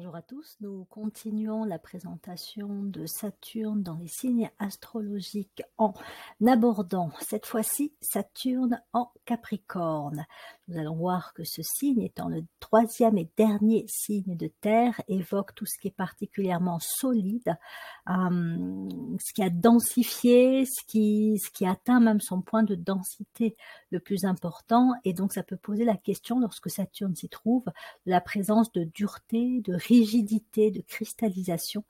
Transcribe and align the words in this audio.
Bonjour 0.00 0.16
à 0.16 0.22
tous, 0.22 0.56
nous 0.62 0.86
continuons 0.86 1.64
la 1.64 1.78
présentation 1.78 2.84
de 2.84 3.04
Saturne 3.04 3.82
dans 3.82 3.98
les 3.98 4.08
signes 4.08 4.50
astrologiques 4.58 5.62
en 5.76 5.92
abordant 6.46 7.10
cette 7.20 7.44
fois-ci 7.44 7.92
Saturne 8.00 8.80
en 8.94 9.12
Capricorne. 9.26 10.24
Nous 10.68 10.78
allons 10.78 10.94
voir 10.94 11.34
que 11.34 11.42
ce 11.44 11.62
signe, 11.62 12.00
étant 12.00 12.28
le 12.28 12.44
troisième 12.60 13.18
et 13.18 13.28
dernier 13.36 13.84
signe 13.88 14.36
de 14.36 14.50
terre, 14.60 15.02
évoque 15.08 15.54
tout 15.54 15.66
ce 15.66 15.78
qui 15.78 15.88
est 15.88 15.96
particulièrement 15.96 16.78
solide, 16.80 17.58
euh, 18.08 18.88
ce 19.18 19.34
qui 19.34 19.42
a 19.42 19.50
densifié, 19.50 20.64
ce 20.64 20.86
qui, 20.86 21.38
ce 21.38 21.64
atteint 21.66 22.00
même 22.00 22.20
son 22.20 22.40
point 22.40 22.62
de 22.62 22.76
densité 22.76 23.56
le 23.90 24.00
plus 24.00 24.24
important. 24.24 24.92
Et 25.04 25.12
donc 25.12 25.32
ça 25.32 25.42
peut 25.42 25.56
poser 25.56 25.84
la 25.84 25.96
question, 25.96 26.38
lorsque 26.38 26.70
Saturne 26.70 27.16
s'y 27.16 27.28
trouve, 27.28 27.64
de 28.06 28.10
la 28.10 28.20
présence 28.20 28.72
de 28.72 28.84
dureté, 28.84 29.60
de 29.62 29.76
rigidité, 29.90 30.70
de 30.70 30.80
cristallisation. 30.80 31.84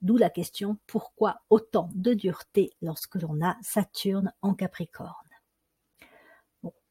D'où 0.00 0.16
la 0.16 0.30
question 0.30 0.78
pourquoi 0.86 1.42
autant 1.50 1.90
de 1.94 2.14
dureté 2.14 2.70
lorsque 2.80 3.16
l'on 3.16 3.40
a 3.44 3.56
Saturne 3.62 4.32
en 4.42 4.54
Capricorne? 4.54 5.14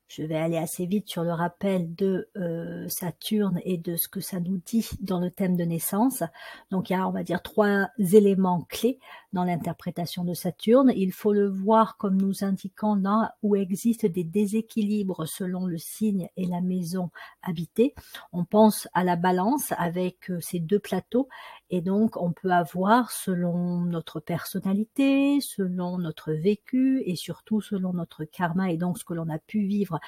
Je 0.08 0.24
vais 0.24 0.36
aller 0.36 0.58
assez 0.58 0.86
vite 0.86 1.10
sur 1.10 1.24
le 1.24 1.32
rappel 1.32 1.96
de 1.96 2.30
euh, 2.36 2.88
Saturne 2.90 3.62
et 3.64 3.78
de 3.78 3.96
ce 3.96 4.10
que 4.10 4.20
ça 4.20 4.42
nous 4.42 4.62
dit 4.66 4.90
dans 5.00 5.20
le 5.20 5.32
thème 5.32 5.56
de 5.56 5.64
naissance. 5.64 6.22
Donc 6.70 6.90
il 6.90 6.94
y 6.94 6.96
a, 6.98 7.08
on 7.08 7.12
va 7.12 7.24
dire, 7.24 7.42
trois 7.42 7.88
éléments 7.98 8.66
clés 8.70 9.00
dans 9.34 9.44
l'interprétation 9.44 10.24
de 10.24 10.34
Saturne. 10.34 10.92
Il 10.96 11.12
faut 11.12 11.34
le 11.34 11.48
voir 11.48 11.98
comme 11.98 12.22
nous 12.22 12.44
indiquant 12.44 12.96
là 12.96 13.36
où 13.42 13.56
existent 13.56 14.08
des 14.08 14.24
déséquilibres 14.24 15.28
selon 15.28 15.66
le 15.66 15.78
signe 15.78 16.30
et 16.38 16.46
la 16.46 16.62
maison 16.62 17.10
habitée. 17.42 17.94
On 18.34 18.46
pense 18.46 18.88
à 18.94 19.04
la 19.04 19.16
balance 19.16 19.74
avec 19.78 20.30
euh, 20.30 20.40
ces 20.42 20.60
deux 20.60 20.80
plateaux 20.80 21.28
et 21.74 21.80
donc, 21.80 22.18
on 22.18 22.34
peut 22.34 22.52
avoir, 22.52 23.12
selon 23.12 23.80
notre 23.80 24.20
personnalité, 24.20 25.40
selon 25.40 25.98
notre 25.98 26.34
vécu 26.34 27.02
et 27.06 27.16
surtout 27.16 27.62
selon 27.62 27.94
notre 27.94 28.26
karma 28.26 28.72
et 28.72 28.78
donc 28.78 29.00
ce 29.00 29.06
que 29.06 29.14
l'on 29.14 29.30
a 29.30 29.40
pu 29.40 29.66
vivre 29.66 30.02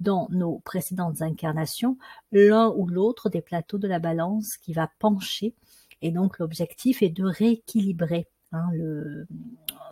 dans 0.00 0.28
nos 0.30 0.60
précédentes 0.60 1.20
incarnations, 1.20 1.98
l'un 2.32 2.70
ou 2.70 2.86
l'autre 2.86 3.28
des 3.28 3.42
plateaux 3.42 3.76
de 3.76 3.86
la 3.86 3.98
balance 3.98 4.56
qui 4.56 4.72
va 4.72 4.90
pencher. 4.98 5.54
Et 6.00 6.10
donc, 6.10 6.38
l'objectif 6.38 7.02
est 7.02 7.10
de 7.10 7.24
rééquilibrer 7.24 8.26
hein, 8.52 8.70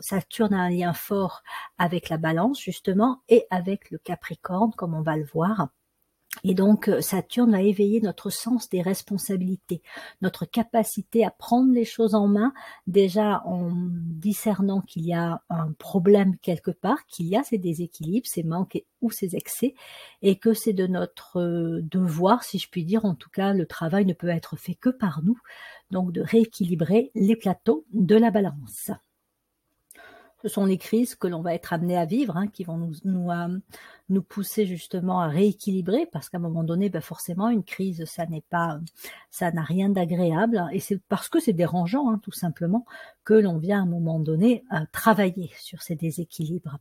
Saturne 0.00 0.54
a 0.54 0.62
un 0.62 0.70
lien 0.70 0.92
fort 0.92 1.42
avec 1.78 2.08
la 2.08 2.18
balance 2.18 2.60
justement 2.60 3.22
et 3.28 3.46
avec 3.50 3.90
le 3.90 3.98
Capricorne 3.98 4.72
comme 4.76 4.94
on 4.94 5.02
va 5.02 5.16
le 5.16 5.24
voir. 5.24 5.68
Et 6.44 6.54
donc, 6.54 6.88
euh, 6.88 7.00
Saturne 7.00 7.52
va 7.52 7.62
éveiller 7.62 8.00
notre 8.00 8.30
sens 8.30 8.68
des 8.68 8.82
responsabilités, 8.82 9.82
notre 10.20 10.44
capacité 10.44 11.24
à 11.24 11.30
prendre 11.30 11.72
les 11.72 11.84
choses 11.84 12.14
en 12.14 12.28
main, 12.28 12.52
déjà 12.86 13.42
en 13.44 13.70
discernant 13.72 14.80
qu'il 14.80 15.04
y 15.04 15.14
a 15.14 15.42
un 15.48 15.72
problème 15.72 16.36
quelque 16.38 16.70
part, 16.70 17.04
qu'il 17.06 17.26
y 17.26 17.36
a 17.36 17.42
ces 17.42 17.58
déséquilibres, 17.58 18.26
ces 18.26 18.42
manques 18.42 18.84
ou 19.00 19.10
ces 19.10 19.36
excès, 19.36 19.74
et 20.22 20.36
que 20.38 20.54
c'est 20.54 20.72
de 20.72 20.86
notre 20.86 21.40
euh, 21.40 21.80
devoir, 21.82 22.44
si 22.44 22.58
je 22.58 22.68
puis 22.68 22.84
dire, 22.84 23.04
en 23.04 23.14
tout 23.14 23.30
cas, 23.30 23.52
le 23.52 23.66
travail 23.66 24.04
ne 24.04 24.12
peut 24.12 24.28
être 24.28 24.56
fait 24.56 24.74
que 24.74 24.90
par 24.90 25.22
nous, 25.24 25.38
donc 25.90 26.12
de 26.12 26.20
rééquilibrer 26.20 27.10
les 27.14 27.36
plateaux 27.36 27.84
de 27.92 28.16
la 28.16 28.30
balance 28.30 28.90
ce 30.42 30.48
sont 30.48 30.66
les 30.66 30.78
crises 30.78 31.16
que 31.16 31.26
l'on 31.26 31.42
va 31.42 31.54
être 31.54 31.72
amené 31.72 31.96
à 31.96 32.04
vivre, 32.04 32.36
hein, 32.36 32.46
qui 32.46 32.62
vont 32.62 32.76
nous, 32.76 32.92
nous, 33.04 33.30
euh, 33.30 33.58
nous, 34.08 34.22
pousser 34.22 34.66
justement 34.66 35.20
à 35.20 35.26
rééquilibrer, 35.26 36.06
parce 36.06 36.28
qu'à 36.28 36.38
un 36.38 36.40
moment 36.40 36.62
donné, 36.62 36.90
ben 36.90 37.00
forcément, 37.02 37.48
une 37.48 37.64
crise, 37.64 38.04
ça 38.04 38.24
n'est 38.26 38.44
pas, 38.48 38.78
ça 39.30 39.50
n'a 39.50 39.62
rien 39.62 39.88
d'agréable, 39.88 40.64
et 40.72 40.80
c'est 40.80 41.00
parce 41.08 41.28
que 41.28 41.40
c'est 41.40 41.52
dérangeant, 41.52 42.10
hein, 42.10 42.20
tout 42.22 42.32
simplement, 42.32 42.84
que 43.24 43.34
l'on 43.34 43.58
vient 43.58 43.80
à 43.80 43.82
un 43.82 43.86
moment 43.86 44.20
donné 44.20 44.64
à 44.70 44.86
travailler 44.86 45.50
sur 45.58 45.82
ces 45.82 45.96
déséquilibres. 45.96 46.78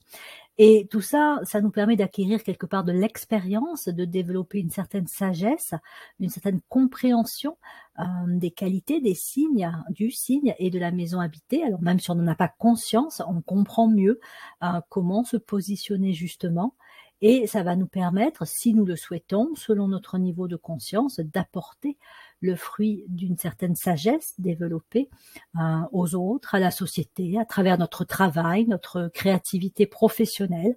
Et 0.60 0.88
tout 0.90 1.02
ça, 1.02 1.40
ça 1.44 1.62
nous 1.62 1.70
permet 1.70 1.96
d'acquérir 1.96 2.42
quelque 2.44 2.66
part 2.66 2.84
de 2.84 2.92
l'expérience, 2.92 3.88
de 3.90 4.06
développer 4.06 4.60
une 4.60 4.72
certaine 4.72 5.06
sagesse, 5.06 5.76
une 6.20 6.30
certaine 6.30 6.62
compréhension 6.68 7.58
euh, 8.00 8.04
des 8.28 8.50
qualités, 8.50 9.00
des 9.00 9.14
signes, 9.14 9.72
du 9.90 10.10
signe 10.10 10.56
et 10.58 10.72
de 10.72 10.80
la 10.80 10.92
maison 10.92 11.20
habitée. 11.20 11.64
Alors 11.64 11.82
même 11.82 12.00
si 12.00 12.10
on 12.10 12.16
n'en 12.16 12.28
a 12.28 12.36
pas 12.36 12.48
conscience, 12.48 13.22
on 13.28 13.42
comprend 13.42 13.88
mieux 13.88 14.20
euh, 14.64 14.82
comment 14.90 15.24
se 15.24 15.38
positionner 15.38 16.14
justement. 16.14 16.74
Et 17.22 17.48
ça 17.48 17.64
va 17.64 17.76
nous 17.76 17.88
permettre, 17.88 18.46
si 18.46 18.74
nous 18.74 18.86
le 18.86 18.96
souhaitons, 18.96 19.50
selon 19.56 19.88
notre 19.88 20.18
niveau 20.18 20.48
de 20.48 20.56
conscience, 20.56 21.20
d'apporter 21.20 21.98
le 22.42 22.56
fruit 22.56 23.04
d'une 23.08 23.38
certaine 23.38 23.76
sagesse 23.76 24.36
développée 24.38 25.10
euh, 25.56 25.82
aux 25.92 26.16
autres, 26.16 26.56
à 26.56 26.60
la 26.60 26.72
société, 26.72 27.38
à 27.40 27.46
travers 27.46 27.78
notre 27.78 28.06
travail, 28.06 28.66
notre 28.66 29.10
créativité 29.14 29.86
professionnelle, 29.86 30.76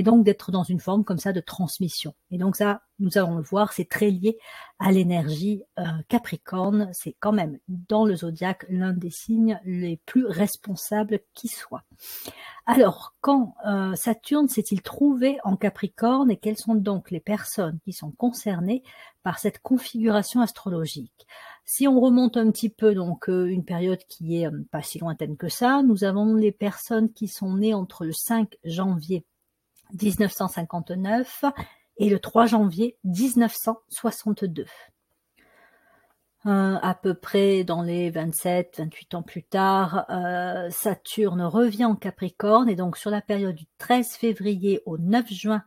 et 0.00 0.02
donc 0.02 0.24
d'être 0.24 0.50
dans 0.50 0.62
une 0.62 0.80
forme 0.80 1.04
comme 1.04 1.18
ça 1.18 1.34
de 1.34 1.40
transmission. 1.40 2.14
Et 2.30 2.38
donc 2.38 2.56
ça, 2.56 2.80
nous 3.00 3.18
allons 3.18 3.36
le 3.36 3.42
voir, 3.42 3.74
c'est 3.74 3.86
très 3.86 4.08
lié 4.08 4.38
à 4.78 4.92
l'énergie 4.92 5.62
euh, 5.78 5.82
Capricorne. 6.08 6.88
C'est 6.94 7.14
quand 7.20 7.32
même 7.32 7.58
dans 7.68 8.06
le 8.06 8.16
zodiaque 8.16 8.64
l'un 8.70 8.94
des 8.94 9.10
signes 9.10 9.60
les 9.66 10.00
plus 10.06 10.24
responsables 10.24 11.20
qui 11.34 11.48
soit. 11.48 11.82
Alors, 12.64 13.14
quand 13.20 13.56
euh, 13.66 13.94
Saturne 13.94 14.48
s'est-il 14.48 14.80
trouvé 14.80 15.36
en 15.44 15.54
Capricorne 15.56 16.30
et 16.30 16.38
quelles 16.38 16.56
sont 16.56 16.76
donc 16.76 17.10
les 17.10 17.20
personnes 17.20 17.78
qui 17.84 17.92
sont 17.92 18.12
concernées 18.12 18.82
par 19.22 19.38
cette 19.38 19.58
configuration 19.58 20.40
astrologique? 20.40 21.26
Si 21.66 21.86
on 21.86 22.00
remonte 22.00 22.38
un 22.38 22.50
petit 22.50 22.70
peu, 22.70 22.94
donc 22.94 23.28
euh, 23.28 23.44
une 23.44 23.66
période 23.66 24.02
qui 24.08 24.40
est 24.40 24.48
pas 24.70 24.80
si 24.80 24.98
lointaine 24.98 25.36
que 25.36 25.50
ça, 25.50 25.82
nous 25.82 26.04
avons 26.04 26.36
les 26.36 26.52
personnes 26.52 27.12
qui 27.12 27.28
sont 27.28 27.54
nées 27.56 27.74
entre 27.74 28.06
le 28.06 28.12
5 28.12 28.56
janvier 28.64 29.26
1959 29.92 31.44
et 31.98 32.08
le 32.08 32.18
3 32.18 32.46
janvier 32.46 32.96
1962. 33.04 34.64
Euh, 36.46 36.78
à 36.80 36.94
peu 36.94 37.12
près 37.12 37.64
dans 37.64 37.82
les 37.82 38.10
27, 38.10 38.76
28 38.78 39.14
ans 39.14 39.22
plus 39.22 39.42
tard, 39.42 40.06
euh, 40.08 40.70
Saturne 40.70 41.42
revient 41.42 41.84
en 41.84 41.96
Capricorne 41.96 42.70
et 42.70 42.76
donc 42.76 42.96
sur 42.96 43.10
la 43.10 43.20
période 43.20 43.54
du 43.54 43.66
13 43.76 44.12
février 44.12 44.80
au 44.86 44.96
9 44.96 45.30
juin 45.30 45.62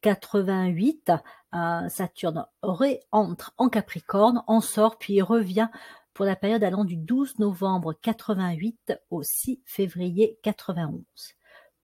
88, 0.00 1.12
euh, 1.54 1.88
Saturne 1.88 2.44
réentre 2.64 3.54
en 3.56 3.68
Capricorne, 3.68 4.42
en 4.48 4.60
sort 4.60 4.98
puis 4.98 5.22
revient 5.22 5.68
pour 6.12 6.24
la 6.24 6.34
période 6.34 6.64
allant 6.64 6.84
du 6.84 6.96
12 6.96 7.38
novembre 7.38 7.92
88 7.92 8.94
au 9.10 9.22
6 9.22 9.60
février 9.64 10.40
91 10.42 11.04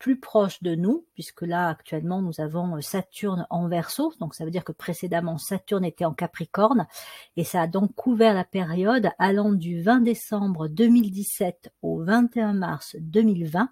plus 0.03 0.19
proche 0.19 0.61
de 0.65 0.75
nous, 0.75 1.07
puisque 1.15 1.43
là 1.43 1.69
actuellement 1.69 2.23
nous 2.23 2.41
avons 2.41 2.77
euh, 2.77 2.81
Saturne 2.81 3.47
en 3.51 3.69
verso, 3.69 4.13
donc 4.19 4.35
ça 4.35 4.45
veut 4.45 4.51
dire 4.51 4.65
que 4.65 4.73
précédemment 4.73 5.39
Saturne 5.39 5.85
était 5.85 6.05
en 6.05 6.13
Capricorne, 6.13 6.89
et 7.37 7.45
ça 7.45 7.63
a 7.63 7.67
donc 7.69 7.95
couvert 7.95 8.35
la 8.35 8.43
période 8.43 9.11
allant 9.21 9.53
du 9.53 9.81
20 9.81 10.01
décembre 10.01 10.67
2017 10.67 11.73
au 11.83 12.03
21 12.03 12.53
mars 12.53 12.97
2020, 12.99 13.69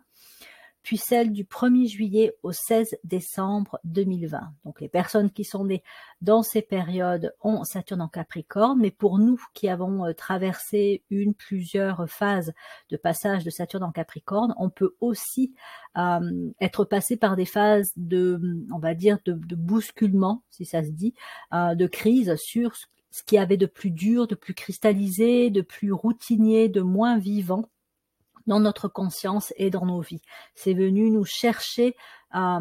puis 0.83 0.97
celle 0.97 1.33
du 1.33 1.45
1er 1.45 1.89
juillet 1.89 2.35
au 2.43 2.53
16 2.53 2.97
décembre 3.05 3.79
2020. 3.85 4.41
Donc 4.65 4.81
les 4.81 4.89
personnes 4.89 5.31
qui 5.31 5.45
sont 5.45 5.65
nées 5.65 5.83
dans 6.21 6.43
ces 6.43 6.63
périodes 6.63 7.35
ont 7.43 7.65
Saturne 7.65 8.01
en 8.01 8.09
Capricorne, 8.09 8.79
mais 8.81 8.91
pour 8.91 9.19
nous 9.19 9.41
qui 9.55 9.69
avons 9.69 10.07
euh, 10.07 10.13
traversé 10.13 11.03
une, 11.11 11.35
plusieurs 11.35 12.09
phases 12.09 12.53
de 12.91 12.97
passage 12.97 13.45
de 13.45 13.51
Saturne 13.51 13.85
en 13.85 13.93
Capricorne, 13.93 14.55
on 14.59 14.71
peut 14.71 14.95
aussi 15.01 15.55
euh, 15.99 16.51
être 16.61 16.85
passé 16.85 17.17
par 17.17 17.37
des 17.37 17.47
phases 17.47 17.93
de, 17.97 18.41
on 18.73 18.79
va 18.79 18.95
dire, 18.95 19.19
de, 19.25 19.35
bousculement, 19.55 20.43
si 20.51 20.65
ça 20.65 20.83
se 20.83 20.91
dit, 20.91 21.15
euh, 21.53 21.75
de 21.75 21.87
crise 21.87 22.35
sur 22.37 22.75
ce 23.11 23.23
qui 23.25 23.39
avait 23.39 23.57
de 23.57 23.67
plus 23.67 23.91
dur, 23.91 24.27
de 24.27 24.35
plus 24.35 24.55
cristallisé, 24.55 25.51
de 25.51 25.63
plus 25.63 25.93
routinier, 25.93 26.69
de 26.69 26.81
moins 26.81 27.19
vivant 27.19 27.69
dans 28.51 28.59
notre 28.59 28.89
conscience 28.89 29.55
et 29.57 29.71
dans 29.71 29.87
nos 29.87 30.01
vies. 30.01 30.23
C'est 30.57 30.75
venu 30.75 31.09
nous 31.13 31.25
chercher 31.25 31.95
à, 32.33 32.59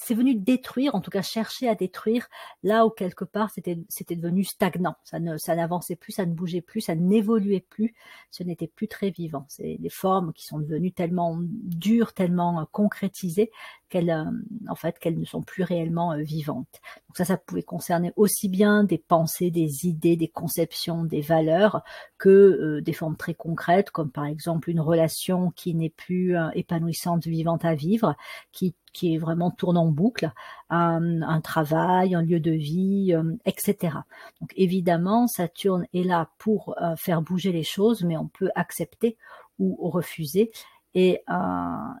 c'est 0.00 0.14
venu 0.14 0.34
détruire, 0.34 0.94
en 0.94 1.00
tout 1.00 1.10
cas 1.10 1.22
chercher 1.22 1.68
à 1.68 1.74
détruire 1.74 2.28
là 2.62 2.86
où 2.86 2.90
quelque 2.90 3.24
part 3.24 3.50
c'était 3.50 3.78
c'était 3.88 4.16
devenu 4.16 4.44
stagnant. 4.44 4.94
Ça 5.04 5.18
ne 5.18 5.36
ça 5.36 5.56
n'avançait 5.56 5.96
plus, 5.96 6.12
ça 6.12 6.26
ne 6.26 6.32
bougeait 6.32 6.60
plus, 6.60 6.80
ça 6.80 6.94
n'évoluait 6.94 7.64
plus, 7.68 7.94
ce 8.30 8.42
n'était 8.42 8.68
plus 8.68 8.88
très 8.88 9.10
vivant. 9.10 9.44
C'est 9.48 9.76
des 9.78 9.90
formes 9.90 10.32
qui 10.32 10.44
sont 10.44 10.58
devenues 10.58 10.92
tellement 10.92 11.36
dures, 11.40 12.12
tellement 12.12 12.60
euh, 12.60 12.64
concrétisées 12.70 13.50
qu'elles 13.88 14.10
euh, 14.10 14.24
en 14.68 14.74
fait 14.74 14.98
qu'elles 14.98 15.18
ne 15.18 15.24
sont 15.24 15.42
plus 15.42 15.64
réellement 15.64 16.12
euh, 16.12 16.22
vivantes. 16.22 16.80
Donc 17.08 17.16
ça 17.16 17.24
ça 17.24 17.36
pouvait 17.36 17.62
concerner 17.62 18.12
aussi 18.16 18.48
bien 18.48 18.84
des 18.84 18.98
pensées, 18.98 19.50
des 19.50 19.86
idées, 19.86 20.16
des 20.16 20.28
conceptions, 20.28 21.04
des 21.04 21.22
valeurs 21.22 21.82
que 22.18 22.80
des 22.80 22.92
formes 22.92 23.16
très 23.16 23.34
concrètes 23.34 23.90
comme 23.90 24.10
par 24.10 24.26
exemple 24.26 24.70
une 24.70 24.80
relation 24.80 25.50
qui 25.52 25.74
n'est 25.74 25.90
plus 25.90 26.36
épanouissante, 26.54 27.26
vivante 27.26 27.64
à 27.64 27.74
vivre, 27.74 28.16
qui 28.52 28.74
qui 28.98 29.14
est 29.14 29.18
vraiment 29.18 29.50
tourne 29.50 29.76
en 29.76 29.86
boucle, 29.86 30.32
un, 30.70 31.40
travail, 31.40 32.14
un 32.14 32.22
lieu 32.22 32.40
de 32.40 32.50
vie, 32.50 33.14
etc. 33.44 33.94
Donc 34.40 34.52
évidemment, 34.56 35.26
Saturne 35.26 35.86
est 35.94 36.02
là 36.02 36.30
pour 36.38 36.76
faire 36.96 37.22
bouger 37.22 37.52
les 37.52 37.62
choses, 37.62 38.02
mais 38.02 38.16
on 38.16 38.26
peut 38.26 38.50
accepter 38.54 39.16
ou 39.58 39.88
refuser 39.88 40.50
et, 40.94 41.22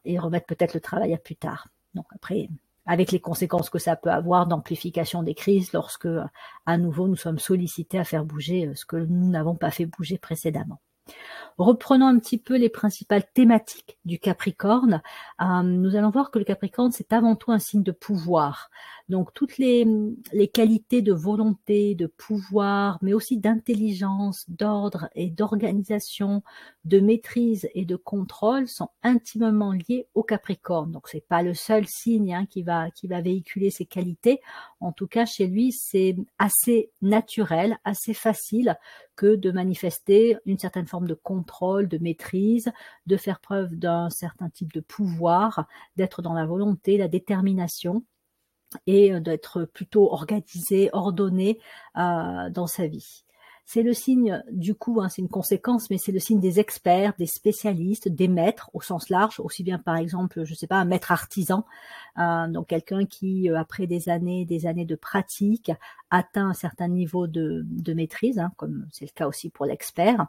et 0.04 0.18
remettre 0.18 0.46
peut-être 0.46 0.74
le 0.74 0.80
travail 0.80 1.14
à 1.14 1.18
plus 1.18 1.36
tard. 1.36 1.68
Donc 1.94 2.06
après, 2.14 2.48
avec 2.88 3.12
les 3.12 3.20
conséquences 3.20 3.68
que 3.68 3.78
ça 3.78 3.96
peut 3.96 4.10
avoir 4.10 4.46
d'amplification 4.46 5.22
des 5.22 5.34
crises 5.34 5.72
lorsque, 5.74 6.08
à 6.64 6.78
nouveau, 6.78 7.06
nous 7.06 7.16
sommes 7.16 7.38
sollicités 7.38 7.98
à 7.98 8.04
faire 8.04 8.24
bouger 8.24 8.72
ce 8.74 8.86
que 8.86 8.96
nous 8.96 9.28
n'avons 9.28 9.54
pas 9.54 9.70
fait 9.70 9.84
bouger 9.84 10.16
précédemment. 10.16 10.80
Reprenons 11.58 12.06
un 12.06 12.18
petit 12.20 12.38
peu 12.38 12.56
les 12.56 12.68
principales 12.68 13.24
thématiques 13.34 13.98
du 14.04 14.20
Capricorne. 14.20 15.02
Euh, 15.40 15.62
nous 15.62 15.96
allons 15.96 16.10
voir 16.10 16.30
que 16.30 16.38
le 16.38 16.44
Capricorne, 16.44 16.92
c'est 16.92 17.12
avant 17.12 17.34
tout 17.34 17.50
un 17.50 17.58
signe 17.58 17.82
de 17.82 17.90
pouvoir. 17.90 18.70
Donc 19.08 19.32
toutes 19.34 19.58
les, 19.58 19.86
les 20.32 20.48
qualités 20.48 21.02
de 21.02 21.12
volonté, 21.12 21.94
de 21.94 22.06
pouvoir, 22.06 22.98
mais 23.02 23.12
aussi 23.12 23.38
d'intelligence, 23.38 24.44
d'ordre 24.48 25.08
et 25.14 25.30
d'organisation, 25.30 26.42
de 26.84 27.00
maîtrise 27.00 27.68
et 27.74 27.84
de 27.84 27.96
contrôle 27.96 28.68
sont 28.68 28.90
intimement 29.02 29.72
liées 29.72 30.06
au 30.14 30.22
Capricorne. 30.22 30.92
Donc 30.92 31.08
c'est 31.08 31.26
pas 31.26 31.42
le 31.42 31.54
seul 31.54 31.86
signe 31.86 32.34
hein, 32.34 32.46
qui 32.46 32.62
va 32.62 32.90
qui 32.90 33.08
va 33.08 33.20
véhiculer 33.20 33.70
ces 33.70 33.84
qualités. 33.84 34.40
En 34.80 34.92
tout 34.92 35.06
cas, 35.06 35.26
chez 35.26 35.46
lui, 35.46 35.72
c'est 35.72 36.16
assez 36.38 36.90
naturel, 37.02 37.78
assez 37.84 38.14
facile 38.14 38.76
que 39.16 39.34
de 39.34 39.50
manifester 39.50 40.36
une 40.46 40.58
certaine 40.58 40.86
forme 40.86 41.08
de 41.08 41.14
contrôle, 41.14 41.47
de 41.88 41.98
maîtrise, 41.98 42.70
de 43.06 43.16
faire 43.16 43.40
preuve 43.40 43.74
d'un 43.74 44.10
certain 44.10 44.50
type 44.50 44.72
de 44.72 44.80
pouvoir, 44.80 45.66
d'être 45.96 46.22
dans 46.22 46.34
la 46.34 46.46
volonté, 46.46 46.96
la 46.96 47.08
détermination 47.08 48.04
et 48.86 49.18
d'être 49.20 49.64
plutôt 49.64 50.12
organisé, 50.12 50.90
ordonné 50.92 51.58
euh, 51.96 52.50
dans 52.50 52.66
sa 52.66 52.86
vie. 52.86 53.24
C'est 53.70 53.82
le 53.82 53.92
signe, 53.92 54.42
du 54.50 54.74
coup, 54.74 55.02
hein, 55.02 55.10
c'est 55.10 55.20
une 55.20 55.28
conséquence, 55.28 55.90
mais 55.90 55.98
c'est 55.98 56.10
le 56.10 56.20
signe 56.20 56.40
des 56.40 56.58
experts, 56.58 57.12
des 57.18 57.26
spécialistes, 57.26 58.08
des 58.08 58.26
maîtres 58.26 58.70
au 58.72 58.80
sens 58.80 59.10
large, 59.10 59.40
aussi 59.40 59.62
bien 59.62 59.76
par 59.76 59.96
exemple, 59.96 60.42
je 60.46 60.54
sais 60.54 60.66
pas, 60.66 60.76
un 60.76 60.86
maître 60.86 61.12
artisan, 61.12 61.66
euh, 62.18 62.48
donc 62.48 62.68
quelqu'un 62.68 63.04
qui, 63.04 63.50
euh, 63.50 63.58
après 63.58 63.86
des 63.86 64.08
années, 64.08 64.46
des 64.46 64.64
années 64.64 64.86
de 64.86 64.94
pratique, 64.94 65.70
atteint 66.08 66.48
un 66.48 66.54
certain 66.54 66.88
niveau 66.88 67.26
de, 67.26 67.62
de 67.66 67.92
maîtrise, 67.92 68.38
hein, 68.38 68.52
comme 68.56 68.86
c'est 68.90 69.04
le 69.04 69.10
cas 69.14 69.28
aussi 69.28 69.50
pour 69.50 69.66
l'expert. 69.66 70.28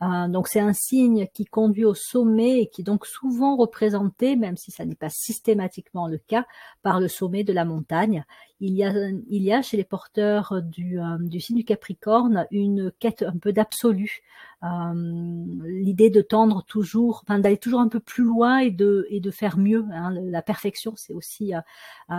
Euh, 0.00 0.26
donc 0.28 0.48
c'est 0.48 0.60
un 0.60 0.72
signe 0.72 1.28
qui 1.34 1.44
conduit 1.44 1.84
au 1.84 1.94
sommet 1.94 2.62
et 2.62 2.66
qui 2.68 2.80
est 2.80 2.84
donc 2.84 3.04
souvent 3.04 3.56
représenté, 3.56 4.34
même 4.34 4.56
si 4.56 4.70
ça 4.70 4.86
n'est 4.86 4.94
pas 4.94 5.10
systématiquement 5.10 6.08
le 6.08 6.16
cas, 6.16 6.46
par 6.82 7.00
le 7.00 7.08
sommet 7.08 7.44
de 7.44 7.52
la 7.52 7.66
montagne. 7.66 8.24
Il 8.64 8.74
y 8.74 8.84
a, 8.84 8.92
il 9.28 9.42
y 9.42 9.52
a 9.52 9.60
chez 9.60 9.76
les 9.76 9.84
porteurs 9.84 10.62
du, 10.62 11.00
euh, 11.00 11.18
du 11.18 11.40
signe 11.40 11.56
du 11.56 11.64
Capricorne 11.64 12.46
une 12.52 12.92
quête 13.00 13.22
un 13.22 13.36
peu 13.36 13.52
d'absolu, 13.52 14.20
euh, 14.62 15.44
l'idée 15.64 16.10
de 16.10 16.20
tendre 16.22 16.64
toujours, 16.64 17.24
enfin 17.24 17.40
d'aller 17.40 17.58
toujours 17.58 17.80
un 17.80 17.88
peu 17.88 17.98
plus 17.98 18.22
loin 18.22 18.58
et 18.58 18.70
de 18.70 19.06
et 19.10 19.18
de 19.18 19.30
faire 19.32 19.58
mieux. 19.58 19.84
Hein. 19.92 20.12
La 20.12 20.42
perfection, 20.42 20.94
c'est 20.96 21.12
aussi 21.12 21.52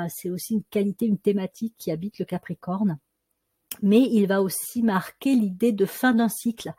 c'est 0.09 0.29
aussi 0.29 0.55
une 0.55 0.63
qualité, 0.63 1.05
une 1.05 1.17
thématique 1.17 1.75
qui 1.77 1.91
habite 1.91 2.19
le 2.19 2.25
Capricorne 2.25 2.99
mais 3.81 4.01
il 4.01 4.27
va 4.27 4.41
aussi 4.41 4.83
marquer 4.83 5.35
l'idée 5.35 5.71
de 5.71 5.85
fin 5.85 6.13
d'un 6.13 6.29
cycle, 6.29 6.73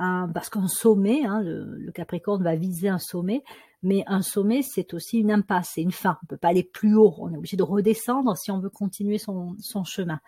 hein, 0.00 0.28
parce 0.34 0.48
qu'un 0.48 0.66
sommet, 0.66 1.24
hein, 1.24 1.40
le, 1.42 1.90
Capricorne 1.92 2.42
va 2.42 2.56
viser 2.56 2.88
un 2.88 2.98
sommet, 2.98 3.44
mais 3.82 4.04
un 4.06 4.20
sommet, 4.20 4.60
c'est 4.62 4.92
aussi 4.92 5.18
une 5.18 5.30
impasse, 5.30 5.72
c'est 5.74 5.82
une 5.82 5.92
fin. 5.92 6.18
On 6.22 6.26
peut 6.26 6.36
pas 6.36 6.48
aller 6.48 6.64
plus 6.64 6.94
haut, 6.96 7.14
on 7.18 7.32
est 7.32 7.36
obligé 7.36 7.56
de 7.56 7.62
redescendre 7.62 8.36
si 8.36 8.50
on 8.50 8.58
veut 8.58 8.68
continuer 8.68 9.16
son, 9.16 9.56
son 9.58 9.84
chemin. 9.84 10.20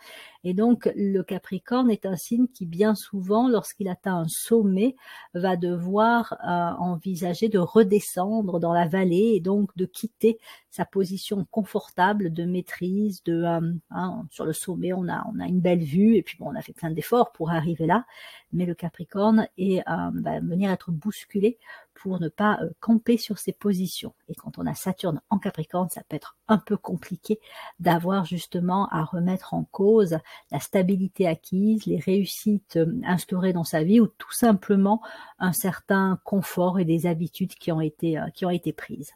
Et 0.45 0.55
donc, 0.55 0.91
le 0.97 1.23
Capricorne 1.23 1.91
est 1.91 2.07
un 2.07 2.17
signe 2.17 2.49
qui, 2.49 2.67
bien 2.67 2.95
souvent, 2.95 3.49
lorsqu'il 3.49 3.89
atteint 3.89 4.17
un 4.17 4.29
sommet, 4.29 4.97
va 5.35 5.57
devoir 5.57 6.35
euh, 6.45 6.83
envisager 6.83 7.49
de 7.49 7.59
redescendre 7.59 8.59
dans 8.59 8.73
la 8.73 8.89
vallée 8.89 9.33
et 9.35 9.41
donc 9.41 9.77
de 9.77 9.85
quitter 9.85 10.39
sa 10.71 10.85
position 10.85 11.47
confortable 11.51 12.33
de 12.33 12.45
maîtrise. 12.45 13.23
De 13.25 13.45
euh, 13.45 13.73
hein, 13.91 14.27
sur 14.31 14.47
le 14.47 14.53
sommet, 14.53 14.93
on 14.93 15.09
a 15.09 15.25
on 15.33 15.39
a 15.41 15.47
une 15.47 15.61
belle 15.61 15.85
vue 15.85 16.17
et 16.17 16.23
puis 16.23 16.37
bon, 16.39 16.51
on 16.51 16.57
a 16.57 16.63
fait 16.63 16.73
plein 16.73 16.91
d'efforts 16.91 17.33
pour 17.33 17.51
arriver 17.51 17.87
là, 17.87 18.05
mais 18.53 18.67
le 18.67 18.75
Capricorne 18.75 19.49
est, 19.59 19.81
euh, 19.81 20.11
va 20.15 20.41
venir 20.41 20.71
être 20.71 20.91
bousculé 20.91 21.59
pour 22.03 22.21
ne 22.21 22.29
pas 22.29 22.59
euh, 22.61 22.71
camper 22.81 23.17
sur 23.17 23.39
ses 23.39 23.53
positions. 23.53 24.13
Et 24.29 24.35
quand 24.35 24.59
on 24.59 24.67
a 24.67 24.75
Saturne 24.75 25.21
en 25.31 25.39
Capricorne, 25.39 25.89
ça 25.89 26.03
peut 26.09 26.17
être 26.17 26.37
un 26.49 26.59
peu 26.59 26.77
compliqué 26.77 27.39
d'avoir 27.79 28.25
justement 28.25 28.89
à 28.89 29.05
remettre 29.05 29.55
en 29.55 29.65
cause 29.65 30.19
la 30.51 30.59
stabilité 30.59 31.29
acquise, 31.29 31.87
les 31.87 32.01
réussites 32.01 32.77
euh, 32.77 33.01
instaurées 33.05 33.53
dans 33.53 33.63
sa 33.63 33.85
vie 33.85 34.01
ou 34.01 34.09
tout 34.09 34.33
simplement 34.33 35.01
un 35.39 35.53
certain 35.53 36.19
confort 36.25 36.81
et 36.81 36.85
des 36.85 37.07
habitudes 37.07 37.55
qui 37.55 37.71
ont 37.71 37.81
été, 37.81 38.19
euh, 38.19 38.29
qui 38.35 38.45
ont 38.45 38.51
été 38.51 38.73
prises. 38.73 39.13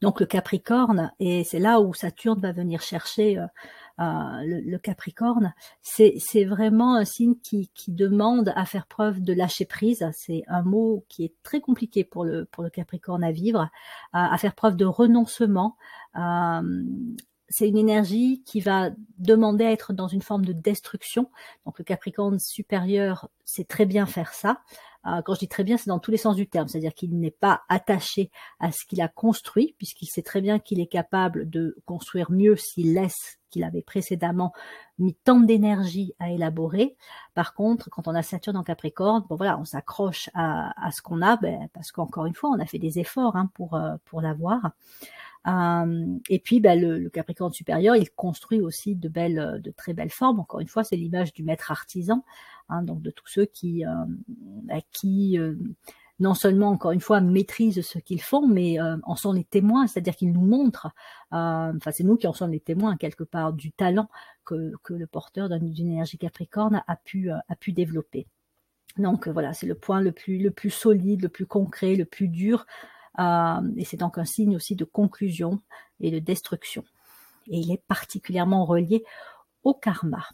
Donc 0.00 0.20
le 0.20 0.26
Capricorne, 0.26 1.10
et 1.18 1.42
c'est 1.42 1.58
là 1.58 1.80
où 1.80 1.92
Saturne 1.92 2.38
va 2.38 2.52
venir 2.52 2.82
chercher 2.82 3.42
euh, 4.00 4.04
le, 4.44 4.78
Capricorne, 4.78 5.54
c'est 5.82 6.44
vraiment 6.44 6.96
un 6.96 7.04
signe 7.04 7.36
qui, 7.36 7.70
demande 7.88 8.52
à 8.56 8.64
faire 8.64 8.86
preuve 8.86 9.20
de 9.20 9.32
lâcher 9.32 9.64
prise. 9.64 10.04
C'est 10.12 10.42
un 10.48 10.62
mot 10.62 11.04
qui 11.08 11.24
est 11.24 11.34
très 11.42 11.60
compliqué 11.60 12.04
pour 12.04 12.24
le, 12.24 12.44
pour 12.46 12.62
le 12.62 12.70
Capricorne 12.70 13.22
à 13.22 13.32
vivre, 13.32 13.70
à 14.12 14.36
faire 14.38 14.54
preuve 14.54 14.76
de 14.76 14.84
renoncement. 14.84 15.76
Euh, 16.16 16.84
c'est 17.48 17.68
une 17.68 17.78
énergie 17.78 18.42
qui 18.44 18.60
va 18.60 18.90
demander 19.18 19.64
à 19.64 19.72
être 19.72 19.92
dans 19.92 20.08
une 20.08 20.22
forme 20.22 20.44
de 20.44 20.52
destruction. 20.52 21.30
Donc 21.66 21.78
le 21.78 21.84
Capricorne 21.84 22.38
supérieur 22.38 23.28
sait 23.44 23.64
très 23.64 23.86
bien 23.86 24.06
faire 24.06 24.32
ça. 24.32 24.60
Euh, 25.06 25.22
quand 25.22 25.34
je 25.34 25.40
dis 25.40 25.48
très 25.48 25.64
bien, 25.64 25.76
c'est 25.76 25.88
dans 25.88 25.98
tous 25.98 26.10
les 26.10 26.16
sens 26.16 26.36
du 26.36 26.48
terme, 26.48 26.68
c'est-à-dire 26.68 26.94
qu'il 26.94 27.18
n'est 27.18 27.30
pas 27.30 27.62
attaché 27.68 28.30
à 28.60 28.72
ce 28.72 28.84
qu'il 28.86 29.00
a 29.00 29.08
construit, 29.08 29.74
puisqu'il 29.78 30.06
sait 30.06 30.22
très 30.22 30.40
bien 30.40 30.58
qu'il 30.58 30.80
est 30.80 30.86
capable 30.86 31.48
de 31.48 31.76
construire 31.84 32.30
mieux 32.30 32.56
s'il 32.56 32.94
laisse 32.94 33.38
qu'il 33.50 33.64
avait 33.64 33.82
précédemment 33.82 34.52
mis 34.98 35.14
tant 35.14 35.38
d'énergie 35.38 36.12
à 36.18 36.30
élaborer. 36.30 36.96
Par 37.34 37.54
contre, 37.54 37.88
quand 37.90 38.08
on 38.08 38.14
a 38.14 38.22
Saturne 38.22 38.56
en 38.56 38.64
Capricorne, 38.64 39.24
bon 39.28 39.36
voilà, 39.36 39.58
on 39.58 39.64
s'accroche 39.64 40.28
à, 40.34 40.72
ce 40.90 41.02
qu'on 41.02 41.22
a, 41.22 41.36
ben, 41.36 41.68
parce 41.72 41.92
qu'encore 41.92 42.26
une 42.26 42.34
fois, 42.34 42.50
on 42.50 42.58
a 42.58 42.66
fait 42.66 42.78
des 42.78 42.98
efforts 42.98 43.36
hein, 43.36 43.50
pour 43.54 43.74
euh, 43.74 43.94
pour 44.06 44.20
l'avoir. 44.20 44.72
Euh, 45.46 46.18
et 46.28 46.38
puis, 46.38 46.60
ben, 46.60 46.80
le, 46.80 47.08
Capricorne 47.10 47.52
supérieur, 47.52 47.96
il 47.96 48.10
construit 48.10 48.60
aussi 48.60 48.94
de 48.94 49.08
belles, 49.08 49.60
de 49.62 49.70
très 49.70 49.92
belles 49.92 50.10
formes. 50.10 50.40
Encore 50.40 50.60
une 50.60 50.68
fois, 50.68 50.84
c'est 50.84 50.96
l'image 50.96 51.32
du 51.32 51.42
maître 51.42 51.70
artisan, 51.70 52.24
hein, 52.68 52.82
donc 52.82 53.02
de 53.02 53.10
tous 53.10 53.26
ceux 53.26 53.44
qui, 53.44 53.84
euh, 53.84 54.80
qui 54.92 55.38
euh, 55.38 55.54
non 56.20 56.34
seulement, 56.34 56.68
encore 56.68 56.92
une 56.92 57.00
fois, 57.00 57.20
maîtrisent 57.20 57.82
ce 57.82 57.98
qu'ils 57.98 58.22
font, 58.22 58.46
mais 58.46 58.78
en 58.80 59.16
sont 59.16 59.32
les 59.32 59.42
témoins, 59.42 59.88
c'est-à-dire 59.88 60.14
qu'ils 60.14 60.32
nous 60.32 60.46
montrent, 60.46 60.88
enfin 61.32 61.90
c'est 61.90 62.04
nous 62.04 62.16
qui 62.16 62.28
en 62.28 62.32
sommes 62.32 62.52
les 62.52 62.60
témoins 62.60 62.96
quelque 62.96 63.24
part 63.24 63.52
du 63.52 63.72
talent 63.72 64.08
que, 64.44 64.72
que 64.84 64.94
le 64.94 65.08
porteur 65.08 65.48
d'une 65.48 65.88
énergie 65.88 66.16
capricorne 66.16 66.84
a 66.86 66.94
pu, 66.94 67.30
a 67.30 67.56
pu 67.58 67.72
développer. 67.72 68.28
Donc 68.96 69.26
voilà, 69.26 69.52
c'est 69.54 69.66
le 69.66 69.74
point 69.74 70.00
le 70.00 70.12
plus, 70.12 70.38
le 70.38 70.52
plus 70.52 70.70
solide, 70.70 71.22
le 71.22 71.28
plus 71.28 71.46
concret, 71.46 71.96
le 71.96 72.04
plus 72.04 72.28
dur 72.28 72.64
euh, 72.64 72.88
et 73.18 73.84
c'est 73.84 73.96
donc 73.96 74.18
un 74.18 74.24
signe 74.24 74.56
aussi 74.56 74.76
de 74.76 74.84
conclusion 74.84 75.60
et 76.00 76.10
de 76.10 76.18
destruction. 76.18 76.84
Et 77.48 77.58
il 77.58 77.72
est 77.72 77.82
particulièrement 77.86 78.64
relié 78.64 79.04
au 79.62 79.74
karma. 79.74 80.24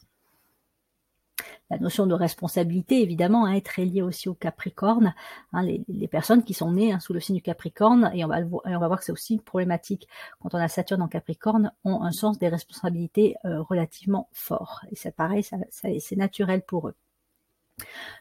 La 1.71 1.79
notion 1.79 2.07
de 2.07 2.15
responsabilité, 2.15 3.01
évidemment, 3.01 3.47
hein, 3.47 3.53
est 3.53 3.65
très 3.65 3.85
liée 3.85 4.03
aussi 4.03 4.29
au 4.29 4.35
Capricorne. 4.35 5.15
Hein, 5.53 5.63
les, 5.63 6.09
personnes 6.09 6.43
qui 6.43 6.53
sont 6.53 6.73
nées 6.73 6.93
hein, 6.93 6.99
sous 6.99 7.13
le 7.13 7.21
signe 7.21 7.37
du 7.37 7.43
Capricorne, 7.43 8.11
et 8.13 8.25
on 8.25 8.29
va, 8.29 8.43
voir 8.43 8.99
que 8.99 9.05
c'est 9.05 9.13
aussi 9.13 9.39
problématique 9.39 10.09
quand 10.41 10.55
on 10.55 10.59
a 10.59 10.69
Saturne 10.69 11.03
en 11.03 11.09
Capricorne, 11.09 11.73
ont 11.85 12.03
un 12.03 12.11
sens 12.11 12.39
des 12.39 12.49
responsabilités 12.49 13.37
euh, 13.45 13.63
relativement 13.63 14.29
fort. 14.33 14.81
Et 14.91 14.97
ça, 14.97 15.11
c'est 15.71 16.17
naturel 16.17 16.63
pour 16.63 16.89
eux. 16.89 16.95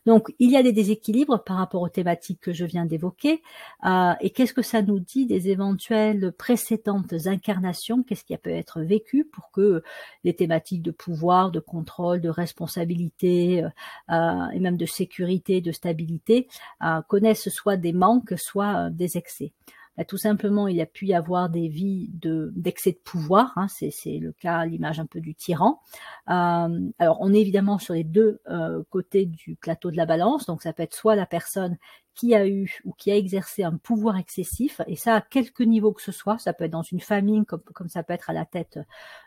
Donc, 0.05 0.33
il 0.39 0.51
y 0.51 0.57
a 0.57 0.63
des 0.63 0.71
déséquilibres 0.71 1.43
par 1.43 1.57
rapport 1.57 1.81
aux 1.81 1.89
thématiques 1.89 2.39
que 2.41 2.53
je 2.53 2.65
viens 2.65 2.85
d'évoquer. 2.85 3.41
Euh, 3.85 4.13
et 4.21 4.29
qu'est-ce 4.31 4.53
que 4.53 4.61
ça 4.61 4.81
nous 4.81 4.99
dit 4.99 5.25
des 5.25 5.49
éventuelles 5.49 6.31
précédentes 6.37 7.13
incarnations? 7.25 8.03
Qu'est-ce 8.03 8.23
qui 8.23 8.33
a 8.33 8.37
pu 8.37 8.51
être 8.51 8.81
vécu 8.81 9.25
pour 9.25 9.51
que 9.51 9.83
les 10.23 10.35
thématiques 10.35 10.81
de 10.81 10.91
pouvoir, 10.91 11.51
de 11.51 11.59
contrôle, 11.59 12.21
de 12.21 12.29
responsabilité 12.29 13.63
euh, 14.09 14.47
et 14.53 14.59
même 14.59 14.77
de 14.77 14.85
sécurité, 14.85 15.61
de 15.61 15.71
stabilité 15.71 16.47
euh, 16.83 17.01
connaissent 17.07 17.49
soit 17.49 17.77
des 17.77 17.93
manques, 17.93 18.33
soit 18.37 18.89
des 18.89 19.17
excès? 19.17 19.51
Bah, 19.98 20.05
tout 20.05 20.17
simplement, 20.17 20.67
il 20.67 20.79
a 20.79 20.86
pu 20.86 21.08
y 21.08 21.13
avoir 21.13 21.50
des 21.50 21.67
vies 21.67 22.10
de 22.13 22.53
d'excès 22.55 22.91
de 22.91 23.00
pouvoir. 23.03 23.51
Hein, 23.58 23.67
c'est 23.67 24.17
le 24.17 24.31
cas, 24.31 24.65
l'image 24.65 25.00
un 25.00 25.05
peu 25.05 25.19
du 25.19 25.36
tyran. 25.36 25.81
Euh, 26.29 26.89
alors, 27.00 27.17
on 27.19 27.34
est 27.34 27.41
évidemment 27.41 27.79
sur 27.79 27.93
les 27.93 28.03
deux 28.03 28.39
euh, 28.50 28.81
côtés 28.89 29.25
du 29.25 29.55
plateau 29.55 29.91
de 29.91 29.98
la 29.98 30.05
balance. 30.05 30.46
Donc, 30.46 30.62
ça 30.62 30.74
peut 30.74 30.84
être 30.84 30.96
soit 30.96 31.15
la 31.15 31.25
personne 31.25 31.77
qui 32.15 32.35
a 32.35 32.47
eu 32.47 32.81
ou 32.85 32.93
qui 32.93 33.11
a 33.11 33.15
exercé 33.15 33.63
un 33.63 33.77
pouvoir 33.77 34.17
excessif, 34.17 34.81
et 34.87 34.95
ça 34.95 35.15
à 35.15 35.21
quelque 35.21 35.63
niveau 35.63 35.93
que 35.93 36.01
ce 36.01 36.11
soit, 36.11 36.37
ça 36.37 36.53
peut 36.53 36.65
être 36.65 36.71
dans 36.71 36.81
une 36.81 36.99
famille 36.99 37.45
comme, 37.45 37.89
ça 37.89 38.03
peut 38.03 38.13
être 38.13 38.29
à 38.29 38.33
la 38.33 38.45
tête 38.45 38.79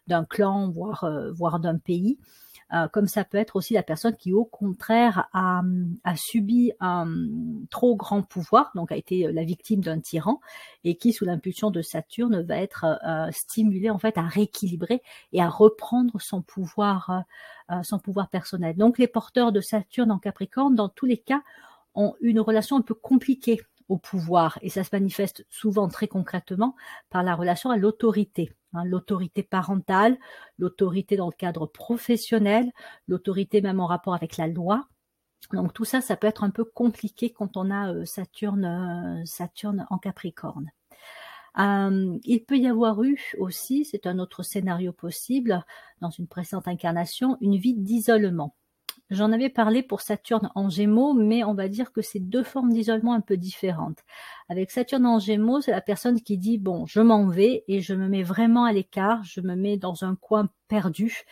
d'un 0.06 0.24
clan, 0.24 0.70
voire, 0.70 1.08
voire 1.32 1.58
d'un 1.58 1.78
pays, 1.78 2.18
euh, 2.72 2.88
comme 2.88 3.06
ça 3.06 3.24
peut 3.24 3.38
être 3.38 3.56
aussi 3.56 3.74
la 3.74 3.82
personne 3.82 4.16
qui 4.16 4.32
au 4.32 4.44
contraire 4.44 5.28
a, 5.34 5.62
subi 6.16 6.72
un 6.80 7.06
trop 7.70 7.96
grand 7.96 8.22
pouvoir, 8.22 8.70
donc 8.74 8.92
a 8.92 8.96
été 8.96 9.30
la 9.30 9.44
victime 9.44 9.80
d'un 9.80 10.00
tyran, 10.00 10.40
et 10.84 10.96
qui 10.96 11.12
sous 11.12 11.24
l'impulsion 11.24 11.70
de 11.70 11.82
Saturne 11.82 12.40
va 12.42 12.56
être 12.56 12.86
euh, 13.06 13.30
stimulée 13.30 13.90
en 13.90 13.98
fait 13.98 14.16
à 14.16 14.22
rééquilibrer 14.22 15.02
et 15.32 15.42
à 15.42 15.48
reprendre 15.48 16.20
son 16.20 16.40
pouvoir, 16.40 17.24
euh, 17.70 17.82
son 17.82 17.98
pouvoir 17.98 18.28
personnel. 18.28 18.76
Donc 18.76 18.98
les 18.98 19.08
porteurs 19.08 19.52
de 19.52 19.60
Saturne 19.60 20.10
en 20.10 20.18
Capricorne, 20.18 20.74
dans 20.74 20.88
tous 20.88 21.06
les 21.06 21.18
cas, 21.18 21.42
ont 21.94 22.14
une 22.20 22.40
relation 22.40 22.76
un 22.76 22.82
peu 22.82 22.94
compliquée 22.94 23.60
au 23.88 23.98
pouvoir 23.98 24.58
et 24.62 24.70
ça 24.70 24.84
se 24.84 24.90
manifeste 24.92 25.44
souvent 25.50 25.88
très 25.88 26.08
concrètement 26.08 26.74
par 27.10 27.22
la 27.22 27.34
relation 27.34 27.70
à 27.70 27.76
l'autorité. 27.76 28.52
Hein, 28.74 28.84
l'autorité 28.84 29.42
parentale, 29.42 30.16
l'autorité 30.58 31.16
dans 31.16 31.26
le 31.26 31.36
cadre 31.36 31.66
professionnel, 31.66 32.72
l'autorité 33.06 33.60
même 33.60 33.80
en 33.80 33.86
rapport 33.86 34.14
avec 34.14 34.38
la 34.38 34.48
loi. 34.48 34.88
Donc 35.52 35.74
tout 35.74 35.84
ça, 35.84 36.00
ça 36.00 36.16
peut 36.16 36.26
être 36.26 36.44
un 36.44 36.50
peu 36.50 36.64
compliqué 36.64 37.30
quand 37.30 37.56
on 37.56 37.70
a 37.70 37.92
euh, 37.92 38.04
Saturne, 38.06 38.64
euh, 38.64 39.24
Saturne 39.26 39.86
en 39.90 39.98
Capricorne. 39.98 40.70
Euh, 41.58 42.18
il 42.24 42.44
peut 42.46 42.56
y 42.56 42.66
avoir 42.66 43.02
eu 43.02 43.18
aussi, 43.38 43.84
c'est 43.84 44.06
un 44.06 44.18
autre 44.18 44.42
scénario 44.42 44.92
possible, 44.92 45.62
dans 46.00 46.08
une 46.08 46.26
précédente 46.26 46.68
incarnation, 46.68 47.36
une 47.42 47.56
vie 47.56 47.74
d'isolement. 47.74 48.56
J'en 49.12 49.30
avais 49.30 49.50
parlé 49.50 49.82
pour 49.82 50.00
Saturne 50.00 50.50
en 50.54 50.70
Gémeaux, 50.70 51.12
mais 51.12 51.44
on 51.44 51.52
va 51.52 51.68
dire 51.68 51.92
que 51.92 52.00
c'est 52.00 52.18
deux 52.18 52.42
formes 52.42 52.72
d'isolement 52.72 53.12
un 53.12 53.20
peu 53.20 53.36
différentes. 53.36 53.98
Avec 54.48 54.70
Saturne 54.70 55.04
en 55.04 55.18
Gémeaux, 55.18 55.60
c'est 55.60 55.70
la 55.70 55.82
personne 55.82 56.18
qui 56.22 56.38
dit 56.38 56.56
bon, 56.56 56.86
je 56.86 57.00
m'en 57.00 57.28
vais 57.28 57.62
et 57.68 57.82
je 57.82 57.92
me 57.92 58.08
mets 58.08 58.22
vraiment 58.22 58.64
à 58.64 58.72
l'écart, 58.72 59.22
je 59.22 59.42
me 59.42 59.54
mets 59.54 59.76
dans 59.76 60.02
un 60.04 60.14
coin 60.14 60.48
perdu 60.66 61.24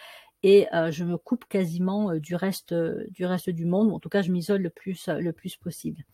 et 0.43 0.67
euh, 0.75 0.91
je 0.91 1.05
me 1.05 1.17
coupe 1.17 1.47
quasiment 1.49 2.11
euh, 2.11 2.21
du 2.21 2.35
reste 2.35 2.73
euh, 2.73 3.07
du 3.13 3.25
reste 3.25 3.49
du 3.49 3.65
monde 3.65 3.89
ou 3.89 3.95
en 3.95 3.99
tout 3.99 4.11
cas 4.11 4.21
je 4.21 4.31
m'isole 4.31 4.61
le 4.61 4.71
plus 4.71 5.09
le 5.09 5.33
plus 5.33 5.57
possible. 5.57 6.05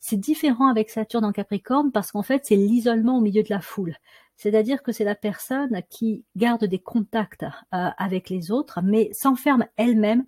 C'est 0.00 0.16
différent 0.16 0.66
avec 0.66 0.90
Saturne 0.90 1.24
en 1.24 1.32
Capricorne 1.32 1.92
parce 1.92 2.10
qu'en 2.10 2.22
fait 2.24 2.42
c'est 2.44 2.56
l'isolement 2.56 3.18
au 3.18 3.20
milieu 3.20 3.44
de 3.44 3.50
la 3.50 3.60
foule. 3.60 3.94
C'est-à-dire 4.36 4.82
que 4.82 4.90
c'est 4.90 5.04
la 5.04 5.14
personne 5.14 5.82
qui 5.88 6.24
garde 6.34 6.64
des 6.64 6.80
contacts 6.80 7.44
avec 7.70 8.28
les 8.28 8.50
autres 8.50 8.80
mais 8.82 9.12
s'enferme 9.12 9.66
elle-même 9.76 10.24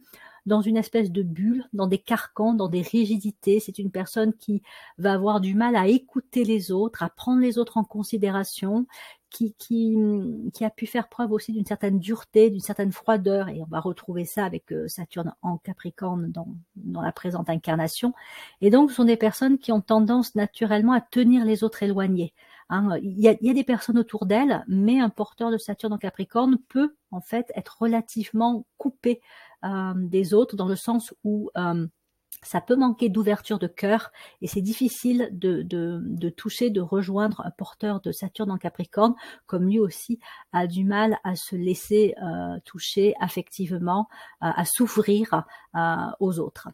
dans 0.47 0.61
une 0.61 0.77
espèce 0.77 1.11
de 1.11 1.23
bulle, 1.23 1.65
dans 1.73 1.87
des 1.87 1.99
carcans, 1.99 2.55
dans 2.55 2.69
des 2.69 2.83
rigidités. 2.83 3.61
C'est 3.61 3.79
une 3.79 3.91
personne 3.91 4.35
qui 4.35 4.63
va 4.99 5.13
avoir 5.13 5.41
du 5.41 5.55
mal 5.55 5.77
à 5.77 5.87
écouter 5.87 6.45
les 6.45 6.71
autres, 6.71 7.03
à 7.03 7.09
prendre 7.09 7.41
les 7.41 7.59
autres 7.59 7.77
en 7.77 7.85
considération, 7.85 8.87
qui, 9.35 9.53
qui, 9.55 9.97
qui 10.53 10.65
a 10.65 10.71
pu 10.71 10.87
faire 10.87 11.09
preuve 11.09 11.33
aussi 11.33 11.53
d'une 11.53 11.67
certaine 11.67 11.99
dureté, 11.99 12.51
d'une 12.51 12.61
certaine 12.61 12.93
froideur, 12.93 13.49
et 13.49 13.61
on 13.63 13.67
va 13.67 13.81
retrouver 13.81 14.25
ça 14.25 14.45
avec 14.45 14.73
euh, 14.73 14.87
Saturne 14.87 15.35
en 15.43 15.59
Capricorne 15.59 16.31
dans, 16.31 16.47
dans 16.77 17.03
la 17.03 17.11
présente 17.11 17.51
incarnation. 17.51 18.15
Et 18.61 18.71
donc, 18.71 18.91
ce 18.91 18.97
sont 18.97 19.05
des 19.05 19.17
personnes 19.17 19.59
qui 19.59 19.73
ont 19.73 19.81
tendance 19.81 20.37
naturellement 20.37 20.93
à 20.93 21.01
tenir 21.01 21.45
les 21.45 21.65
autres 21.65 21.83
éloignés. 21.83 22.33
Hein. 22.71 22.97
il, 23.03 23.21
y 23.21 23.29
a, 23.29 23.33
il, 23.41 23.47
y 23.47 23.51
a, 23.51 23.55
des 23.55 23.65
personnes 23.65 23.99
autour 23.99 24.25
d'elles, 24.25 24.65
mais 24.69 25.01
un 25.01 25.11
porteur 25.11 25.51
de 25.51 25.59
Saturne 25.59 25.93
en 25.93 25.99
Capricorne 25.99 26.57
peut 26.69 26.95
en 27.11 27.21
fait 27.21 27.51
être 27.57 27.79
relativement 27.81 28.65
coupé 28.79 29.21
des 29.94 30.35
autres 30.35 30.56
dans 30.56 30.68
le 30.68 30.76
sens 30.76 31.14
où 31.25 31.50
euh, 31.56 31.87
ça 32.42 32.61
peut 32.61 32.76
manquer 32.76 33.09
d'ouverture 33.09 33.59
de 33.59 33.66
cœur 33.66 34.12
et 34.42 34.47
c'est 34.47 34.61
difficile 34.61 35.30
de, 35.33 35.62
de, 35.62 36.00
de, 36.04 36.28
toucher, 36.28 36.71
de 36.71 36.80
rejoindre 36.80 37.40
un 37.44 37.50
porteur 37.50 38.00
de 38.00 38.12
Saturne 38.12 38.50
en 38.50 38.59
Capricorne, 38.59 39.14
comme 39.47 39.66
lui 39.66 39.78
aussi 39.78 40.18
a 40.52 40.66
du 40.66 40.85
mal 40.85 41.18
à 41.25 41.37
se 41.37 41.56
laisser 41.56 42.14
euh, 42.23 42.59
toucher 42.64 43.14
affectivement, 43.21 44.09
à 44.40 44.64
s'ouvrir 44.64 45.44
aux 46.21 46.38
autres. 46.38 46.68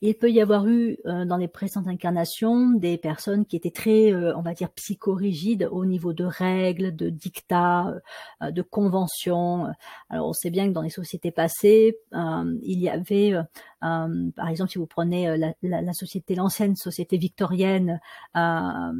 Il 0.00 0.14
peut 0.14 0.30
y 0.30 0.40
avoir 0.40 0.66
eu 0.66 0.98
euh, 1.06 1.24
dans 1.24 1.36
les 1.36 1.48
précédentes 1.48 1.88
incarnations 1.88 2.70
des 2.70 2.98
personnes 2.98 3.46
qui 3.46 3.56
étaient 3.56 3.70
très, 3.70 4.12
euh, 4.12 4.36
on 4.36 4.42
va 4.42 4.54
dire, 4.54 4.70
psychorigides 4.70 5.68
au 5.70 5.84
niveau 5.84 6.12
de 6.12 6.24
règles, 6.24 6.94
de 6.94 7.08
dictats, 7.08 7.94
euh, 8.42 8.50
de 8.50 8.62
conventions. 8.62 9.68
Alors 10.10 10.28
on 10.28 10.32
sait 10.32 10.50
bien 10.50 10.66
que 10.66 10.72
dans 10.72 10.82
les 10.82 10.90
sociétés 10.90 11.30
passées, 11.30 11.98
il 12.12 12.80
y 12.80 12.88
avait, 12.88 13.34
par 13.82 14.48
exemple, 14.48 14.70
si 14.70 14.78
vous 14.78 14.86
prenez 14.86 15.36
la, 15.62 15.92
société, 15.92 16.34
l'ancienne 16.34 16.76
société 16.76 17.16
victorienne 17.18 18.00
en, 18.34 18.92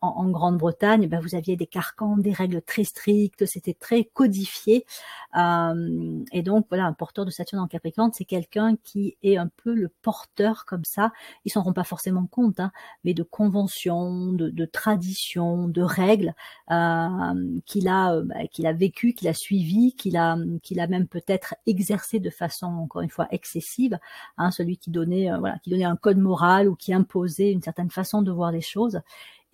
en 0.00 0.30
Grande-Bretagne, 0.30 1.08
ben 1.08 1.20
vous 1.20 1.34
aviez 1.34 1.56
des 1.56 1.66
carcans, 1.66 2.16
des 2.16 2.32
règles 2.32 2.62
très 2.62 2.84
strictes, 2.84 3.46
c'était 3.46 3.74
très 3.74 4.04
codifié. 4.04 4.86
et 5.34 6.42
donc 6.42 6.66
voilà, 6.68 6.86
un 6.86 6.92
porteur 6.92 7.24
de 7.24 7.30
Saturne 7.30 7.62
en 7.62 7.68
Capricorne, 7.68 8.10
c'est 8.14 8.24
quelqu'un 8.24 8.76
qui 8.82 9.16
est 9.22 9.36
un 9.36 9.48
peu 9.48 9.74
le 9.74 9.88
porteur 10.02 10.64
comme 10.64 10.84
ça, 10.84 11.12
ils 11.44 11.50
s'en 11.50 11.62
rendent 11.62 11.74
pas 11.74 11.84
forcément 11.84 12.26
compte, 12.26 12.60
hein, 12.60 12.72
mais 13.04 13.14
de 13.14 13.22
conventions, 13.22 14.32
de, 14.32 14.50
de 14.50 14.64
traditions, 14.64 15.68
de 15.68 15.82
règles 15.82 16.34
euh, 16.70 17.60
qu'il 17.66 17.88
a, 17.88 18.14
euh, 18.14 18.22
bah, 18.24 18.46
qu'il 18.50 18.66
a 18.66 18.72
vécu, 18.72 19.14
qu'il 19.14 19.28
a 19.28 19.34
suivi, 19.34 19.94
qu'il 19.94 20.16
a, 20.16 20.36
qu'il 20.62 20.80
a 20.80 20.86
même 20.86 21.06
peut-être 21.06 21.54
exercé 21.66 22.20
de 22.20 22.30
façon 22.30 22.66
encore 22.66 23.02
une 23.02 23.10
fois 23.10 23.26
excessive. 23.30 23.98
Hein, 24.38 24.50
celui 24.50 24.78
qui 24.78 24.90
donnait, 24.90 25.30
euh, 25.30 25.38
voilà, 25.38 25.58
qui 25.58 25.70
donnait 25.70 25.84
un 25.84 25.96
code 25.96 26.18
moral 26.18 26.68
ou 26.68 26.76
qui 26.76 26.92
imposait 26.92 27.52
une 27.52 27.62
certaine 27.62 27.90
façon 27.90 28.22
de 28.22 28.32
voir 28.32 28.52
les 28.52 28.60
choses 28.60 29.00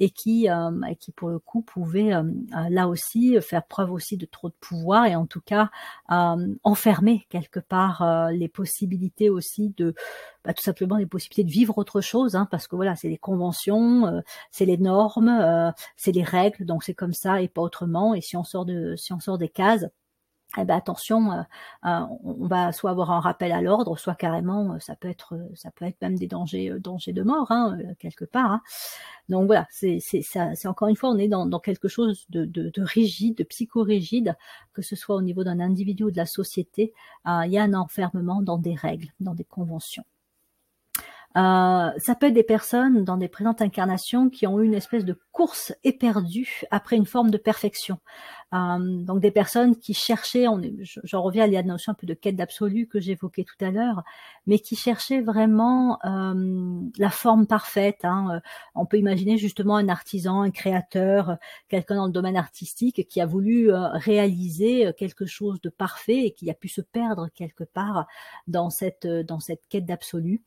et 0.01 0.11
qui, 0.11 0.49
euh, 0.51 0.71
qui 1.01 1.13
pour 1.13 1.31
le 1.31 1.39
coup 1.39 1.63
pouvait 1.63 2.13
euh, 2.13 2.23
euh, 2.23 2.69
là 2.71 2.89
aussi 2.89 3.41
faire 3.41 3.67
preuve 3.67 3.93
aussi 3.93 4.17
de 4.17 4.27
trop 4.27 4.49
de 4.49 4.55
pouvoir 4.61 5.07
et 5.07 5.17
en 5.17 5.27
tout 5.27 5.41
cas 5.41 5.71
enfermer 6.09 7.27
quelque 7.31 7.61
part 7.61 8.31
les 8.31 8.49
possibilités 8.49 9.31
aussi 9.31 9.75
de 9.77 9.95
bah, 10.45 10.53
tout 10.55 10.63
simplement 10.63 10.97
les 10.97 11.07
possibilités 11.07 11.45
de 11.45 11.51
vivre 11.51 11.79
autre 11.79 12.01
chose 12.01 12.37
hein, 12.37 12.47
parce 12.51 12.69
que 12.69 12.77
voilà 12.77 12.95
c'est 12.97 13.09
les 13.09 13.19
conventions 13.19 14.23
c'est 14.51 14.67
les 14.67 14.79
normes 14.79 15.73
c'est 15.97 16.13
les 16.13 16.23
règles 16.23 16.65
donc 16.65 16.85
c'est 16.85 16.95
comme 16.95 17.13
ça 17.13 17.41
et 17.43 17.49
pas 17.49 17.63
autrement. 17.63 18.15
Et 18.15 18.21
si 18.21 18.37
on 18.37 18.45
sort 18.45 18.67
de 18.67 18.95
si 18.97 19.13
on 19.13 19.21
sort 19.21 19.39
des 19.39 19.49
cases 19.49 19.87
eh 20.59 20.65
ben 20.65 20.77
attention, 20.77 21.33
euh, 21.33 21.43
euh, 21.87 22.01
on 22.25 22.47
va 22.47 22.73
soit 22.73 22.91
avoir 22.91 23.11
un 23.11 23.21
rappel 23.21 23.53
à 23.53 23.61
l'ordre, 23.61 23.99
soit 23.99 24.15
carrément, 24.15 24.75
euh, 24.75 24.79
ça 24.79 24.97
peut 24.97 25.09
être, 25.09 25.39
ça 25.55 25.71
peut 25.71 25.85
être 25.85 26.01
même 26.01 26.17
des 26.17 26.27
dangers, 26.27 26.75
dangers 26.81 27.13
de 27.13 27.23
mort 27.23 27.51
hein, 27.51 27.79
quelque 27.99 28.25
part. 28.25 28.53
Hein. 28.53 28.63
Donc 29.29 29.47
voilà, 29.47 29.67
c'est 29.71 30.01
encore 30.67 30.89
une 30.89 30.97
fois, 30.97 31.11
on 31.11 31.19
est 31.19 31.29
dans, 31.29 31.47
dans 31.47 31.61
quelque 31.61 31.89
chose 31.89 32.27
de, 32.31 32.45
de, 32.45 32.71
de, 32.71 32.83
rigide, 32.83 33.37
de 33.39 33.45
psychorigide, 33.45 34.37
que 34.73 34.83
ce 34.83 34.97
soit 34.97 35.17
au 35.17 35.23
niveau 35.23 35.45
d'un 35.45 35.61
individu 35.61 36.05
ou 36.05 36.11
de 36.11 36.17
la 36.17 36.27
société. 36.27 36.93
il 37.27 37.51
y 37.51 37.59
a 37.59 37.63
un 37.63 37.75
enfermement 37.75 38.43
dans 38.43 38.59
des 38.59 38.75
règles, 38.75 39.13
dans 39.21 39.35
des 39.35 39.45
conventions. 39.45 40.05
Euh, 41.37 41.91
ça 41.99 42.15
peut 42.15 42.27
être 42.27 42.33
des 42.33 42.43
personnes 42.43 43.05
dans 43.05 43.19
des 43.19 43.29
présentes 43.29 43.61
incarnations 43.61 44.31
qui 44.31 44.47
ont 44.47 44.59
eu 44.61 44.65
une 44.65 44.75
espèce 44.75 45.05
de 45.05 45.19
course 45.33 45.75
éperdue 45.85 46.63
après 46.71 46.97
une 46.97 47.05
forme 47.05 47.31
de 47.31 47.37
perfection. 47.37 47.99
Euh, 48.55 49.03
donc 49.03 49.21
des 49.21 49.33
personnes 49.33 49.77
qui 49.77 49.93
cherchaient, 49.93 50.47
j'en 50.81 51.21
reviens 51.21 51.45
à 51.45 51.47
la 51.47 51.63
notion 51.63 51.93
un 51.93 51.95
peu 51.95 52.07
de 52.07 52.15
quête 52.15 52.37
d'absolu 52.37 52.87
que 52.87 53.01
j'évoquais 53.01 53.45
tout 53.45 53.63
à 53.63 53.71
l'heure, 53.71 54.03
mais 54.47 54.61
qui 54.61 54.77
cherchaient 54.77 55.21
vraiment 55.21 55.99
euh, 56.07 56.81
la 56.97 57.11
forme 57.11 57.47
parfaite. 57.47 58.05
Hein. 58.05 58.41
On 58.75 58.87
peut 58.87 58.99
imaginer 58.99 59.37
justement 59.37 59.77
un 59.77 59.91
artisan, 59.91 60.41
un 60.41 60.51
créateur, 60.51 61.37
quelqu'un 61.69 61.97
dans 61.97 62.07
le 62.07 62.13
domaine 62.13 62.37
artistique 62.37 63.07
qui 63.09 63.21
a 63.21 63.27
voulu 63.27 63.71
réaliser 63.73 64.93
quelque 64.97 65.27
chose 65.27 65.61
de 65.61 65.69
parfait 65.69 66.25
et 66.25 66.31
qui 66.31 66.51
a 66.51 66.55
pu 66.55 66.69
se 66.69 66.81
perdre 66.81 67.29
quelque 67.35 67.65
part 67.65 68.07
dans 68.47 68.71
cette 68.71 69.07
dans 69.07 69.41
cette 69.41 69.63
quête 69.69 69.85
d'absolu. 69.85 70.43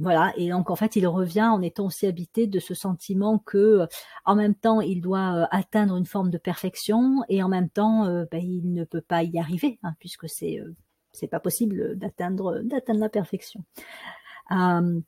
Voilà, 0.00 0.32
et 0.36 0.48
donc 0.48 0.70
en 0.70 0.76
fait 0.76 0.96
il 0.96 1.06
revient 1.06 1.42
en 1.42 1.60
étant 1.60 1.86
aussi 1.86 2.06
habité 2.06 2.46
de 2.46 2.58
ce 2.58 2.74
sentiment 2.74 3.38
que 3.38 3.86
en 4.24 4.34
même 4.34 4.54
temps 4.54 4.80
il 4.80 5.02
doit 5.02 5.46
atteindre 5.50 5.96
une 5.96 6.06
forme 6.06 6.30
de 6.30 6.38
perfection 6.38 7.22
et 7.28 7.42
en 7.42 7.48
même 7.48 7.68
temps, 7.68 8.06
euh, 8.06 8.24
ben, 8.30 8.42
il 8.42 8.72
ne 8.72 8.84
peut 8.84 9.02
pas 9.02 9.22
y 9.22 9.38
arriver 9.38 9.78
hein, 9.82 9.94
puisque 9.98 10.28
c'est 10.28 10.58
euh, 10.58 10.74
c'est 11.12 11.28
pas 11.28 11.40
possible 11.40 11.96
d'atteindre 11.98 12.60
d'atteindre 12.60 13.00
la 13.00 13.08
perfection. 13.08 13.64
Euh, 14.52 15.00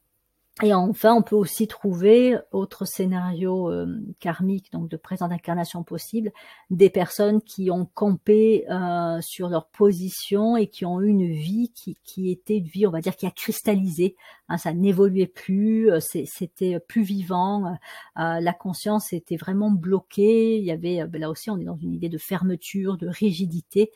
et 0.63 0.73
enfin, 0.73 1.13
on 1.13 1.23
peut 1.23 1.35
aussi 1.35 1.67
trouver, 1.67 2.39
autre 2.53 2.85
scénario 2.85 3.69
euh, 3.69 4.01
karmique, 4.21 4.71
donc 4.71 4.89
de 4.89 4.97
présente 4.97 5.33
incarnation 5.33 5.83
possible, 5.83 6.31
des 6.71 6.89
personnes 6.89 7.43
qui 7.43 7.73
ont 7.73 7.85
campé 7.85 8.65
euh, 8.71 9.21
sur 9.23 9.49
leur 9.49 9.67
position 9.67 10.57
et 10.57 10.69
qui 10.69 10.87
ont 10.87 11.01
eu 11.01 11.09
une 11.09 11.33
vie 11.33 11.73
qui, 11.75 11.97
qui, 12.05 12.31
était 12.31 12.59
une 12.59 12.69
vie, 12.69 12.87
on 12.87 12.93
va 12.93 13.01
dire, 13.01 13.17
qui 13.17 13.27
a 13.27 13.33
cristallisé. 13.33 14.15
Hein, 14.49 14.57
ça 14.57 14.73
n'évoluait 14.73 15.27
plus, 15.27 15.91
euh, 15.91 15.99
c'était 15.99 16.79
plus 16.79 17.03
vivant, 17.03 17.77
la 18.15 18.53
conscience 18.53 19.13
était 19.13 19.37
vraiment 19.37 19.71
bloquée. 19.71 20.59
Il 20.59 20.65
y 20.65 20.71
avait, 20.71 21.05
ben 21.09 21.21
là 21.21 21.31
aussi, 21.31 21.51
on 21.51 21.59
est 21.59 21.65
dans 21.65 21.77
une 21.77 21.95
idée 21.95 22.09
de 22.09 22.19
fermeture, 22.19 22.97
de 22.99 23.09
rigidité 23.09 23.91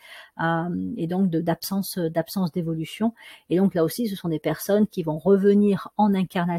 et 0.97 1.07
donc 1.07 1.31
d'absence 1.31 1.99
d'absence 1.99 2.51
d'évolution. 2.53 3.15
Et 3.51 3.59
donc 3.59 3.75
là 3.75 3.85
aussi, 3.85 4.09
ce 4.09 4.17
sont 4.17 4.29
des 4.29 4.39
personnes 4.39 4.87
qui 4.87 5.03
vont 5.03 5.19
revenir 5.19 5.91
en 5.97 6.15
incarnation 6.15 6.56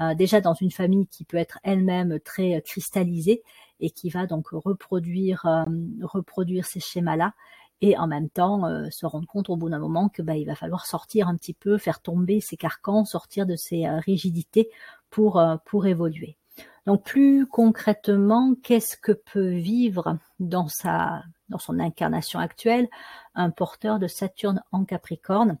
euh, 0.00 0.14
déjà 0.14 0.40
dans 0.40 0.54
une 0.54 0.70
famille 0.70 1.06
qui 1.06 1.24
peut 1.24 1.36
être 1.36 1.58
elle-même 1.62 2.18
très 2.20 2.56
euh, 2.56 2.60
cristallisée 2.60 3.42
et 3.80 3.90
qui 3.90 4.10
va 4.10 4.26
donc 4.26 4.48
reproduire 4.48 5.44
euh, 5.46 5.64
reproduire 6.02 6.66
ces 6.66 6.80
schémas-là 6.80 7.34
et 7.82 7.96
en 7.98 8.06
même 8.06 8.30
temps 8.30 8.62
se 8.90 9.04
rendre 9.04 9.26
compte 9.26 9.50
au 9.50 9.56
bout 9.56 9.68
d'un 9.68 9.78
moment 9.78 10.08
que 10.08 10.22
bah, 10.22 10.34
il 10.34 10.46
va 10.46 10.54
falloir 10.54 10.86
sortir 10.86 11.28
un 11.28 11.36
petit 11.36 11.52
peu, 11.52 11.76
faire 11.76 12.00
tomber 12.00 12.40
ces 12.40 12.56
carcans, 12.56 13.04
sortir 13.04 13.44
de 13.44 13.54
ces 13.54 13.86
rigidités 13.86 14.70
pour 15.10 15.44
pour 15.66 15.84
évoluer. 15.84 16.38
Donc 16.86 17.04
plus 17.04 17.46
concrètement, 17.46 18.54
qu'est-ce 18.62 18.96
que 18.96 19.12
peut 19.12 19.50
vivre 19.50 20.16
dans 20.40 20.68
sa 20.68 21.22
dans 21.50 21.58
son 21.58 21.78
incarnation 21.78 22.40
actuelle 22.40 22.88
un 23.34 23.50
porteur 23.50 23.98
de 23.98 24.06
Saturne 24.06 24.62
en 24.72 24.86
Capricorne? 24.86 25.58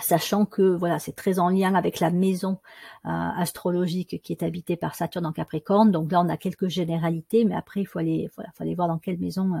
Sachant 0.00 0.46
que 0.46 0.62
voilà 0.62 0.98
c'est 0.98 1.16
très 1.16 1.38
en 1.38 1.48
lien 1.48 1.74
avec 1.74 2.00
la 2.00 2.10
maison 2.10 2.58
euh, 3.04 3.08
astrologique 3.08 4.20
qui 4.22 4.32
est 4.32 4.42
habitée 4.42 4.76
par 4.76 4.94
Saturne 4.94 5.26
en 5.26 5.32
Capricorne 5.32 5.90
donc 5.90 6.12
là 6.12 6.20
on 6.20 6.28
a 6.28 6.36
quelques 6.36 6.68
généralités 6.68 7.44
mais 7.44 7.56
après 7.56 7.80
il 7.80 7.86
faut 7.86 7.98
aller 7.98 8.30
voilà 8.36 8.50
faut 8.54 8.62
aller 8.62 8.74
voir 8.74 8.88
dans 8.88 8.98
quelle 8.98 9.18
maison 9.18 9.54
euh, 9.54 9.60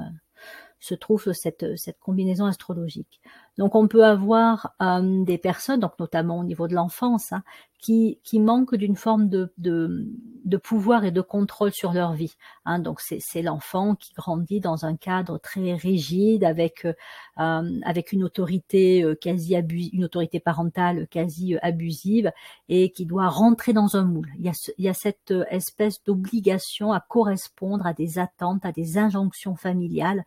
se 0.80 0.94
trouve 0.94 1.32
cette, 1.32 1.76
cette 1.76 1.98
combinaison 1.98 2.46
astrologique. 2.46 3.20
Donc 3.58 3.74
on 3.74 3.88
peut 3.88 4.04
avoir 4.04 4.72
euh, 4.80 5.24
des 5.24 5.36
personnes, 5.36 5.80
donc 5.80 5.98
notamment 5.98 6.38
au 6.38 6.44
niveau 6.44 6.68
de 6.68 6.74
l'enfance, 6.74 7.32
hein, 7.32 7.42
qui, 7.80 8.20
qui 8.24 8.40
manquent 8.40 8.76
d'une 8.76 8.96
forme 8.96 9.28
de, 9.28 9.52
de, 9.58 10.06
de, 10.44 10.56
pouvoir 10.56 11.04
et 11.04 11.10
de 11.10 11.20
contrôle 11.20 11.72
sur 11.72 11.92
leur 11.92 12.12
vie. 12.12 12.34
Hein. 12.64 12.78
Donc 12.78 13.00
c'est 13.00 13.42
l'enfant 13.42 13.96
qui 13.96 14.12
grandit 14.14 14.60
dans 14.60 14.84
un 14.84 14.96
cadre 14.96 15.38
très 15.38 15.74
rigide, 15.74 16.44
avec, 16.44 16.86
euh, 16.86 17.80
avec 17.84 18.12
une 18.12 18.24
autorité 18.24 19.02
euh, 19.02 19.14
quasi 19.14 19.56
une 19.92 20.04
autorité 20.04 20.40
parentale 20.40 21.08
quasi 21.08 21.56
abusive, 21.60 22.32
et 22.68 22.90
qui 22.90 23.06
doit 23.06 23.28
rentrer 23.28 23.72
dans 23.72 23.96
un 23.96 24.04
moule. 24.04 24.30
Il 24.38 24.44
y 24.44 24.48
a, 24.48 24.72
il 24.78 24.84
y 24.84 24.88
a 24.88 24.94
cette 24.94 25.34
espèce 25.50 26.02
d'obligation 26.04 26.92
à 26.92 27.00
correspondre 27.00 27.86
à 27.86 27.92
des 27.92 28.18
attentes, 28.20 28.64
à 28.64 28.72
des 28.72 28.98
injonctions 28.98 29.56
familiales 29.56 30.24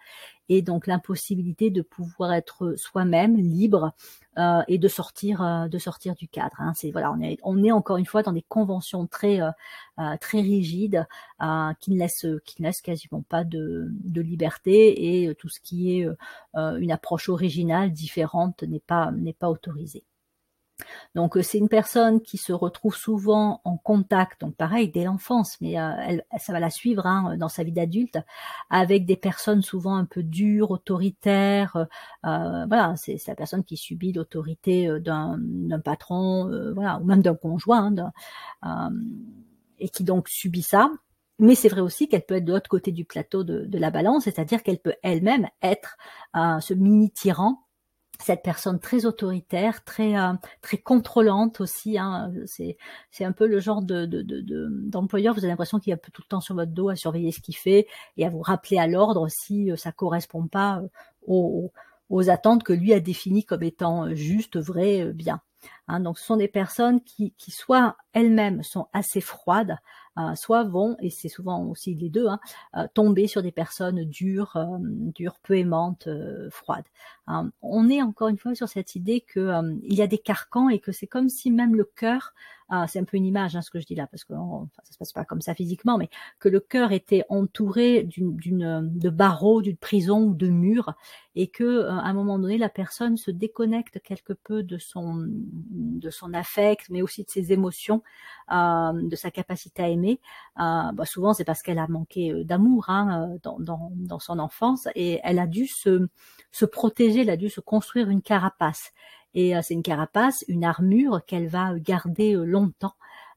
et 0.52 0.62
donc 0.62 0.86
l'impossibilité 0.86 1.70
de 1.70 1.82
pouvoir 1.82 2.34
être 2.34 2.74
soi-même 2.76 3.21
libre 3.28 3.94
euh, 4.38 4.62
et 4.68 4.78
de 4.78 4.88
sortir 4.88 5.42
euh, 5.42 5.68
de 5.68 5.78
sortir 5.78 6.16
du 6.16 6.28
cadre. 6.28 6.56
Hein. 6.60 6.72
C'est 6.76 6.92
voilà, 6.92 7.12
on 7.12 7.20
est 7.20 7.38
on 7.44 7.64
est 7.64 7.72
encore 7.72 7.98
une 7.98 8.06
fois 8.06 8.24
dans 8.24 8.32
des 8.32 8.44
conventions 8.44 9.06
très 9.08 9.42
euh, 9.42 9.52
très 10.22 10.42
rigides 10.42 11.06
qui 11.80 11.92
ne 11.92 12.00
laissent 12.00 12.26
qui 12.46 12.62
ne 12.62 12.68
laissent 12.68 12.82
quasiment 12.82 13.24
pas 13.24 13.44
de, 13.44 13.90
de 13.92 14.22
liberté 14.22 15.26
et 15.26 15.36
tout 15.36 15.50
ce 15.50 15.60
qui 15.60 16.00
est 16.00 16.08
une 16.56 16.92
approche 16.92 17.30
originale 17.30 17.92
différente 17.92 18.64
n'est 18.64 18.80
pas 18.80 19.12
n'est 19.12 19.34
pas 19.34 19.50
autorisé. 19.50 20.04
Donc 21.16 21.38
euh, 21.38 21.42
c'est 21.42 21.58
une 21.58 21.70
personne 21.70 22.22
qui 22.22 22.38
se 22.38 22.54
retrouve 22.54 22.96
souvent 22.96 23.62
en 23.64 23.78
contact, 23.78 24.42
donc 24.42 24.56
pareil 24.56 24.90
dès 24.90 25.04
l'enfance, 25.04 25.58
mais 25.62 25.80
euh, 25.80 25.92
elle, 26.06 26.26
ça 26.40 26.54
va 26.54 26.60
la 26.60 26.70
suivre 26.70 27.06
hein, 27.06 27.38
dans 27.38 27.50
sa 27.50 27.64
vie 27.64 27.72
d'adulte, 27.72 28.18
avec 28.70 29.06
des 29.06 29.16
personnes 29.16 29.62
souvent 29.62 29.96
un 29.96 30.06
peu 30.06 30.24
dures, 30.24 30.72
autoritaires. 30.72 31.78
Euh, 32.26 32.66
voilà, 32.68 32.94
c'est 32.98 33.18
la 33.28 33.36
personne 33.36 33.64
qui 33.64 33.78
subit 33.78 34.14
l'autorité 34.14 34.90
d'un 35.00 35.40
patron, 35.84 36.50
voilà, 36.74 37.00
ou 37.00 37.06
même 37.06 37.22
d'un 37.22 37.36
conjoint, 37.36 37.94
hein, 38.62 38.92
et 39.80 39.90
qui 39.90 40.04
donc 40.04 40.30
subit 40.30 40.64
ça. 40.64 40.92
Mais 41.40 41.56
c'est 41.56 41.70
vrai 41.70 41.82
aussi 41.82 42.08
qu'elle 42.08 42.26
peut 42.26 42.36
être 42.36 42.46
de 42.46 42.54
l'autre 42.54 42.70
côté 42.70 42.92
du 42.92 43.04
plateau 43.04 43.44
de, 43.44 43.66
de 43.66 43.78
la 43.80 43.90
balance, 43.90 44.26
c'est-à-dire 44.26 44.62
qu'elle 44.62 44.80
peut 44.80 44.94
elle-même 45.02 45.48
être 45.62 45.98
ce 46.36 46.74
mini 46.74 47.12
tyran 47.12 47.58
cette 48.22 48.44
personne 48.44 48.80
très 48.80 49.06
autoritaire, 49.06 49.84
très 49.84 50.18
euh, 50.18 50.34
très 50.62 50.78
contrôlante 50.78 51.62
aussi. 51.62 51.98
Hein. 51.98 52.32
C'est 52.46 52.78
c'est 53.12 53.26
un 53.26 53.32
peu 53.32 53.48
le 53.48 53.60
genre 53.60 53.82
de 53.82 54.06
d'employeur. 54.06 55.34
De, 55.34 55.40
vous 55.40 55.46
avez 55.46 55.52
l'impression 55.52 55.80
qu'il 55.80 55.94
un 55.94 55.98
peu 55.98 56.12
tout 56.12 56.22
le 56.24 56.30
temps 56.30 56.42
sur 56.42 56.56
votre 56.56 56.72
dos 56.72 56.90
à 56.90 56.96
surveiller 56.96 57.32
ce 57.32 57.42
qu'il 57.42 57.56
fait 57.56 57.88
et 58.18 58.26
à 58.26 58.30
vous 58.30 58.42
rappeler 58.42 58.78
à 58.78 58.88
l'ordre 58.88 59.28
si 59.30 59.72
euh, 59.72 59.76
ça 59.76 59.92
correspond 59.92 60.48
pas 60.48 60.80
euh, 60.80 60.88
aux, 61.28 61.72
aux 62.10 62.30
attentes 62.30 62.64
que 62.64 62.74
lui 62.74 62.94
a 62.94 63.00
définies 63.00 63.46
comme 63.46 63.64
étant 63.64 64.14
justes, 64.14 64.58
vraies, 64.58 65.12
bien. 65.14 65.42
Hein. 65.88 66.00
donc 66.00 66.18
ce 66.18 66.26
sont 66.26 66.38
des 66.38 66.48
personnes 66.48 67.02
qui, 67.02 67.34
qui 67.38 67.52
soit 67.52 67.96
elles-mêmes 68.14 68.64
sont 68.64 68.88
assez 68.94 69.22
froides, 69.22 69.72
euh, 69.72 69.76
soit 70.36 70.64
vont, 70.64 70.98
et 71.00 71.10
c'est 71.10 71.30
souvent 71.30 71.64
aussi 71.66 71.96
les 71.96 72.10
deux, 72.10 72.28
hein, 72.28 72.40
euh, 72.76 72.88
tomber 72.94 73.28
sur 73.28 73.42
des 73.42 73.52
personnes 73.52 74.04
dures, 74.04 74.56
euh, 74.58 74.78
dures, 74.80 75.40
peu 75.44 75.58
aimantes, 75.58 76.08
froides. 76.50 76.86
Hein, 77.28 77.52
on 77.62 77.90
est 77.90 78.02
encore 78.02 78.28
une 78.28 78.38
fois 78.38 78.56
sur 78.56 78.68
cette 78.68 78.96
idée 78.96 79.22
que 79.22 79.52
il 79.84 79.96
y 79.96 80.02
a 80.02 80.08
des 80.08 80.18
carcans 80.18 80.70
et 80.70 80.80
que 80.80 80.92
c'est 80.92 81.08
comme 81.08 81.30
si 81.30 81.52
même 81.52 81.76
le 81.76 81.86
cœur, 81.86 82.34
c'est 82.88 83.00
un 83.00 83.04
peu 83.04 83.18
une 83.18 83.26
image 83.26 83.56
hein, 83.56 83.62
ce 83.62 83.70
que 83.70 83.80
je 83.80 83.86
dis 83.86 83.96
là, 83.96 84.08
parce 84.08 84.24
que 84.24 84.34
enfin, 84.34 84.68
ça 84.84 84.94
se 84.94 84.98
passe 84.98 85.14
pas 85.14 85.26
comme 85.26 85.42
ça 85.42 85.54
physiquement, 85.54 85.98
mais 85.98 86.10
que 86.40 86.50
le 86.50 86.60
cœur 86.60 86.92
était 86.92 87.24
entouré 87.30 88.04
d'une 88.04 88.90
de 88.90 89.10
barreaux, 89.10 89.62
d'une 89.62 89.78
prison 89.78 90.22
ou 90.24 90.34
de 90.34 90.48
murs, 90.48 90.94
et 91.36 91.48
que 91.48 91.86
à 91.88 91.94
un 91.94 92.14
moment 92.14 92.40
donné 92.40 92.58
la 92.58 92.70
personne 92.70 93.18
se 93.18 93.32
déconnecte 93.32 94.02
quelque 94.02 94.34
peu 94.34 94.64
de 94.64 94.78
son 94.78 95.26
de 95.28 96.10
son 96.10 96.34
affect, 96.34 96.90
mais 96.90 97.02
aussi 97.02 97.24
de 97.24 97.30
ses 97.30 97.52
émotions, 97.52 98.04
de 98.50 99.16
sa 99.16 99.32
capacité 99.32 99.84
à 99.84 99.90
aimer 99.90 100.20
euh, 100.60 100.92
bah, 100.94 101.06
souvent 101.06 101.34
c'est 101.34 101.46
parce 101.46 101.62
qu'elle 101.62 101.80
a 101.80 101.88
manqué 101.88 102.32
euh, 102.32 102.44
d'amour 102.44 102.86
hein, 102.90 103.38
euh, 103.46 103.56
dans, 103.60 104.20
son 104.20 104.40
enfance 104.40 104.88
et 104.96 105.20
elle 105.24 105.40
a 105.40 105.48
dû 105.48 105.68
se, 105.68 106.08
se 106.52 106.66
protéger, 106.66 107.22
elle 107.22 107.30
a 107.30 107.38
dû 107.38 107.50
se 107.50 107.62
construire 107.62 108.10
une 108.10 108.22
carapace. 108.22 108.92
Et 109.34 109.54
c'est 109.62 109.74
une 109.74 109.84
carapace, 109.84 110.44
une 110.48 110.64
armure 110.64 111.24
qu'elle 111.26 111.48
va 111.48 111.78
garder 111.80 112.34
longtemps. 112.34 112.94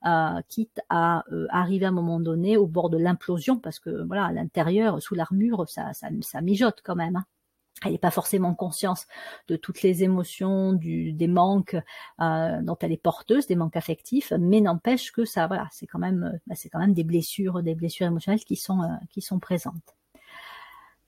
Euh, 0.07 0.41
quitte 0.49 0.81
à 0.91 1.25
arriver 1.49 1.87
à 1.87 1.89
un 1.89 1.93
moment 1.93 2.21
donné 2.21 2.59
au 2.59 2.67
bord 2.67 2.91
de 2.91 2.99
l'implosion, 2.99 3.59
parce 3.59 3.79
que 3.79 4.05
voilà, 4.07 4.27
à 4.27 4.33
l'intérieur, 4.33 5.01
sous 5.01 5.15
l'armure, 5.15 5.67
ça, 5.69 5.95
ça, 5.95 6.09
ça, 6.21 6.41
mijote 6.43 6.83
quand 6.85 6.97
même. 6.97 7.17
Hein 7.17 7.25
elle 7.85 7.93
n'est 7.93 7.99
pas 7.99 8.11
forcément 8.11 8.55
consciente 8.55 9.07
de 9.49 9.57
toutes 9.57 9.83
les 9.83 10.03
émotions, 10.05 10.73
du, 10.73 11.13
des 11.13 11.27
manques 11.27 11.77
euh, 12.21 12.63
dont 12.63 12.77
elle 12.81 12.93
est 12.93 13.03
porteuse, 13.03 13.47
des 13.47 13.57
manques 13.57 13.77
affectifs, 13.77 14.33
mais 14.39 14.61
n'empêche 14.61 15.13
que 15.13 15.25
ça, 15.25 15.47
voilà, 15.47 15.69
c'est 15.73 15.87
quand 15.87 15.99
même, 15.99 16.33
euh, 16.35 16.39
bah, 16.47 16.87
des 16.87 17.05
blessures, 17.05 17.63
des 17.63 17.75
blessures 17.75 18.07
émotionnelles 18.07 18.41
euh, 18.41 19.07
qui 19.11 19.21
sont 19.21 19.39
présentes. 19.39 19.97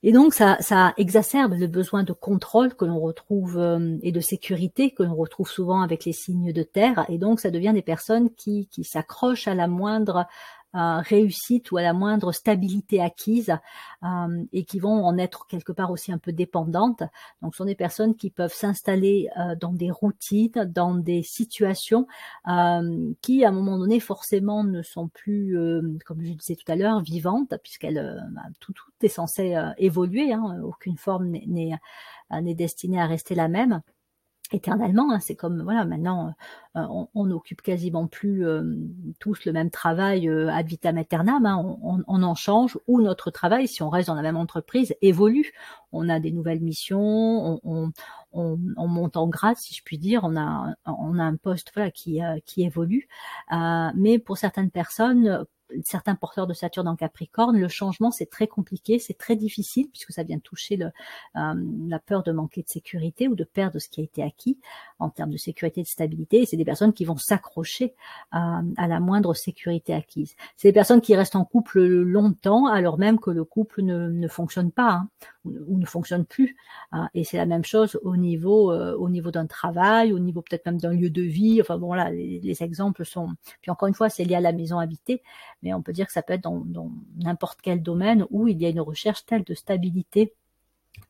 Et 0.02 0.12
donc 0.12 0.34
ça, 0.34 0.94
exacerbe 0.98 1.54
le 1.54 1.66
besoin 1.66 2.02
de 2.02 2.12
contrôle 2.12 2.74
que 2.74 2.84
l'on 2.84 3.00
retrouve 3.00 3.58
et 4.02 4.12
de 4.12 4.20
sécurité 4.20 4.90
que 4.92 5.02
l'on 5.02 5.14
retrouve 5.14 5.48
souvent 5.48 5.80
avec 5.80 6.04
les 6.04 6.12
signes 6.12 6.52
de 6.52 6.62
terre. 6.62 7.06
Et 7.08 7.18
donc 7.18 7.40
ça 7.40 7.50
devient 7.50 7.72
des 7.74 7.82
personnes 7.82 8.30
qui, 8.34 8.68
qui 8.68 8.84
s'accrochent 8.84 9.48
à 9.48 9.54
la 9.54 9.66
moindre 9.66 10.26
réussite 10.76 11.70
ou 11.70 11.78
à 11.78 11.82
la 11.82 11.92
moindre 11.92 12.32
stabilité 12.32 13.00
acquise 13.00 13.56
euh, 14.02 14.44
et 14.52 14.64
qui 14.64 14.78
vont 14.78 15.04
en 15.04 15.16
être 15.18 15.46
quelque 15.46 15.72
part 15.72 15.90
aussi 15.90 16.12
un 16.12 16.18
peu 16.18 16.32
dépendantes. 16.32 17.02
Donc, 17.42 17.54
ce 17.54 17.58
sont 17.58 17.64
des 17.64 17.74
personnes 17.74 18.14
qui 18.14 18.30
peuvent 18.30 18.52
s'installer 18.52 19.28
euh, 19.38 19.54
dans 19.56 19.72
des 19.72 19.90
routines, 19.90 20.64
dans 20.66 20.94
des 20.94 21.22
situations 21.22 22.06
euh, 22.48 23.12
qui, 23.22 23.44
à 23.44 23.48
un 23.48 23.52
moment 23.52 23.78
donné, 23.78 24.00
forcément 24.00 24.64
ne 24.64 24.82
sont 24.82 25.08
plus, 25.08 25.56
comme 26.04 26.22
je 26.22 26.32
disais 26.32 26.56
tout 26.56 26.70
à 26.70 26.76
l'heure, 26.76 27.00
vivantes, 27.00 27.54
puisqu'elles 27.62 28.26
bah, 28.32 28.42
tout, 28.60 28.72
tout, 28.72 28.90
est 29.02 29.08
censé 29.08 29.56
évoluer. 29.78 30.32
Hein, 30.32 30.60
aucune 30.62 30.96
forme 30.96 31.28
n'est 31.30 32.54
destinée 32.54 33.00
à 33.00 33.06
rester 33.06 33.34
la 33.34 33.48
même 33.48 33.80
éternellement. 34.52 35.12
Hein, 35.12 35.20
c'est 35.20 35.34
comme 35.34 35.62
voilà, 35.62 35.84
maintenant 35.84 36.34
euh, 36.76 37.06
on 37.14 37.26
n'occupe 37.26 37.62
quasiment 37.62 38.06
plus 38.06 38.46
euh, 38.46 38.76
tous 39.18 39.44
le 39.44 39.52
même 39.52 39.70
travail 39.70 40.28
euh, 40.28 40.50
ad 40.50 40.66
vitam 40.66 40.98
aeternam. 40.98 41.46
Hein, 41.46 41.76
on, 41.82 42.02
on, 42.06 42.22
en 42.22 42.34
change 42.34 42.78
ou 42.86 43.00
notre 43.00 43.30
travail, 43.30 43.68
si 43.68 43.82
on 43.82 43.88
reste 43.88 44.08
dans 44.08 44.14
la 44.14 44.22
même 44.22 44.36
entreprise, 44.36 44.94
évolue. 45.02 45.52
On 45.92 46.08
a 46.08 46.20
des 46.20 46.32
nouvelles 46.32 46.60
missions, 46.60 47.60
on, 47.64 47.92
on, 48.32 48.58
on 48.76 48.88
monte 48.88 49.16
en 49.16 49.28
grade, 49.28 49.56
si 49.56 49.74
je 49.74 49.82
puis 49.82 49.98
dire. 49.98 50.20
On 50.24 50.36
a 50.36 50.74
on 50.84 51.18
a 51.18 51.24
un 51.24 51.36
poste 51.36 51.72
voilà 51.74 51.90
qui 51.90 52.20
qui 52.44 52.62
évolue. 52.62 53.08
mais 53.94 54.18
pour 54.18 54.38
certaines 54.38 54.70
personnes 54.70 55.46
certains 55.84 56.14
porteurs 56.14 56.46
de 56.46 56.54
Saturne 56.54 56.88
en 56.88 56.96
Capricorne, 56.96 57.58
le 57.58 57.68
changement 57.68 58.10
c'est 58.10 58.26
très 58.26 58.46
compliqué, 58.46 58.98
c'est 58.98 59.18
très 59.18 59.36
difficile 59.36 59.88
puisque 59.90 60.12
ça 60.12 60.22
vient 60.22 60.38
toucher 60.38 60.78
euh, 60.82 61.54
la 61.88 61.98
peur 61.98 62.22
de 62.22 62.32
manquer 62.32 62.62
de 62.62 62.68
sécurité 62.68 63.28
ou 63.28 63.34
de 63.34 63.44
perdre 63.44 63.78
ce 63.78 63.88
qui 63.88 64.00
a 64.00 64.04
été 64.04 64.22
acquis 64.22 64.58
en 64.98 65.10
termes 65.10 65.30
de 65.30 65.36
sécurité 65.36 65.80
et 65.80 65.84
de 65.84 65.88
stabilité. 65.88 66.46
C'est 66.46 66.56
des 66.56 66.64
personnes 66.64 66.92
qui 66.92 67.04
vont 67.04 67.16
s'accrocher 67.16 67.94
à, 68.30 68.62
la 68.76 69.00
moindre 69.00 69.34
sécurité 69.34 69.92
acquise. 69.92 70.34
C'est 70.56 70.68
des 70.68 70.72
personnes 70.72 71.00
qui 71.00 71.14
restent 71.14 71.36
en 71.36 71.44
couple 71.44 71.82
longtemps 71.82 72.66
alors 72.66 72.98
même 72.98 73.18
que 73.18 73.30
le 73.30 73.44
couple 73.44 73.82
ne, 73.82 74.08
ne 74.08 74.28
fonctionne 74.28 74.70
pas 74.70 74.90
hein, 74.90 75.08
ou, 75.66 75.78
ne 75.78 75.86
fonctionne 75.86 76.24
plus. 76.24 76.56
Hein. 76.92 77.08
Et 77.14 77.24
c'est 77.24 77.36
la 77.36 77.46
même 77.46 77.64
chose 77.64 77.98
au 78.02 78.16
niveau 78.16 78.72
euh, 78.72 78.96
au 78.96 79.08
niveau 79.08 79.30
d'un 79.30 79.46
travail, 79.46 80.12
au 80.12 80.18
niveau 80.18 80.42
peut-être 80.42 80.66
même 80.66 80.78
d'un 80.78 80.92
lieu 80.92 81.10
de 81.10 81.22
vie. 81.22 81.60
Enfin 81.60 81.78
bon 81.78 81.94
là, 81.94 82.10
les, 82.10 82.40
les 82.40 82.62
exemples 82.62 83.04
sont. 83.04 83.28
Puis 83.62 83.70
encore 83.70 83.88
une 83.88 83.94
fois, 83.94 84.08
c'est 84.08 84.24
lié 84.24 84.34
à 84.34 84.40
la 84.40 84.52
maison 84.52 84.78
habitée 84.78 85.22
mais 85.62 85.74
on 85.74 85.82
peut 85.82 85.92
dire 85.92 86.06
que 86.06 86.12
ça 86.12 86.22
peut 86.22 86.34
être 86.34 86.42
dans 86.42 86.90
n'importe 87.16 87.60
quel 87.62 87.82
domaine 87.82 88.26
où 88.30 88.48
il 88.48 88.60
y 88.60 88.66
a 88.66 88.68
une 88.68 88.80
recherche 88.80 89.24
telle 89.26 89.44
de 89.44 89.54
stabilité 89.54 90.34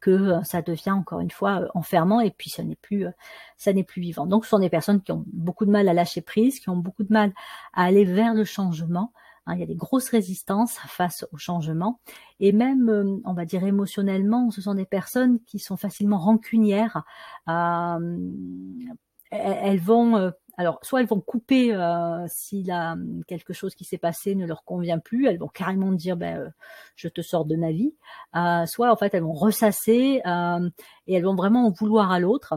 que 0.00 0.10
euh, 0.10 0.42
ça 0.42 0.62
devient 0.62 0.90
encore 0.90 1.20
une 1.20 1.30
fois 1.30 1.62
euh, 1.62 1.68
enfermant 1.74 2.20
et 2.20 2.30
puis 2.30 2.50
ça 2.50 2.62
n'est 2.62 2.76
plus 2.76 3.06
euh, 3.06 3.10
ça 3.56 3.72
n'est 3.72 3.84
plus 3.84 4.00
vivant. 4.00 4.26
Donc 4.26 4.44
ce 4.44 4.50
sont 4.50 4.58
des 4.58 4.68
personnes 4.68 5.00
qui 5.00 5.12
ont 5.12 5.24
beaucoup 5.32 5.64
de 5.64 5.70
mal 5.70 5.88
à 5.88 5.94
lâcher 5.94 6.22
prise, 6.22 6.58
qui 6.58 6.68
ont 6.68 6.76
beaucoup 6.76 7.04
de 7.04 7.12
mal 7.12 7.32
à 7.72 7.84
aller 7.84 8.04
vers 8.04 8.34
le 8.34 8.44
changement. 8.44 9.12
Hein. 9.46 9.54
il 9.54 9.60
y 9.60 9.62
a 9.62 9.66
des 9.66 9.74
grosses 9.74 10.08
résistances 10.08 10.76
face 10.88 11.26
au 11.32 11.36
changement 11.36 12.00
et 12.40 12.52
même 12.52 13.20
on 13.24 13.32
va 13.32 13.44
dire 13.44 13.64
émotionnellement, 13.64 14.50
ce 14.50 14.60
sont 14.60 14.74
des 14.74 14.86
personnes 14.86 15.40
qui 15.46 15.58
sont 15.58 15.76
facilement 15.76 16.18
rancunières. 16.18 17.04
elles 19.30 19.80
vont 19.80 20.32
alors, 20.58 20.78
soit 20.82 21.00
elles 21.00 21.06
vont 21.06 21.20
couper 21.20 21.74
euh, 21.74 22.24
si 22.28 22.62
la, 22.62 22.96
quelque 23.26 23.52
chose 23.52 23.74
qui 23.74 23.84
s'est 23.84 23.98
passé 23.98 24.34
ne 24.34 24.46
leur 24.46 24.64
convient 24.64 24.98
plus, 24.98 25.26
elles 25.26 25.38
vont 25.38 25.48
carrément 25.48 25.92
dire 25.92 26.16
ben, 26.16 26.38
euh, 26.38 26.48
je 26.96 27.08
te 27.08 27.20
sors 27.20 27.44
de 27.44 27.56
ma 27.56 27.72
vie, 27.72 27.94
euh, 28.36 28.64
soit 28.64 28.90
en 28.90 28.96
fait 28.96 29.12
elles 29.12 29.22
vont 29.22 29.34
ressasser 29.34 30.22
euh, 30.26 30.70
et 31.06 31.14
elles 31.14 31.24
vont 31.24 31.34
vraiment 31.34 31.66
en 31.66 31.70
vouloir 31.70 32.10
à 32.10 32.20
l'autre. 32.20 32.54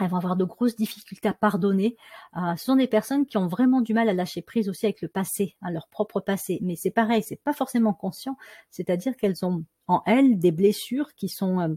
Elles 0.00 0.08
vont 0.08 0.16
avoir 0.16 0.36
de 0.36 0.44
grosses 0.44 0.76
difficultés 0.76 1.28
à 1.28 1.34
pardonner. 1.34 1.96
ce 2.34 2.64
sont 2.64 2.76
des 2.76 2.86
personnes 2.86 3.26
qui 3.26 3.36
ont 3.36 3.46
vraiment 3.46 3.80
du 3.80 3.94
mal 3.94 4.08
à 4.08 4.14
lâcher 4.14 4.42
prise 4.42 4.68
aussi 4.68 4.86
avec 4.86 5.02
le 5.02 5.08
passé, 5.08 5.56
hein, 5.62 5.70
leur 5.70 5.88
propre 5.88 6.20
passé. 6.20 6.58
Mais 6.62 6.76
c'est 6.76 6.90
pareil, 6.90 7.22
c'est 7.22 7.42
pas 7.42 7.52
forcément 7.52 7.92
conscient. 7.92 8.36
C'est-à-dire 8.70 9.16
qu'elles 9.16 9.44
ont 9.44 9.64
en 9.86 10.02
elles 10.06 10.38
des 10.38 10.52
blessures 10.52 11.14
qui 11.14 11.28
sont 11.28 11.76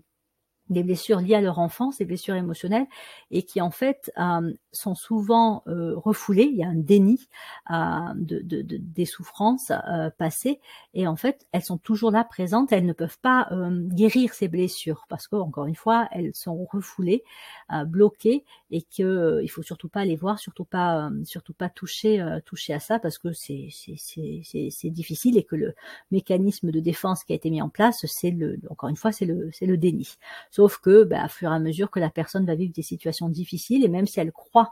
des 0.70 0.84
blessures 0.84 1.20
liées 1.20 1.36
à 1.36 1.42
leur 1.42 1.60
enfance, 1.60 1.98
des 1.98 2.06
blessures 2.06 2.36
émotionnelles, 2.36 2.88
et 3.32 3.44
qui 3.44 3.62
en 3.62 3.72
fait 3.72 4.12
euh, 4.18 4.54
sont 4.72 4.96
souvent 4.96 5.64
euh, 5.68 5.94
refoulées. 5.98 6.44
Il 6.52 6.56
y 6.58 6.64
a 6.64 6.68
un 6.68 6.76
déni 6.76 7.28
euh, 7.72 7.76
de, 8.16 8.40
de, 8.40 8.62
de, 8.62 8.78
des 8.78 9.06
souffrances 9.06 9.72
euh, 9.72 10.10
passées, 10.18 10.60
et 10.94 11.08
en 11.08 11.16
fait 11.16 11.46
elles 11.52 11.64
sont 11.64 11.78
toujours 11.78 12.12
là 12.12 12.24
présentes. 12.24 12.72
Elles 12.72 12.86
ne 12.86 12.94
peuvent 12.94 13.20
pas 13.20 13.48
euh, 13.52 13.88
guérir 13.90 14.34
ces 14.34 14.48
blessures 14.48 15.06
parce 15.10 15.28
que 15.28 15.36
encore 15.36 15.66
une 15.66 15.76
fois 15.76 16.08
elles 16.12 16.34
sont 16.34 16.64
refoulées, 16.66 17.24
bloquées, 17.88 18.46
et 18.72 18.84
que 18.84 19.40
il 19.44 19.48
faut 19.50 19.64
surtout 19.64 19.90
pas 19.90 20.06
les 20.06 20.16
voir, 20.16 20.40
surtout 20.40 20.66
pas 20.66 21.10
surtout 21.24 21.54
pas 21.54 21.70
toucher 21.70 22.24
toucher 22.46 22.74
à 22.74 22.80
ça 22.80 23.00
parce 23.00 23.18
que 23.18 23.34
c'est 23.34 23.70
c'est 23.72 24.90
difficile 24.90 25.38
et 25.38 25.44
que 25.44 25.56
le 25.56 25.74
mécanisme 26.12 26.72
de 26.72 26.80
défense 26.80 27.24
qui 27.24 27.34
a 27.34 27.36
été 27.36 27.50
mis 27.50 27.62
en 27.62 27.70
place, 27.70 28.06
c'est 28.06 28.32
le 28.32 28.60
encore 28.70 28.90
une 28.90 28.96
fois 28.96 29.12
c'est 29.12 29.26
le 29.26 29.50
c'est 29.52 29.66
le 29.66 29.78
déni. 29.78 30.08
Sauf 30.54 30.78
que, 30.78 31.04
bah, 31.04 31.24
à 31.24 31.28
fur 31.30 31.52
et 31.52 31.56
à 31.56 31.58
mesure 31.58 31.90
que 31.90 32.00
la 32.00 32.12
personne 32.12 32.46
va 32.46 32.54
vivre 32.54 32.74
des 32.74 32.84
situations 32.84 33.28
difficiles, 33.28 33.84
et 33.84 33.88
même 33.88 34.06
si 34.06 34.20
elle 34.20 34.32
croit 34.32 34.72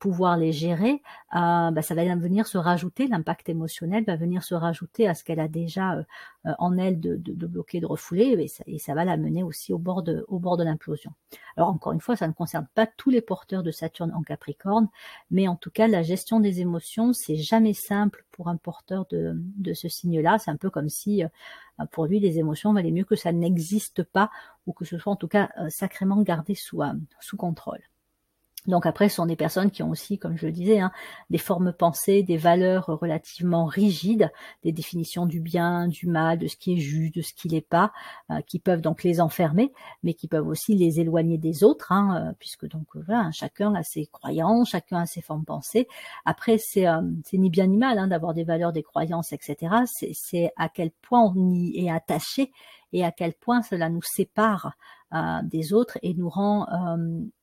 pouvoir 0.00 0.38
les 0.38 0.50
gérer, 0.50 1.02
euh, 1.36 1.70
bah, 1.70 1.82
ça 1.82 1.94
va 1.94 2.02
venir 2.16 2.46
se 2.46 2.56
rajouter, 2.56 3.06
l'impact 3.06 3.50
émotionnel 3.50 4.02
va 4.04 4.16
venir 4.16 4.42
se 4.42 4.54
rajouter 4.54 5.06
à 5.06 5.14
ce 5.14 5.22
qu'elle 5.22 5.38
a 5.38 5.46
déjà 5.46 5.92
euh, 5.92 6.02
euh, 6.46 6.52
en 6.58 6.78
elle 6.78 6.98
de, 7.00 7.16
de, 7.16 7.34
de, 7.34 7.46
bloquer, 7.46 7.80
de 7.80 7.86
refouler, 7.86 8.34
et 8.38 8.48
ça, 8.48 8.64
et 8.66 8.78
ça 8.78 8.94
va 8.94 9.04
la 9.04 9.18
mener 9.18 9.42
aussi 9.42 9.74
au 9.74 9.78
bord 9.78 10.02
de, 10.02 10.24
au 10.28 10.38
bord 10.38 10.56
de 10.56 10.64
l'implosion. 10.64 11.12
Alors 11.56 11.68
encore 11.68 11.92
une 11.92 12.00
fois, 12.00 12.16
ça 12.16 12.26
ne 12.26 12.32
concerne 12.32 12.66
pas 12.74 12.86
tous 12.86 13.10
les 13.10 13.20
porteurs 13.20 13.62
de 13.62 13.70
Saturne 13.70 14.10
en 14.14 14.22
Capricorne, 14.22 14.88
mais 15.30 15.46
en 15.48 15.56
tout 15.56 15.70
cas, 15.70 15.86
la 15.86 16.02
gestion 16.02 16.40
des 16.40 16.60
émotions, 16.62 17.12
c'est 17.12 17.36
jamais 17.36 17.74
simple 17.74 18.24
pour 18.32 18.48
un 18.48 18.56
porteur 18.56 19.04
de, 19.10 19.34
de 19.36 19.74
ce 19.74 19.88
signe-là. 19.88 20.38
C'est 20.38 20.50
un 20.50 20.56
peu 20.56 20.70
comme 20.70 20.88
si 20.88 21.22
pour 21.92 22.06
lui, 22.06 22.20
les 22.20 22.38
émotions 22.38 22.72
valait 22.72 22.90
mieux 22.90 23.04
que 23.04 23.16
ça 23.16 23.32
n'existe 23.32 24.02
pas 24.02 24.30
ou 24.66 24.72
que 24.72 24.86
ce 24.86 24.98
soit 24.98 25.12
en 25.12 25.16
tout 25.16 25.28
cas 25.28 25.50
sacrément 25.68 26.22
gardé 26.22 26.54
sous, 26.54 26.82
sous 27.20 27.36
contrôle. 27.36 27.89
Donc 28.66 28.84
après, 28.84 29.08
ce 29.08 29.16
sont 29.16 29.26
des 29.26 29.36
personnes 29.36 29.70
qui 29.70 29.82
ont 29.82 29.90
aussi, 29.90 30.18
comme 30.18 30.36
je 30.36 30.46
le 30.46 30.52
disais, 30.52 30.80
hein, 30.80 30.92
des 31.30 31.38
formes 31.38 31.72
pensées, 31.72 32.22
des 32.22 32.36
valeurs 32.36 32.86
relativement 32.86 33.64
rigides, 33.64 34.30
des 34.62 34.72
définitions 34.72 35.24
du 35.24 35.40
bien, 35.40 35.88
du 35.88 36.06
mal, 36.06 36.38
de 36.38 36.46
ce 36.46 36.56
qui 36.56 36.74
est 36.74 36.76
juste, 36.76 37.14
de 37.14 37.22
ce 37.22 37.32
qui 37.32 37.48
n'est 37.48 37.62
pas, 37.62 37.92
euh, 38.30 38.40
qui 38.46 38.58
peuvent 38.58 38.82
donc 38.82 39.02
les 39.02 39.20
enfermer, 39.20 39.72
mais 40.02 40.12
qui 40.12 40.28
peuvent 40.28 40.46
aussi 40.46 40.74
les 40.74 41.00
éloigner 41.00 41.38
des 41.38 41.64
autres, 41.64 41.90
hein, 41.90 42.28
euh, 42.28 42.32
puisque 42.38 42.68
donc 42.68 42.86
voilà, 42.94 43.20
hein, 43.20 43.30
chacun 43.32 43.74
a 43.74 43.82
ses 43.82 44.06
croyances, 44.06 44.70
chacun 44.70 44.98
a 44.98 45.06
ses 45.06 45.22
formes 45.22 45.44
pensées. 45.44 45.88
Après, 46.26 46.58
c'est 46.58 46.86
euh, 46.86 47.00
ni 47.32 47.48
bien 47.48 47.66
ni 47.66 47.78
mal 47.78 47.98
hein, 47.98 48.08
d'avoir 48.08 48.34
des 48.34 48.44
valeurs, 48.44 48.72
des 48.72 48.82
croyances, 48.82 49.32
etc. 49.32 49.74
C'est 50.12 50.52
à 50.56 50.68
quel 50.68 50.90
point 50.90 51.32
on 51.34 51.50
y 51.50 51.86
est 51.86 51.90
attaché 51.90 52.52
et 52.92 53.04
à 53.04 53.10
quel 53.10 53.32
point 53.32 53.62
cela 53.62 53.88
nous 53.88 54.02
sépare 54.02 54.76
des 55.42 55.72
autres 55.72 55.98
et 56.02 56.14
nous 56.14 56.28
rend 56.28 56.66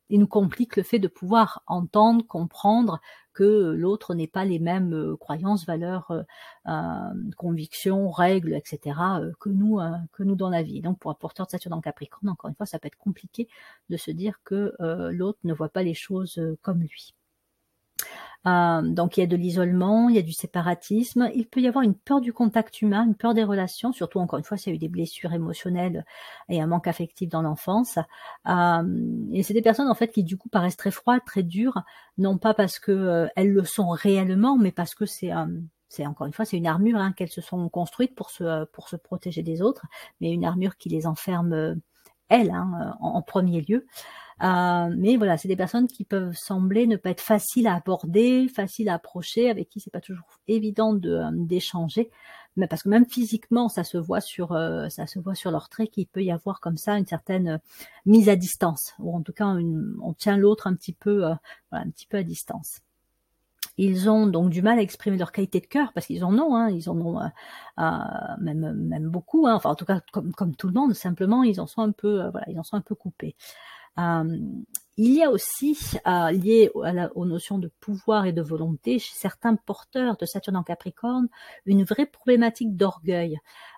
il 0.10 0.20
nous 0.20 0.28
complique 0.28 0.76
le 0.76 0.84
fait 0.84 1.00
de 1.00 1.08
pouvoir 1.08 1.64
entendre, 1.68 2.26
comprendre 2.26 3.02
que 3.34 3.76
l'autre 3.78 4.16
n'est 4.16 4.28
pas 4.28 4.46
les 4.46 4.58
mêmes 4.58 4.94
euh, 4.94 5.16
croyances, 5.16 5.66
valeurs, 5.66 6.10
euh, 6.10 6.24
euh, 6.68 7.32
convictions, 7.38 8.10
règles, 8.10 8.56
etc. 8.56 9.00
que 9.40 9.50
nous, 9.50 9.80
que 10.12 10.24
nous 10.24 10.36
dans 10.36 10.50
la 10.50 10.64
vie. 10.64 10.82
Donc 10.82 10.98
pour 11.00 11.12
un 11.12 11.14
porteur 11.14 11.46
de 11.46 11.52
Saturne 11.52 11.74
en 11.74 11.82
Capricorne, 11.82 12.30
encore 12.30 12.50
une 12.50 12.56
fois, 12.56 12.66
ça 12.66 12.80
peut 12.80 12.88
être 12.88 12.98
compliqué 12.98 13.48
de 13.90 13.98
se 13.98 14.10
dire 14.10 14.40
que 14.44 14.74
l'autre 15.12 15.40
ne 15.44 15.54
voit 15.54 15.70
pas 15.70 15.84
les 15.84 15.94
choses 15.94 16.42
comme 16.62 16.82
lui. 16.82 17.14
Euh, 18.48 18.82
donc 18.82 19.18
il 19.18 19.22
y 19.22 19.24
a 19.24 19.28
de 19.28 19.36
l'isolement, 19.36 20.10
il 20.10 20.16
y 20.16 20.20
a 20.20 20.22
du 20.22 20.32
séparatisme, 20.32 21.30
il 21.36 21.48
peut 21.48 21.60
y 21.60 21.68
avoir 21.68 21.84
une 21.84 21.96
peur 21.96 22.22
du 22.22 22.32
contact 22.32 22.82
humain, 22.82 23.06
une 23.06 23.16
peur 23.16 23.34
des 23.34 23.44
relations, 23.44 23.92
surtout 23.92 24.20
encore 24.20 24.40
une 24.40 24.46
fois 24.46 24.58
s'il 24.58 24.72
y 24.72 24.74
a 24.74 24.78
eu 24.78 24.80
des 24.80 24.88
blessures 24.88 25.34
émotionnelles 25.34 26.06
et 26.48 26.62
un 26.62 26.68
manque 26.68 26.88
affectif 26.88 27.30
dans 27.30 27.42
l'enfance. 27.42 27.98
Euh, 28.48 29.28
et 29.34 29.44
c'est 29.44 29.54
des 29.54 29.62
personnes 29.62 29.90
en 29.90 29.96
fait 29.96 30.10
qui 30.10 30.24
du 30.24 30.38
coup 30.38 30.50
paraissent 30.50 30.78
très 30.78 30.92
froides, 30.92 31.22
très 31.26 31.44
dures, 31.44 31.82
non 32.18 32.38
pas 32.38 32.54
parce 32.54 32.80
que 32.80 32.92
euh, 32.92 33.28
elles 33.36 33.52
le 33.52 33.66
sont 33.66 33.90
réellement, 33.90 34.58
mais 34.58 34.72
parce 34.72 34.96
que 34.96 35.06
c'est 35.06 35.32
c'est 35.90 36.06
encore 36.06 36.28
une 36.28 36.34
fois 36.34 36.46
c'est 36.46 36.58
une 36.58 36.68
armure 36.68 37.00
hein, 37.00 37.14
qu'elles 37.14 37.30
se 37.30 37.42
sont 37.42 37.68
construites 37.70 38.16
pour 38.16 38.30
se 38.30 38.66
pour 38.66 38.88
se 38.88 38.96
protéger 38.96 39.44
des 39.44 39.62
autres, 39.62 39.86
mais 40.22 40.32
une 40.32 40.46
armure 40.46 40.78
qui 40.78 40.90
les 40.90 41.06
enferme 41.06 41.82
elles 42.30 42.52
hein, 42.52 42.98
en, 43.00 43.22
premier 43.22 43.62
lieu. 43.62 43.86
Euh, 44.44 44.94
mais 44.96 45.18
voilà, 45.18 45.38
c'est 45.38 45.48
des 45.48 45.56
personnes 45.56 45.88
qui 45.88 46.06
peuvent 46.06 46.36
sembler 46.36 46.86
ne 46.86 46.96
pas 46.96 47.10
être 47.10 47.22
faciles 47.22 47.68
à 47.68 47.76
aborder, 47.76 48.48
faciles 48.50 48.90
à 48.90 48.96
approcher, 48.96 49.50
avec 49.50 49.70
qui 49.70 49.80
c'est 49.80 49.92
pas 49.92 50.02
toujours 50.02 50.40
évident 50.48 50.94
de 50.94 51.12
euh, 51.12 51.32
d'échanger, 51.34 52.12
mais 52.56 52.68
parce 52.68 52.84
que 52.84 52.90
même 52.90 53.08
physiquement, 53.08 53.68
ça 53.68 53.84
se 53.84 53.98
voit 53.98 54.22
sur 54.22 54.52
euh, 54.52 54.90
ça 54.90 55.08
se 55.08 55.18
voit 55.20 55.36
sur 55.36 55.50
leur 55.52 55.70
trait 55.70 55.88
qu'il 55.88 56.08
peut 56.08 56.24
y 56.24 56.32
avoir 56.32 56.60
comme 56.60 56.78
ça 56.78 56.98
une 56.98 57.08
certaine 57.08 57.60
mise 58.06 58.30
à 58.30 58.36
distance, 58.36 58.94
ou 59.00 59.16
en 59.16 59.22
tout 59.24 59.34
cas 59.34 59.56
on 60.02 60.14
tient 60.14 60.38
l'autre 60.38 60.68
un 60.68 60.76
petit 60.76 60.94
peu 60.94 61.22
voilà, 61.72 61.86
un 61.86 61.90
petit 61.90 62.08
peu 62.08 62.18
à 62.18 62.24
distance. 62.24 62.82
Ils 63.78 64.10
ont 64.10 64.28
donc 64.28 64.50
du 64.50 64.62
mal 64.62 64.80
à 64.80 64.82
exprimer 64.82 65.18
leur 65.18 65.32
qualité 65.32 65.60
de 65.60 65.68
cœur 65.68 65.94
parce 65.94 66.08
qu'ils 66.08 66.26
en 66.26 66.38
ont, 66.38 66.56
hein, 66.56 66.70
ils 66.70 66.90
en 66.90 67.00
ont 67.00 67.20
même 68.40 68.74
même 68.74 69.10
beaucoup, 69.10 69.48
hein, 69.48 69.56
enfin 69.56 69.70
en 69.70 69.76
tout 69.76 69.86
cas 69.86 70.02
comme 70.12 70.56
tout 70.56 70.68
le 70.68 70.74
monde, 70.74 70.94
simplement 70.94 71.44
ils 71.44 71.62
en 71.62 71.68
sont 71.68 71.82
un 71.82 71.92
peu 71.92 72.30
voilà, 72.30 72.46
ils 72.50 72.60
en 72.60 72.64
sont 72.64 72.76
un 72.76 72.82
peu 72.82 72.96
coupés. 72.96 73.36
Euh, 74.00 74.38
il 75.00 75.14
y 75.14 75.24
a 75.24 75.30
aussi, 75.30 75.78
euh, 76.08 76.32
lié 76.32 76.72
aux 76.74 77.26
notions 77.26 77.60
de 77.60 77.72
pouvoir 77.80 78.26
et 78.26 78.34
de 78.34 78.42
volonté, 78.42 78.98
chez 78.98 79.14
certains 79.16 79.56
porteurs 79.56 80.18
de 80.18 80.26
Saturne 80.26 80.56
en 80.56 80.64
Capricorne, 80.64 81.28
une 81.68 81.84
vraie 81.84 82.08
problématique 82.08 82.76
d'orgueil. 82.76 83.38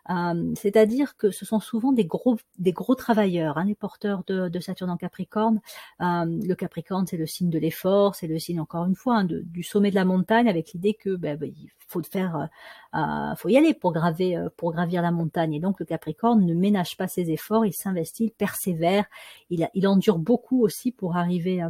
Euh, 0.10 0.54
c'est-à-dire 0.56 1.15
que 1.17 1.32
ce 1.32 1.45
sont 1.45 1.60
souvent 1.60 1.91
des 1.91 2.06
gros, 2.06 2.38
des 2.58 2.72
gros 2.74 2.95
travailleurs, 2.95 3.58
hein, 3.58 3.65
les 3.65 3.76
porteurs 3.76 4.24
de, 4.28 4.60
Saturne 4.60 4.89
en 4.89 4.98
Capricorne. 4.98 5.62
Euh, 6.02 6.26
le 6.26 6.54
Capricorne, 6.56 7.08
c'est 7.08 7.17
le 7.17 7.28
signe 7.28 7.50
de 7.50 7.60
l'effort, 7.60 8.15
c'est 8.15 8.28
le 8.28 8.39
signe, 8.39 8.60
encore 8.60 8.86
une 8.86 8.95
fois, 8.95 9.17
hein, 9.17 9.24
du 9.26 9.63
sommet 9.63 9.89
de 9.89 9.95
la 9.95 10.06
montagne, 10.06 10.50
avec 10.50 10.74
l'idée 10.74 10.93
que 10.93 11.15
ben, 11.15 11.38
ben, 11.38 11.52
il 11.56 11.69
faut 11.89 12.04
faire, 12.04 12.50
euh, 12.95 13.36
faut 13.36 13.50
y 13.50 13.58
aller 13.58 13.74
pour 13.74 13.95
euh, 13.95 14.50
gravir 14.72 15.02
la 15.02 15.12
montagne. 15.12 15.54
Et 15.54 15.60
donc 15.60 15.80
le 15.80 15.86
Capricorne 15.86 16.45
ne 16.45 16.54
ménage 16.54 16.95
pas 16.98 17.08
ses 17.08 17.32
efforts, 17.32 17.65
il 17.65 17.74
s'investit, 17.74 18.26
il 18.26 18.32
persévère, 18.32 19.06
il, 19.50 19.88
endure 19.88 20.19
beaucoup 20.19 20.62
aussi 20.63 20.91
pour 20.91 21.17
arriver, 21.17 21.62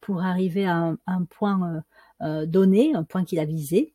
pour 0.00 0.22
arriver 0.22 0.66
à 0.66 0.94
un, 1.06 1.24
point 1.24 1.82
euh, 2.22 2.46
donné, 2.46 2.94
un 2.94 3.04
point 3.04 3.24
qu'il 3.24 3.38
a 3.38 3.44
visé. 3.44 3.94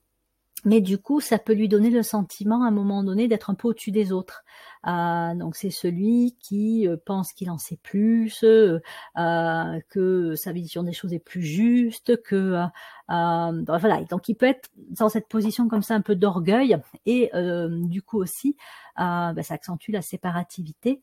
Mais 0.65 0.81
du 0.81 0.97
coup, 0.97 1.21
ça 1.21 1.39
peut 1.39 1.53
lui 1.53 1.69
donner 1.69 1.89
le 1.89 2.03
sentiment 2.03 2.63
à 2.63 2.67
un 2.67 2.71
moment 2.71 3.03
donné 3.03 3.27
d'être 3.27 3.49
un 3.49 3.55
peu 3.55 3.69
au-dessus 3.69 3.91
des 3.91 4.11
autres. 4.11 4.43
Euh, 4.87 5.35
donc 5.35 5.55
c'est 5.55 5.69
celui 5.69 6.37
qui 6.39 6.87
euh, 6.87 6.95
pense 7.05 7.33
qu'il 7.33 7.49
en 7.49 7.57
sait 7.57 7.77
plus, 7.81 8.43
euh, 8.43 8.79
que 9.89 10.35
sa 10.35 10.51
vision 10.51 10.83
des 10.83 10.93
choses 10.93 11.13
est 11.13 11.19
plus 11.19 11.43
juste, 11.43 12.21
que 12.23 12.65
voilà. 13.07 14.03
Donc 14.09 14.29
il 14.29 14.35
peut 14.35 14.45
être 14.47 14.69
dans 14.77 15.09
cette 15.09 15.27
position 15.27 15.67
comme 15.67 15.81
ça 15.81 15.95
un 15.95 16.01
peu 16.01 16.15
d'orgueil 16.15 16.77
et 17.05 17.31
du 17.69 18.01
coup 18.01 18.21
aussi 18.21 18.55
bah, 18.97 19.33
ça 19.43 19.55
accentue 19.55 19.91
la 19.91 20.01
séparativité. 20.01 21.01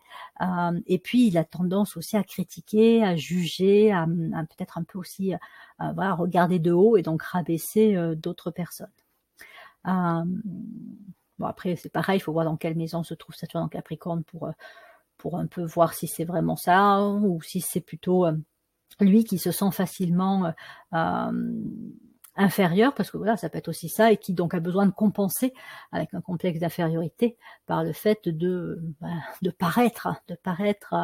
et 0.87 0.99
puis 0.99 1.27
il 1.27 1.39
a 1.39 1.45
tendance 1.45 1.97
aussi 1.97 2.17
à 2.17 2.23
critiquer, 2.25 3.05
à 3.05 3.17
juger, 3.17 3.93
à, 3.93 4.03
à 4.03 4.45
peut-être 4.45 4.79
un 4.79 4.85
peu 4.85 4.99
aussi 4.99 5.35
voilà 5.79 6.15
regarder 6.15 6.59
de 6.59 6.73
haut 6.73 6.97
et 6.97 7.03
donc 7.03 7.23
rabaisser 7.23 7.97
d'autres 8.17 8.51
personnes. 8.51 8.89
Euh, 9.87 10.25
bon 11.39 11.47
après 11.47 11.77
c'est 11.77 11.89
pareil, 11.89 12.19
il 12.19 12.21
faut 12.21 12.33
voir 12.33 12.45
dans 12.45 12.57
quelle 12.57 12.77
maison 12.77 13.03
se 13.03 13.15
trouve 13.15 13.35
Saturne 13.35 13.65
en 13.65 13.69
Capricorne 13.69 14.25
pour 14.25 14.49
euh, 14.49 14.53
un 15.39 15.47
peu 15.47 15.65
voir 15.65 15.95
si 15.95 16.07
c'est 16.07 16.25
vraiment 16.25 16.57
ça 16.57 17.01
ou 17.03 17.41
si 17.43 17.61
c'est 17.61 17.81
plutôt 17.81 18.27
euh, 18.27 18.37
lui 19.01 19.25
qui 19.25 19.39
se 19.39 19.51
sent 19.51 19.71
facilement 19.73 20.53
inférieur, 22.37 22.95
parce 22.95 23.11
que 23.11 23.17
voilà, 23.17 23.37
ça 23.37 23.49
peut 23.49 23.59
être 23.59 23.69
aussi 23.69 23.89
ça, 23.89 24.13
et 24.13 24.17
qui 24.17 24.33
donc 24.33 24.55
a 24.55 24.61
besoin 24.61 24.87
de 24.87 24.93
compenser 24.93 25.53
avec 25.93 26.15
un 26.15 26.21
complexe 26.21 26.61
d'infériorité 26.61 27.37
par 27.67 27.85
le 27.85 27.93
fait 27.93 28.29
de 28.29 28.81
bah, 29.01 29.09
de 29.43 29.51
paraître, 29.51 30.09
de 30.29 30.35
paraître. 30.35 30.95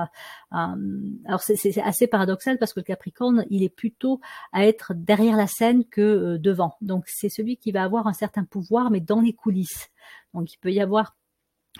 alors 0.50 1.40
c'est 1.40 1.80
assez 1.82 2.06
paradoxal 2.06 2.58
parce 2.58 2.72
que 2.72 2.80
le 2.80 2.84
Capricorne, 2.84 3.44
il 3.50 3.62
est 3.62 3.74
plutôt 3.74 4.20
à 4.52 4.66
être 4.66 4.92
derrière 4.94 5.36
la 5.36 5.46
scène 5.46 5.84
que 5.84 6.00
euh, 6.00 6.38
devant. 6.38 6.76
Donc 6.80 7.04
c'est 7.06 7.28
celui 7.28 7.56
qui 7.56 7.72
va 7.72 7.82
avoir 7.82 8.06
un 8.06 8.12
certain 8.12 8.44
pouvoir, 8.44 8.90
mais 8.90 9.00
dans 9.00 9.20
les 9.20 9.32
coulisses. 9.32 9.90
Donc 10.34 10.52
il 10.52 10.58
peut 10.58 10.72
y 10.72 10.80
avoir 10.80 11.16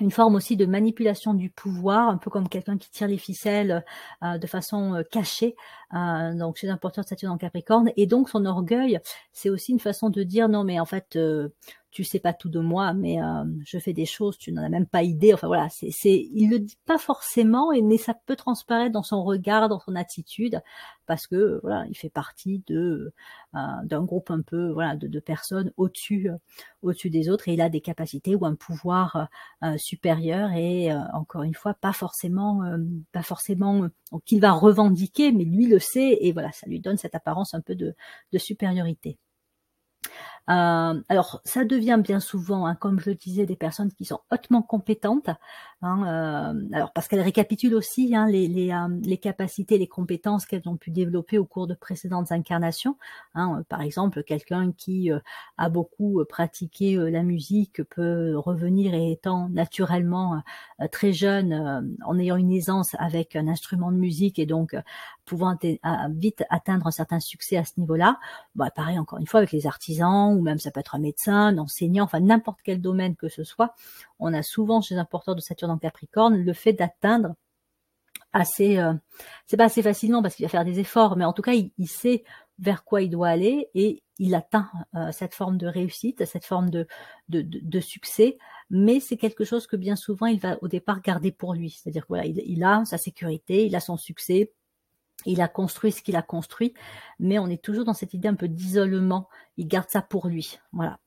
une 0.01 0.11
forme 0.11 0.35
aussi 0.37 0.57
de 0.57 0.65
manipulation 0.65 1.35
du 1.35 1.51
pouvoir, 1.51 2.09
un 2.09 2.17
peu 2.17 2.31
comme 2.31 2.49
quelqu'un 2.49 2.79
qui 2.79 2.91
tire 2.91 3.09
les 3.09 3.19
ficelles 3.19 3.85
euh, 4.23 4.39
de 4.39 4.47
façon 4.47 4.95
euh, 4.95 5.03
cachée. 5.03 5.55
Euh, 5.95 6.35
donc 6.35 6.57
chez 6.57 6.71
un 6.71 6.79
porteur 6.79 7.05
de 7.05 7.09
Saturne 7.09 7.33
en 7.33 7.39
Capricorne, 7.39 7.91
et 7.97 8.07
donc 8.07 8.31
son 8.31 8.47
orgueil, 8.47 9.01
c'est 9.33 9.51
aussi 9.51 9.73
une 9.73 9.81
façon 9.81 10.09
de 10.09 10.23
dire 10.23 10.49
non 10.49 10.65
mais 10.65 10.81
en 10.81 10.87
fait 10.87 11.19
tu 11.93 12.05
sais 12.05 12.19
pas 12.21 12.33
tout 12.33 12.49
de 12.49 12.59
moi, 12.59 12.95
mais 12.95 13.23
euh, 13.23 13.45
je 13.67 13.79
fais 13.79 13.93
des 13.93 14.07
choses, 14.07 14.39
tu 14.39 14.51
n'en 14.51 14.63
as 14.65 14.71
même 14.71 14.87
pas 14.87 15.03
idée. 15.03 15.35
Enfin 15.35 15.47
voilà, 15.47 15.69
c'est, 15.69 15.91
c'est, 15.91 16.29
il 16.33 16.51
le 16.51 16.59
dit 16.59 16.79
pas 16.87 16.97
forcément, 16.99 17.71
mais 17.83 17.99
ça 17.99 18.15
peut 18.15 18.35
transparaître 18.35 18.93
dans 18.93 19.03
son 19.03 19.23
regard, 19.23 19.69
dans 19.69 19.79
son 19.79 19.95
attitude, 19.95 20.63
parce 21.07 21.27
que 21.27 21.61
voilà, 21.63 21.85
il 21.91 21.97
fait 21.97 22.09
partie 22.09 22.63
de 22.67 23.13
euh, 23.55 23.59
d'un 23.85 24.03
groupe 24.05 24.31
un 24.31 24.41
peu 24.41 24.71
voilà 24.73 24.97
de, 24.97 25.21
personnes 25.21 25.73
au-dessus, 25.77 26.31
euh, 26.31 26.37
au-dessus 26.81 27.11
des 27.11 27.29
autres, 27.29 27.49
et 27.49 27.55
il 27.55 27.61
a 27.61 27.69
des 27.69 27.83
capacités 27.83 28.35
ou 28.35 28.47
un 28.47 28.55
pouvoir 28.55 29.29
supérieur, 29.77 30.51
et 30.53 30.93
encore 31.13 31.43
une 31.43 31.55
fois, 31.55 31.75
pas 31.75 31.93
forcément, 31.93 32.63
pas 33.13 33.23
forcément 33.23 33.89
qu'il 34.25 34.41
va 34.41 34.53
revendiquer, 34.53 35.33
mais 35.33 35.45
lui 35.45 35.67
le 35.67 35.79
sait, 35.79 36.19
et 36.23 36.33
voilà, 36.33 36.53
ça 36.53 36.67
lui 36.69 36.81
donne 36.81 36.97
cette 36.97 37.15
apparence 37.15 37.55
un 37.55 37.61
peu 37.61 37.75
de, 37.75 37.95
de 38.33 38.39
supériorité. 38.39 39.19
Euh, 40.51 41.01
alors, 41.09 41.41
ça 41.45 41.65
devient 41.65 42.01
bien 42.03 42.19
souvent, 42.19 42.67
hein, 42.67 42.75
comme 42.75 42.99
je 42.99 43.11
le 43.11 43.17
disais, 43.17 43.47
des 43.47 43.55
personnes 43.57 43.93
qui 43.93 44.05
sont 44.05 44.21
hautement 44.33 44.63
compétentes. 44.63 45.31
Hein, 45.83 46.55
euh, 46.55 46.69
alors, 46.73 46.93
parce 46.93 47.09
qu'elles 47.09 47.21
récapitulent 47.21 47.75
aussi 47.75 48.15
hein, 48.15 48.27
les, 48.27 48.49
les, 48.49 48.71
euh, 48.73 48.89
les, 49.05 49.19
capacités, 49.19 49.79
les 49.79 49.87
compétences 49.87 50.47
qu'elles 50.47 50.69
ont 50.69 50.77
pu 50.77 50.91
développer 50.91 51.39
au 51.39 51.45
cours 51.45 51.67
de 51.67 51.75
précédentes 51.75 52.33
incarnations. 52.33 52.97
Hein, 53.35 53.63
par 53.69 53.83
exemple, 53.83 54.23
quelqu'un 54.25 54.73
qui 54.73 55.11
a 55.59 55.69
beaucoup 55.69 56.23
pratiqué 56.29 56.97
la 56.97 57.23
musique 57.23 57.83
peut 57.85 58.37
revenir 58.37 58.95
et 58.95 59.13
étant 59.13 59.49
naturellement 59.49 60.43
très 60.91 61.13
jeune, 61.13 61.97
en 62.05 62.19
ayant 62.19 62.37
une 62.37 62.53
aisance 62.53 62.95
avec 62.99 63.37
un 63.37 63.49
instrument 63.49 63.93
de 63.93 63.97
musique 63.97 64.39
et 64.39 64.47
donc 64.47 64.77
pouvant 65.25 65.57
vite 66.11 66.45
atteindre 66.51 66.87
un 66.87 66.91
certain 66.91 67.21
succès 67.21 67.57
à 67.57 67.65
ce 67.65 67.73
niveau-là. 67.79 68.19
Bah, 68.55 68.71
pareil, 68.71 68.99
encore 68.99 69.19
une 69.19 69.27
fois, 69.27 69.39
avec 69.39 69.53
les 69.53 69.67
artisans, 69.67 70.32
ou 70.33 70.43
même 70.43 70.59
ça 70.59 70.71
peut 70.71 70.81
être 70.81 70.95
un 70.95 71.01
médecin, 71.01 71.49
un 71.49 71.59
enseignant, 71.59 72.05
enfin 72.05 72.21
n'importe 72.21 72.61
quel 72.65 72.81
domaine 72.81 73.17
que 73.17 73.29
ce 73.29 73.45
soit, 73.45 73.75
on 74.19 74.33
a 74.35 74.43
souvent 74.43 74.81
chez 74.81 74.97
un 74.97 75.05
porteur 75.05 75.35
de 75.35 75.41
Saturne 75.41 75.71
en 75.71 75.79
Capricorne 75.79 76.37
le 76.37 76.53
fait 76.53 76.73
d'atteindre 76.73 77.35
assez, 78.33 78.79
euh, 78.79 78.95
c'est 79.47 79.57
pas 79.57 79.65
assez 79.65 79.83
facilement 79.83 80.23
parce 80.23 80.35
qu'il 80.35 80.45
va 80.45 80.51
faire 80.51 80.65
des 80.65 80.79
efforts, 80.81 81.17
mais 81.17 81.25
en 81.25 81.33
tout 81.33 81.43
cas 81.43 81.53
il, 81.53 81.89
sait 81.89 82.25
vers 82.59 82.85
quoi 82.85 83.03
il 83.03 83.11
doit 83.11 83.29
aller 83.29 83.69
et 83.75 84.03
il 84.19 84.35
atteint 84.35 84.71
euh, 84.95 85.13
cette 85.13 85.35
forme 85.35 85.59
de 85.59 85.67
réussite, 85.67 86.25
cette 86.25 86.47
forme 86.47 86.71
de, 86.71 86.87
de, 87.29 87.81
succès, 87.81 88.39
mais 88.71 89.01
c'est 89.01 89.17
quelque 89.17 89.45
chose 89.45 89.67
que 89.67 89.77
bien 89.77 89.97
souvent 89.97 90.27
il 90.27 90.41
va 90.41 90.57
au 90.63 90.69
départ 90.69 91.03
garder 91.03 91.33
pour 91.33 91.55
lui, 91.55 91.71
c'est-à-dire 91.71 92.03
que 92.03 92.09
voilà, 92.09 92.25
il, 92.27 92.41
il 92.47 92.65
a 92.65 92.85
sa 92.85 92.99
sécurité, 92.99 93.67
il 93.67 93.77
a 93.77 93.81
son 93.81 93.97
succès, 93.97 94.53
il 95.27 95.41
a 95.41 95.49
construit 95.49 95.93
ce 95.93 96.03
qu'il 96.03 96.17
a 96.17 96.23
construit, 96.23 96.75
mais 97.19 97.39
on 97.39 97.49
est 97.49 97.63
toujours 97.63 97.85
dans 97.85 97.95
cette 97.95 98.15
idée 98.15 98.29
un 98.29 98.35
peu 98.35 98.49
d'isolement. 98.49 99.29
Il 99.57 99.69
garde 99.69 99.91
ça 99.91 100.03
pour 100.03 100.29
lui. 100.29 100.59
Voilà. 100.73 100.99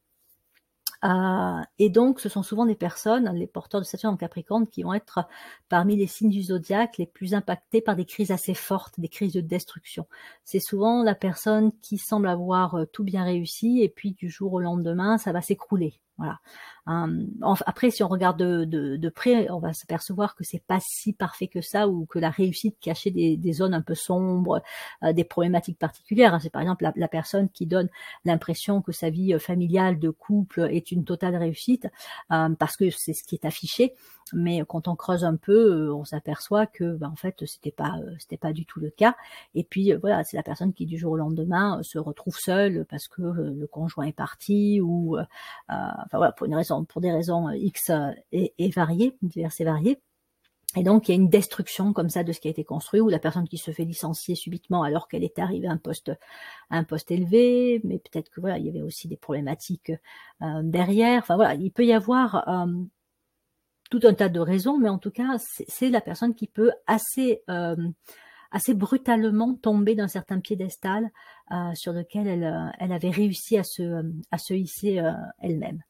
Euh, 1.04 1.62
et 1.78 1.90
donc, 1.90 2.20
ce 2.20 2.30
sont 2.30 2.42
souvent 2.42 2.66
des 2.66 2.76
personnes, 2.76 3.32
les 3.36 3.48
porteurs 3.48 3.82
de 3.82 3.86
Saturne 3.86 4.16
en 4.16 4.18
Capricorne, 4.18 4.68
qui 4.68 4.84
vont 4.84 4.94
être 4.94 5.28
parmi 5.70 5.96
les 5.96 6.08
signes 6.08 6.30
du 6.30 6.42
zodiaque 6.42 6.98
les 6.98 7.06
plus 7.06 7.34
impactés 7.34 7.82
par 7.82 7.96
des 7.96 8.06
crises 8.06 8.32
assez 8.32 8.54
fortes, 8.56 9.00
des 9.00 9.10
crises 9.10 9.34
de 9.34 9.42
destruction. 9.42 10.08
C'est 10.46 10.60
souvent 10.60 11.04
la 11.04 11.16
personne 11.16 11.72
qui 11.82 11.98
semble 11.98 12.28
avoir 12.28 12.76
euh, 12.76 12.86
tout 12.86 13.04
bien 13.04 13.24
réussi, 13.24 13.82
et 13.82 13.90
puis 13.90 14.14
du 14.14 14.30
jour 14.30 14.54
au 14.54 14.60
lendemain, 14.60 15.18
ça 15.18 15.32
va 15.32 15.42
s'écrouler. 15.42 16.00
Voilà. 16.18 16.40
Hum, 16.88 17.28
après, 17.66 17.90
si 17.90 18.04
on 18.04 18.08
regarde 18.08 18.38
de, 18.38 18.64
de, 18.96 19.10
près, 19.10 19.50
on 19.50 19.60
va 19.60 19.74
s'apercevoir 19.74 20.36
que 20.36 20.44
c'est 20.44 20.62
pas 20.64 20.80
si 20.80 21.14
parfait 21.14 21.48
que 21.48 21.62
ça, 21.62 21.88
ou 21.88 22.06
que 22.06 22.20
la 22.20 22.30
réussite 22.30 22.78
cachait 22.80 23.10
des, 23.10 23.38
des 23.38 23.54
zones 23.54 23.74
un 23.74 23.82
peu 23.82 23.96
sombres, 23.96 24.62
euh, 25.04 25.12
des 25.12 25.24
problématiques 25.24 25.80
particulières. 25.80 26.36
Hein. 26.36 26.40
C'est 26.40 26.52
par 26.52 26.62
exemple 26.62 26.88
la, 26.96 27.08
personne 27.08 27.50
qui 27.50 27.66
donne 27.66 27.90
l'impression 28.24 28.82
que 28.82 28.92
sa 28.92 29.10
vie 29.10 29.34
euh, 29.34 29.40
familiale 29.40 30.00
de 30.00 30.12
couple 30.12 30.68
est 30.72 30.92
une 30.92 31.06
totale 31.06 31.36
réussite, 31.36 31.88
hum, 32.30 32.56
parce 32.56 32.78
que 32.78 32.90
c'est 32.92 33.14
ce 33.14 33.24
qui 33.24 33.36
est 33.36 33.46
affiché. 33.46 33.96
Mais 34.34 34.64
quand 34.68 34.88
on 34.88 34.96
creuse 34.96 35.24
un 35.24 35.36
peu, 35.36 35.88
euh, 35.90 35.94
on 35.94 36.04
s'aperçoit 36.04 36.66
que, 36.66 36.96
ben, 36.96 37.10
en 37.10 37.16
fait, 37.16 37.46
c'était 37.46 37.72
pas, 37.72 37.94
c'était 38.20 38.38
pas 38.38 38.54
du 38.54 38.66
tout 38.66 38.80
le 38.80 38.90
cas. 38.90 39.16
Et 39.54 39.64
puis 39.64 39.94
voilà, 39.94 40.24
c'est 40.24 40.38
la 40.38 40.44
personne 40.44 40.74
qui 40.74 40.86
du 40.86 40.98
jour 40.98 41.14
au 41.14 41.18
lendemain 41.18 41.80
se 41.84 42.00
retrouve 42.00 42.38
seule 42.38 42.86
parce 42.90 43.08
que 43.08 43.22
le 43.22 43.68
conjoint 43.68 44.06
est 44.06 44.14
parti 44.14 44.82
ou, 44.82 45.18
enfin 46.06 46.18
voilà, 46.18 46.32
pour 46.32 46.46
une 46.46 46.56
raison 46.56 46.86
pour 46.86 47.02
des 47.02 47.12
raisons 47.12 47.50
euh, 47.50 47.56
X 47.56 47.90
euh, 47.90 48.12
et, 48.32 48.70
variées, 48.70 49.18
diverses 49.22 49.60
et 49.60 49.66
variées. 49.66 50.00
Et 50.78 50.84
donc, 50.84 51.08
il 51.08 51.12
y 51.12 51.16
a 51.18 51.22
une 51.22 51.30
destruction 51.30 51.94
comme 51.94 52.10
ça 52.10 52.24
de 52.24 52.34
ce 52.34 52.42
qui 52.42 52.50
a 52.50 52.52
été 52.52 52.66
construit, 52.66 53.00
ou 53.00 53.08
la 53.08 53.20
personne 53.20 53.48
qui 53.48 53.58
se 53.58 53.72
fait 53.72 53.86
licencier 53.86 54.36
subitement 54.36 54.84
alors 54.84 55.08
qu'elle 55.08 55.24
est 55.24 55.40
arrivée 55.40 55.68
à 55.68 55.72
un 55.72 55.78
poste, 55.78 56.12
à 56.70 56.78
un 56.78 56.84
poste 56.84 57.12
élevé, 57.12 57.80
mais 57.86 57.98
peut-être 57.98 58.30
que 58.30 58.42
voilà, 58.42 58.58
il 58.58 58.66
y 58.66 58.70
avait 58.70 58.82
aussi 58.82 59.08
des 59.08 59.16
problématiques 59.16 59.94
euh, 60.42 60.62
derrière. 60.64 61.20
Enfin 61.20 61.36
voilà, 61.36 61.56
il 61.56 61.72
peut 61.72 61.86
y 61.86 61.94
avoir 61.94 62.46
tout 63.90 64.02
un 64.04 64.14
tas 64.14 64.28
de 64.28 64.40
raisons, 64.40 64.78
mais 64.78 64.90
en 64.90 64.98
tout 64.98 65.12
cas, 65.12 65.38
c'est 65.40 65.90
la 65.90 66.02
personne 66.02 66.36
qui 66.36 66.48
peut 66.48 66.72
assez 66.88 67.44
assez 68.52 68.74
brutalement 68.74 69.54
tomber 69.56 69.96
d'un 69.96 70.08
certain 70.10 70.40
piédestal 70.42 71.10
sur 71.74 71.94
lequel 71.94 72.28
elle, 72.28 72.74
elle 72.80 72.92
avait 72.92 73.12
réussi 73.12 73.58
à 73.58 73.64
se, 73.64 74.04
à 74.32 74.38
se 74.38 74.54
hisser 74.54 75.02
elle-même. 75.40 75.82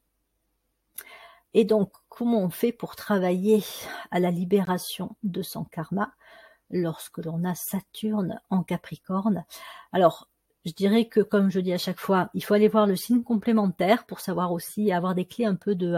Et 1.58 1.64
donc, 1.64 1.90
comment 2.10 2.42
on 2.42 2.50
fait 2.50 2.70
pour 2.70 2.96
travailler 2.96 3.64
à 4.10 4.20
la 4.20 4.30
libération 4.30 5.16
de 5.22 5.40
son 5.40 5.64
karma 5.64 6.12
lorsque 6.70 7.16
l'on 7.16 7.44
a 7.44 7.54
Saturne 7.54 8.42
en 8.50 8.62
Capricorne? 8.62 9.46
Alors, 9.90 10.28
je 10.66 10.72
dirais 10.72 11.06
que, 11.06 11.20
comme 11.20 11.50
je 11.50 11.60
dis 11.60 11.72
à 11.72 11.78
chaque 11.78 11.98
fois, 11.98 12.28
il 12.34 12.44
faut 12.44 12.52
aller 12.52 12.68
voir 12.68 12.86
le 12.86 12.94
signe 12.94 13.22
complémentaire 13.22 14.04
pour 14.04 14.20
savoir 14.20 14.52
aussi 14.52 14.92
avoir 14.92 15.14
des 15.14 15.24
clés 15.24 15.46
un 15.46 15.54
peu 15.54 15.74
de, 15.74 15.96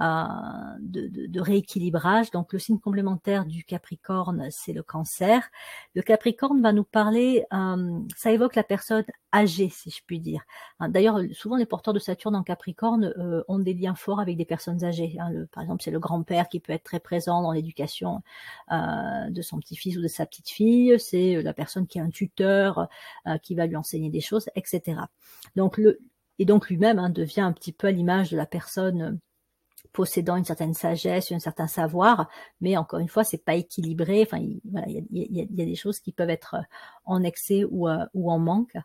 euh, 0.00 0.24
de, 0.80 1.26
de, 1.26 1.40
rééquilibrage. 1.40 2.30
Donc 2.30 2.52
le 2.52 2.60
signe 2.60 2.78
complémentaire 2.78 3.44
du 3.44 3.64
Capricorne, 3.64 4.46
c'est 4.50 4.72
le 4.72 4.84
cancer. 4.84 5.50
Le 5.94 6.02
Capricorne 6.02 6.62
va 6.62 6.72
nous 6.72 6.84
parler, 6.84 7.44
euh, 7.52 7.98
ça 8.16 8.30
évoque 8.30 8.54
la 8.54 8.62
personne 8.62 9.04
âgée, 9.34 9.68
si 9.70 9.90
je 9.90 10.00
puis 10.06 10.20
dire. 10.20 10.42
Hein, 10.78 10.88
d'ailleurs, 10.88 11.18
souvent 11.32 11.56
les 11.56 11.66
porteurs 11.66 11.94
de 11.94 11.98
Saturne 11.98 12.36
en 12.36 12.44
Capricorne 12.44 13.12
euh, 13.18 13.42
ont 13.48 13.58
des 13.58 13.74
liens 13.74 13.96
forts 13.96 14.20
avec 14.20 14.36
des 14.36 14.44
personnes 14.44 14.84
âgées. 14.84 15.16
Hein. 15.18 15.32
Par 15.50 15.64
exemple, 15.64 15.82
c'est 15.82 15.90
le 15.90 15.98
grand-père 15.98 16.48
qui 16.48 16.60
peut 16.60 16.72
être 16.72 16.84
très 16.84 17.00
présent 17.00 17.42
dans 17.42 17.52
l'éducation 17.52 18.22
de 18.70 19.42
son 19.42 19.58
petit-fils 19.58 19.96
ou 19.96 20.02
de 20.02 20.08
sa 20.08 20.26
petite-fille. 20.26 20.98
C'est 21.00 21.42
la 21.42 21.52
personne 21.52 21.86
qui 21.86 21.98
a 21.98 22.04
un 22.04 22.10
tuteur 22.10 22.88
qui 23.42 23.54
va 23.54 23.66
lui 23.66 23.76
enseigner 23.76 24.10
des 24.10 24.20
choses, 24.20 24.48
etc. 24.54 25.00
Donc 25.56 25.76
le 25.76 25.98
et 26.38 26.44
donc 26.44 26.68
lui-même 26.68 26.98
hein, 26.98 27.10
devient 27.10 27.40
un 27.40 27.52
petit 27.52 27.72
peu 27.72 27.88
à 27.88 27.90
l'image 27.90 28.30
de 28.30 28.36
la 28.36 28.46
personne 28.46 29.18
possédant 29.98 30.36
une 30.36 30.44
certaine 30.44 30.74
sagesse, 30.74 31.32
un 31.32 31.40
certain 31.40 31.66
savoir, 31.66 32.28
mais 32.60 32.76
encore 32.76 33.00
une 33.00 33.08
fois, 33.08 33.24
c'est 33.24 33.44
pas 33.44 33.56
équilibré. 33.56 34.22
Enfin, 34.22 34.38
il, 34.38 34.60
y, 35.10 35.42
a, 35.42 35.44
des 35.66 35.74
choses 35.74 35.98
qui 35.98 36.12
peuvent 36.12 36.30
être 36.30 36.54
en 37.04 37.24
excès 37.24 37.64
ou, 37.68 37.88
ou 38.14 38.30
en 38.30 38.38
manque. 38.38 38.76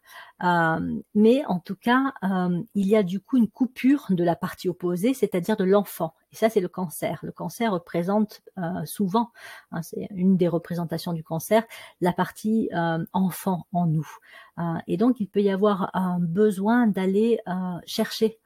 Euh, 0.43 1.01
mais 1.13 1.45
en 1.45 1.59
tout 1.59 1.75
cas, 1.75 2.15
euh, 2.23 2.63
il 2.73 2.87
y 2.87 2.95
a 2.95 3.03
du 3.03 3.19
coup 3.19 3.37
une 3.37 3.47
coupure 3.47 4.07
de 4.09 4.23
la 4.23 4.35
partie 4.35 4.69
opposée, 4.69 5.13
c'est-à-dire 5.13 5.55
de 5.55 5.65
l'enfant. 5.65 6.15
Et 6.33 6.35
ça, 6.35 6.49
c'est 6.49 6.61
le 6.61 6.67
cancer. 6.67 7.19
Le 7.21 7.31
cancer 7.31 7.71
représente 7.71 8.41
euh, 8.57 8.83
souvent, 8.85 9.29
hein, 9.71 9.83
c'est 9.83 10.07
une 10.15 10.35
des 10.35 10.47
représentations 10.47 11.13
du 11.13 11.23
cancer, 11.23 11.63
la 12.01 12.11
partie 12.11 12.69
euh, 12.73 13.05
enfant 13.13 13.67
en 13.71 13.85
nous. 13.85 14.09
Euh, 14.57 14.77
et 14.87 14.97
donc, 14.97 15.19
il 15.19 15.27
peut 15.27 15.43
y 15.43 15.51
avoir 15.51 15.91
un 15.93 16.17
besoin 16.19 16.87
d'aller 16.87 17.39
chercher 17.85 18.39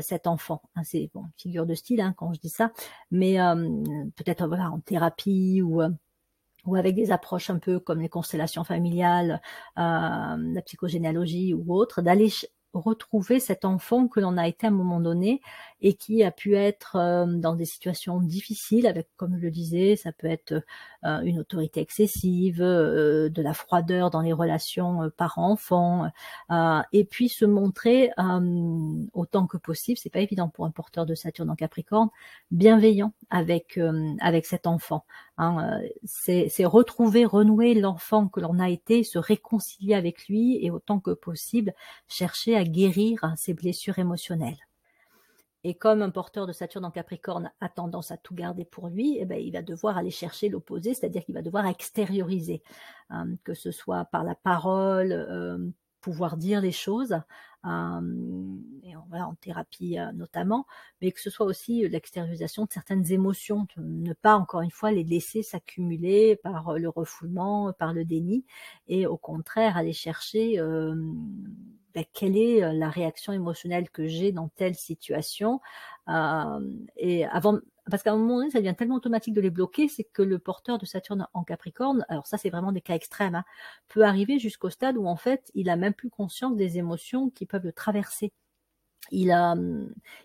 cet 0.00 0.26
enfant. 0.26 0.62
Hein, 0.76 0.82
c'est 0.84 1.10
bon, 1.14 1.24
figure 1.36 1.66
de 1.66 1.74
style 1.74 2.00
hein, 2.00 2.14
quand 2.16 2.32
je 2.32 2.40
dis 2.40 2.48
ça, 2.48 2.72
mais 3.10 3.36
peut-être 4.16 4.46
voilà 4.46 4.70
en 4.70 4.80
thérapie 4.80 5.62
ou 5.62 5.82
ou 6.66 6.76
avec 6.76 6.94
des 6.94 7.12
approches 7.12 7.50
un 7.50 7.58
peu 7.58 7.78
comme 7.78 8.00
les 8.00 8.08
constellations 8.08 8.64
familiales, 8.64 9.40
la 9.76 10.62
psychogénéalogie 10.64 11.54
ou 11.54 11.74
autre, 11.74 12.02
d'aller 12.02 12.30
retrouver 12.72 13.40
cet 13.40 13.64
enfant 13.64 14.08
que 14.08 14.20
l'on 14.20 14.36
a 14.36 14.48
été 14.48 14.66
à 14.66 14.70
un 14.70 14.72
moment 14.72 15.00
donné 15.00 15.40
et 15.84 15.92
qui 15.92 16.24
a 16.24 16.30
pu 16.30 16.56
être 16.56 16.96
euh, 16.96 17.26
dans 17.26 17.54
des 17.54 17.66
situations 17.66 18.18
difficiles 18.18 18.86
avec, 18.86 19.06
comme 19.18 19.36
je 19.36 19.42
le 19.42 19.50
disais, 19.50 19.96
ça 19.96 20.12
peut 20.12 20.26
être 20.26 20.54
euh, 21.04 21.20
une 21.20 21.38
autorité 21.38 21.80
excessive, 21.82 22.62
euh, 22.62 23.28
de 23.28 23.42
la 23.42 23.52
froideur 23.52 24.10
dans 24.10 24.22
les 24.22 24.32
relations 24.32 25.10
parents-enfants, 25.18 26.10
et 26.92 27.04
puis 27.04 27.28
se 27.28 27.44
montrer 27.44 28.10
autant 29.12 29.46
que 29.46 29.58
possible, 29.58 29.98
c'est 29.98 30.10
pas 30.10 30.20
évident 30.20 30.48
pour 30.48 30.64
un 30.64 30.70
porteur 30.70 31.04
de 31.04 31.14
Saturne 31.14 31.50
en 31.50 31.54
Capricorne, 31.54 32.08
bienveillant 32.50 33.12
avec 33.28 33.78
avec 34.20 34.46
cet 34.46 34.66
enfant. 34.66 35.04
Hein, 35.36 35.80
c'est 36.04 36.64
retrouver, 36.64 37.26
renouer 37.26 37.74
l'enfant 37.74 38.28
que 38.28 38.40
l'on 38.40 38.58
a 38.58 38.70
été, 38.70 39.04
se 39.04 39.18
réconcilier 39.18 39.94
avec 39.94 40.28
lui 40.28 40.64
et 40.64 40.70
autant 40.70 41.00
que 41.00 41.10
possible 41.10 41.74
chercher 42.08 42.56
à 42.56 42.64
guérir 42.64 43.34
ses 43.36 43.52
blessures 43.52 43.98
émotionnelles. 43.98 44.58
Et 45.64 45.74
comme 45.74 46.02
un 46.02 46.10
porteur 46.10 46.46
de 46.46 46.52
Saturne 46.52 46.84
en 46.84 46.90
Capricorne 46.90 47.50
a 47.60 47.70
tendance 47.70 48.10
à 48.10 48.18
tout 48.18 48.34
garder 48.34 48.66
pour 48.66 48.88
lui, 48.88 49.16
eh 49.18 49.24
ben, 49.24 49.40
il 49.40 49.52
va 49.52 49.62
devoir 49.62 49.96
aller 49.96 50.10
chercher 50.10 50.50
l'opposé, 50.50 50.92
c'est-à-dire 50.92 51.24
qu'il 51.24 51.34
va 51.34 51.42
devoir 51.42 51.66
extérioriser, 51.66 52.62
hein, 53.08 53.28
que 53.44 53.54
ce 53.54 53.70
soit 53.70 54.04
par 54.04 54.24
la 54.24 54.34
parole, 54.34 55.12
euh, 55.12 55.58
pouvoir 56.02 56.36
dire 56.36 56.60
les 56.60 56.70
choses, 56.70 57.18
euh, 57.64 58.56
et 58.82 58.94
en 58.94 59.34
thérapie 59.40 59.98
euh, 59.98 60.12
notamment, 60.12 60.66
mais 61.00 61.12
que 61.12 61.20
ce 61.20 61.30
soit 61.30 61.46
aussi 61.46 61.88
l'extériorisation 61.88 62.66
de 62.66 62.70
certaines 62.70 63.10
émotions, 63.10 63.66
ne 63.78 64.12
pas 64.12 64.36
encore 64.36 64.60
une 64.60 64.70
fois 64.70 64.92
les 64.92 65.02
laisser 65.02 65.42
s'accumuler 65.42 66.36
par 66.36 66.74
le 66.74 66.90
refoulement, 66.90 67.72
par 67.72 67.94
le 67.94 68.04
déni, 68.04 68.44
et 68.86 69.06
au 69.06 69.16
contraire 69.16 69.78
aller 69.78 69.94
chercher 69.94 70.60
ben, 71.94 72.04
quelle 72.12 72.36
est 72.36 72.72
la 72.72 72.90
réaction 72.90 73.32
émotionnelle 73.32 73.90
que 73.90 74.06
j'ai 74.06 74.32
dans 74.32 74.48
telle 74.48 74.74
situation. 74.74 75.60
Et 76.96 77.24
avant, 77.26 77.58
parce 77.90 78.02
qu'à 78.02 78.12
un 78.12 78.16
moment 78.16 78.38
donné, 78.38 78.50
ça 78.50 78.58
devient 78.58 78.74
tellement 78.76 78.96
automatique 78.96 79.34
de 79.34 79.40
les 79.40 79.50
bloquer, 79.50 79.88
c'est 79.88 80.04
que 80.04 80.22
le 80.22 80.38
porteur 80.38 80.78
de 80.78 80.86
Saturne 80.86 81.26
en 81.34 81.44
Capricorne, 81.44 82.04
alors 82.08 82.26
ça 82.26 82.38
c'est 82.38 82.50
vraiment 82.50 82.72
des 82.72 82.80
cas 82.80 82.94
extrêmes, 82.94 83.34
hein, 83.34 83.44
peut 83.88 84.04
arriver 84.04 84.38
jusqu'au 84.38 84.70
stade 84.70 84.96
où 84.96 85.06
en 85.06 85.16
fait 85.16 85.50
il 85.54 85.68
a 85.68 85.76
même 85.76 85.94
plus 85.94 86.10
conscience 86.10 86.56
des 86.56 86.78
émotions 86.78 87.30
qui 87.30 87.46
peuvent 87.46 87.64
le 87.64 87.72
traverser 87.72 88.32
il, 89.10 89.30
a, 89.30 89.54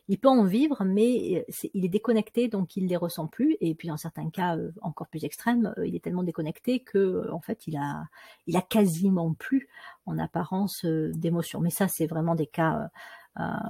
il 0.07 0.19
peut 0.19 0.29
en 0.29 0.43
vivre, 0.43 0.83
mais 0.83 1.45
il 1.73 1.85
est 1.85 1.89
déconnecté, 1.89 2.47
donc 2.47 2.77
il 2.77 2.87
les 2.87 2.95
ressent 2.95 3.27
plus. 3.27 3.57
Et 3.61 3.75
puis 3.75 3.87
dans 3.87 3.97
certains 3.97 4.29
cas 4.29 4.57
euh, 4.57 4.71
encore 4.81 5.07
plus 5.07 5.25
extrêmes, 5.25 5.73
euh, 5.77 5.87
il 5.87 5.95
est 5.95 6.03
tellement 6.03 6.23
déconnecté 6.23 6.79
que 6.79 6.97
euh, 6.97 7.33
en 7.33 7.41
fait 7.41 7.67
il 7.67 7.77
a, 7.77 8.05
il 8.47 8.57
a 8.57 8.61
quasiment 8.61 9.33
plus 9.33 9.67
en 10.05 10.17
apparence 10.17 10.85
d'émotion. 10.85 11.59
Mais 11.61 11.69
ça, 11.69 11.87
c'est 11.87 12.07
vraiment 12.07 12.35
des 12.35 12.47
cas, 12.47 12.89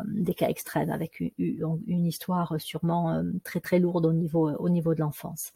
des 0.05 0.33
cas 0.33 0.47
extrêmes 0.47 0.89
avec 0.89 1.19
une, 1.19 2.05
histoire 2.05 2.59
sûrement 2.59 3.21
très 3.43 3.59
très 3.59 3.79
lourde 3.79 4.05
au 4.05 4.13
niveau, 4.13 4.49
au 4.49 4.69
niveau 4.69 4.95
de 4.95 5.01
l'enfance. 5.01 5.51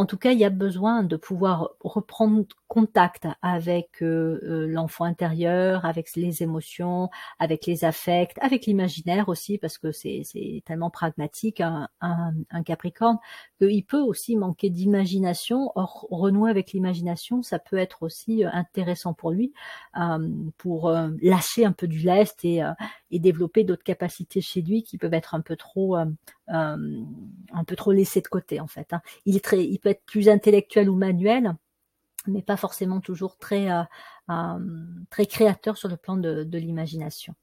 En 0.00 0.06
tout 0.06 0.16
cas, 0.16 0.32
il 0.32 0.38
y 0.38 0.46
a 0.46 0.50
besoin 0.50 1.02
de 1.02 1.14
pouvoir 1.16 1.72
reprendre 1.80 2.46
contact 2.68 3.28
avec 3.42 4.02
euh, 4.02 4.40
euh, 4.44 4.66
l'enfant 4.66 5.04
intérieur, 5.04 5.84
avec 5.84 6.16
les 6.16 6.42
émotions, 6.42 7.10
avec 7.38 7.66
les 7.66 7.84
affects, 7.84 8.38
avec 8.40 8.64
l'imaginaire 8.64 9.28
aussi, 9.28 9.58
parce 9.58 9.76
que 9.76 9.92
c'est 9.92 10.22
tellement 10.64 10.88
pragmatique 10.88 11.60
un, 11.60 11.88
Capricorne 12.64 13.18
qu'il 13.60 13.84
peut 13.84 14.00
aussi 14.00 14.36
manquer 14.36 14.70
d'imagination. 14.70 15.70
Or, 15.74 16.06
renouer 16.10 16.48
avec 16.48 16.72
l'imagination, 16.72 17.42
ça 17.42 17.58
peut 17.58 17.76
être 17.76 18.02
aussi 18.02 18.42
euh, 18.42 18.48
intéressant 18.54 19.12
pour 19.12 19.32
lui, 19.32 19.52
pour 20.56 20.90
lâcher 21.20 21.66
un 21.66 21.72
peu 21.72 21.86
du 21.86 21.98
lest 21.98 22.42
et 22.42 22.62
développer 23.10 23.64
d'autres 23.64 23.82
capacités 23.82 24.40
chez 24.40 24.62
lui 24.62 24.82
qui 24.82 24.96
peuvent 24.96 25.12
être 25.12 25.34
un 25.34 25.42
peu 25.42 25.56
trop 25.56 25.98
un 26.50 27.64
peu 27.66 27.76
trop 27.76 27.92
laissées 27.92 28.20
de 28.20 28.28
côté 28.28 28.60
en 28.60 28.66
fait. 28.66 28.92
Hein. 28.92 29.02
Il 29.26 29.40
peut 29.40 29.90
être 29.90 30.04
plus 30.04 30.28
intellectuel 30.28 30.88
ou 30.88 30.96
manuel, 30.96 31.54
mais 32.26 32.42
pas 32.42 32.56
forcément 32.56 33.00
toujours 33.00 33.36
très, 33.38 33.70
euh, 33.70 33.82
euh, 34.30 34.58
très 35.10 35.26
créateur 35.26 35.76
sur 35.76 35.88
le 35.88 35.96
plan 35.96 36.16
de 36.16 36.58
l'imagination. 36.58 37.34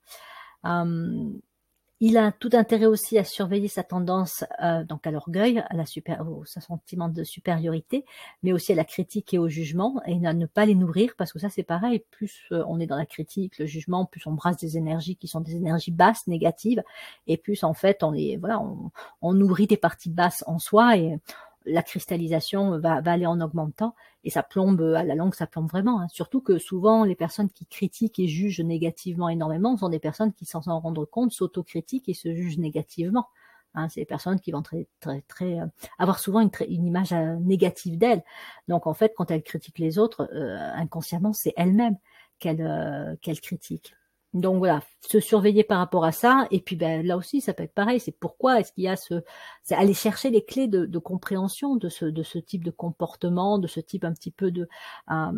Il 2.00 2.18
a 2.18 2.32
tout 2.32 2.52
intérêt 2.54 2.86
aussi 2.86 3.18
à 3.18 3.24
surveiller 3.24 3.68
sa 3.68 3.82
tendance 3.82 4.44
euh, 4.64 4.84
donc 4.84 5.08
à 5.08 5.12
l'orgueil, 5.12 5.64
à 5.68 5.76
la 5.76 5.88
super, 5.88 6.22
au 6.30 6.46
sentiment 6.46 7.10
de 7.10 7.24
supériorité, 7.24 8.06
mais 8.44 8.54
aussi 8.54 8.72
à 8.72 8.76
la 8.76 8.86
critique 8.86 9.34
et 9.34 9.40
au 9.40 9.48
jugement, 9.48 10.00
et 10.06 10.24
à 10.28 10.34
ne 10.34 10.46
pas 10.46 10.68
les 10.68 10.76
nourrir 10.76 11.14
parce 11.18 11.34
que 11.34 11.40
ça 11.40 11.50
c'est 11.50 11.64
pareil. 11.64 12.04
Plus 12.12 12.44
euh, 12.52 12.64
on 12.68 12.80
est 12.80 12.86
dans 12.86 12.98
la 12.98 13.08
critique, 13.08 13.58
le 13.58 13.66
jugement, 13.66 14.06
plus 14.06 14.28
on 14.28 14.34
brasse 14.34 14.58
des 14.58 14.78
énergies 14.78 15.16
qui 15.16 15.28
sont 15.28 15.42
des 15.42 15.56
énergies 15.56 15.90
basses, 15.90 16.28
négatives, 16.28 16.84
et 17.26 17.36
plus 17.36 17.64
en 17.64 17.74
fait 17.74 18.04
on 18.04 18.12
les 18.12 18.38
voilà, 18.38 18.62
on, 18.62 18.92
on 19.24 19.34
nourrit 19.34 19.66
des 19.66 19.78
parties 19.78 20.12
basses 20.12 20.44
en 20.46 20.60
soi 20.60 20.98
et 20.98 21.18
la 21.67 21.84
cristallisation 21.84 22.80
va, 22.80 23.01
aller 23.06 23.25
en 23.25 23.41
augmentant 23.41 23.95
et 24.23 24.30
ça 24.30 24.43
plombe 24.43 24.82
à 24.82 25.03
la 25.03 25.15
longue, 25.15 25.36
ça 25.36 25.47
plombe 25.47 25.69
vraiment. 25.69 26.01
Hein. 26.01 26.08
Surtout 26.10 26.41
que 26.41 26.58
souvent 26.58 27.03
les 27.03 27.15
personnes 27.15 27.49
qui 27.49 27.65
critiquent 27.65 28.19
et 28.19 28.27
jugent 28.27 28.62
négativement 28.62 29.30
énormément 29.30 29.77
sont 29.77 29.89
des 29.89 29.99
personnes 29.99 30.34
qui 30.34 30.45
sans 30.45 30.63
s'en 30.63 30.80
rendre 30.80 31.06
compte 31.06 31.32
s'autocritiquent 31.32 32.10
et 32.10 32.13
se 32.13 32.34
jugent 32.34 32.58
négativement. 32.58 33.27
Hein, 33.73 33.89
c'est 33.89 34.01
des 34.01 34.06
personnes 34.06 34.39
qui 34.39 34.51
vont 34.51 34.63
très, 34.63 34.88
très, 34.99 35.21
très, 35.27 35.60
euh, 35.60 35.65
avoir 35.99 36.19
souvent 36.19 36.39
une, 36.39 36.49
une 36.67 36.88
image 36.88 37.13
euh, 37.13 37.36
négative 37.36 37.97
d'elles. 37.97 38.23
Donc 38.67 38.88
en 38.88 38.93
fait, 38.93 39.13
quand 39.15 39.30
elles 39.30 39.43
critiquent 39.43 39.80
les 39.80 39.99
autres, 39.99 40.27
euh, 40.34 40.58
inconsciemment, 40.73 41.34
c'est 41.34 41.53
elles-mêmes 41.58 41.97
qu'elles 42.39 43.17
qu'elles 43.21 43.41
critiquent. 43.41 43.95
Donc 44.34 44.58
voilà, 44.58 44.82
se 45.08 45.20
surveiller 45.20 45.63
par 45.63 45.80
rapport 45.80 46.04
à 46.04 46.12
ça. 46.12 46.48
Et 46.52 46.60
puis 46.60 46.76
ben, 46.76 47.06
là 47.06 47.18
aussi, 47.18 47.40
ça 47.42 47.54
peut 47.54 47.63
être 47.63 47.74
pareil. 47.74 48.00
C'est 48.00 48.12
pourquoi 48.12 48.60
est-ce 48.60 48.72
qu'il 48.74 48.84
y 48.84 48.88
a 48.88 48.96
ce, 48.96 49.24
c'est 49.63 49.76
aller 49.76 49.94
chercher 49.94 50.30
les 50.30 50.44
clés 50.44 50.68
de, 50.68 51.00
compréhension 51.00 51.76
de 51.76 51.90
ce 51.90 52.06
de 52.06 52.24
ce 52.24 52.38
type 52.38 52.63
de 52.63 52.72
comportement, 52.72 53.58
de 53.58 53.68
ce 53.68 53.80
type 53.80 54.04
un 54.04 54.13
petit 54.13 54.32
peu 54.32 54.52
de, 54.52 54.68
euh, 55.12 55.32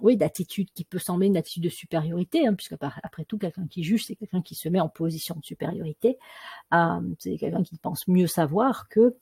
oui, 0.00 0.16
d'attitude 0.16 0.68
qui 0.74 0.84
peut 0.84 0.98
sembler 0.98 1.28
une 1.28 1.36
attitude 1.36 1.62
de 1.62 1.68
supériorité, 1.68 2.46
hein, 2.46 2.54
puisque 2.54 2.74
après 2.80 3.24
tout, 3.24 3.38
quelqu'un 3.38 3.66
qui 3.68 3.84
juge, 3.84 4.06
c'est 4.06 4.16
quelqu'un 4.16 4.42
qui 4.42 4.54
se 4.54 4.68
met 4.68 4.80
en 4.80 4.88
position 4.88 5.36
de 5.36 5.44
supériorité. 5.44 6.18
Euh, 6.72 7.00
c'est 7.18 7.36
quelqu'un 7.36 7.62
qui 7.62 7.78
pense 7.78 8.08
mieux 8.08 8.26
savoir 8.26 8.88
que 8.88 9.16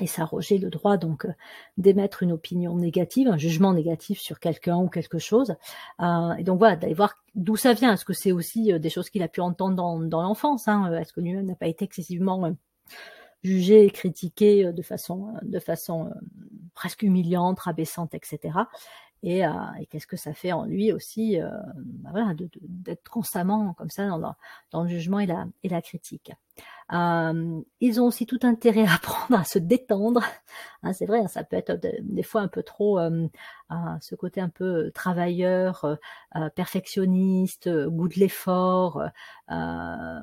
et 0.00 0.06
s'arroger 0.06 0.58
le 0.58 0.70
droit 0.70 0.96
donc 0.96 1.24
euh, 1.24 1.32
d'émettre 1.76 2.22
une 2.22 2.32
opinion 2.32 2.76
négative, 2.76 3.28
un 3.28 3.36
jugement 3.36 3.72
négatif 3.72 4.20
sur 4.20 4.40
quelqu'un 4.40 4.76
ou 4.78 4.88
quelque 4.88 5.18
chose. 5.18 5.54
Euh, 6.00 6.32
et 6.34 6.44
donc 6.44 6.58
voilà, 6.58 6.76
d'aller 6.76 6.94
voir 6.94 7.14
d'où 7.34 7.56
ça 7.56 7.72
vient. 7.72 7.92
Est-ce 7.92 8.04
que 8.04 8.12
c'est 8.12 8.32
aussi 8.32 8.72
euh, 8.72 8.78
des 8.78 8.90
choses 8.90 9.10
qu'il 9.10 9.22
a 9.22 9.28
pu 9.28 9.40
entendre 9.40 9.76
dans, 9.76 10.00
dans 10.00 10.22
l'enfance 10.22 10.68
hein 10.68 10.92
Est-ce 10.94 11.12
que 11.12 11.20
lui-même 11.20 11.46
n'a 11.46 11.54
pas 11.54 11.68
été 11.68 11.84
excessivement 11.84 12.50
jugé 13.42 13.84
et 13.84 13.90
critiqué 13.90 14.72
de 14.72 14.82
façon, 14.82 15.34
de 15.42 15.58
façon 15.58 16.10
presque 16.74 17.02
humiliante, 17.02 17.60
rabaissante, 17.60 18.14
etc. 18.14 18.58
Et, 19.22 19.42
qu'est-ce 19.88 20.06
que 20.06 20.16
ça 20.16 20.34
fait 20.34 20.52
en 20.52 20.64
lui 20.64 20.92
aussi, 20.92 21.38
bah 21.38 22.10
voilà, 22.10 22.34
d'être 22.34 23.08
constamment 23.08 23.72
comme 23.74 23.88
ça 23.88 24.06
dans, 24.08 24.34
dans, 24.72 24.82
le 24.82 24.88
jugement 24.88 25.20
et 25.20 25.26
la, 25.26 25.46
et 25.62 25.70
la 25.70 25.80
critique. 25.80 26.32
Euh, 26.92 27.60
ils 27.80 28.00
ont 28.00 28.06
aussi 28.06 28.26
tout 28.26 28.40
intérêt 28.42 28.84
à 28.86 28.94
apprendre 28.94 29.40
à 29.40 29.44
se 29.44 29.58
détendre. 29.58 30.22
Hein, 30.82 30.92
c'est 30.92 31.06
vrai, 31.06 31.20
hein, 31.20 31.28
ça 31.28 31.44
peut 31.44 31.56
être 31.56 31.78
des 32.02 32.22
fois 32.22 32.40
un 32.40 32.48
peu 32.48 32.62
trop 32.62 32.98
euh, 32.98 33.28
ce 34.00 34.14
côté 34.14 34.40
un 34.40 34.48
peu 34.48 34.90
travailleur, 34.92 35.84
euh, 36.36 36.48
perfectionniste, 36.50 37.68
goût 37.88 38.08
de 38.08 38.14
l'effort, 38.14 39.02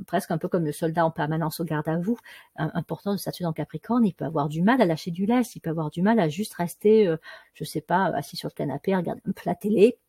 presque 0.06 0.32
un 0.32 0.38
peu 0.38 0.48
comme 0.48 0.66
le 0.66 0.72
soldat 0.72 1.06
en 1.06 1.12
permanence 1.12 1.60
au 1.60 1.64
garde 1.64 1.88
à 1.88 1.98
vous. 1.98 2.18
important 2.58 3.14
de 3.14 3.18
statut 3.18 3.46
en 3.46 3.54
Capricorne, 3.54 4.06
il 4.06 4.14
peut 4.14 4.26
avoir 4.26 4.50
du 4.50 4.62
mal 4.62 4.82
à 4.82 4.86
lâcher 4.86 5.12
du 5.12 5.26
lest, 5.26 5.56
il 5.56 5.62
peut 5.62 5.70
avoir 5.70 5.90
du 5.90 6.02
mal 6.02 6.20
à 6.20 6.30
juste 6.30 6.54
rester, 6.56 7.14
je 7.54 7.64
sais 7.64 7.82
pas, 7.82 8.06
assis 8.08 8.38
sur 8.38 8.50
le 8.50 8.54
canapé, 8.54 8.96
regarder 8.96 9.22
un 9.26 9.32
peu 9.32 9.42
la 9.46 9.56
télé 9.56 10.00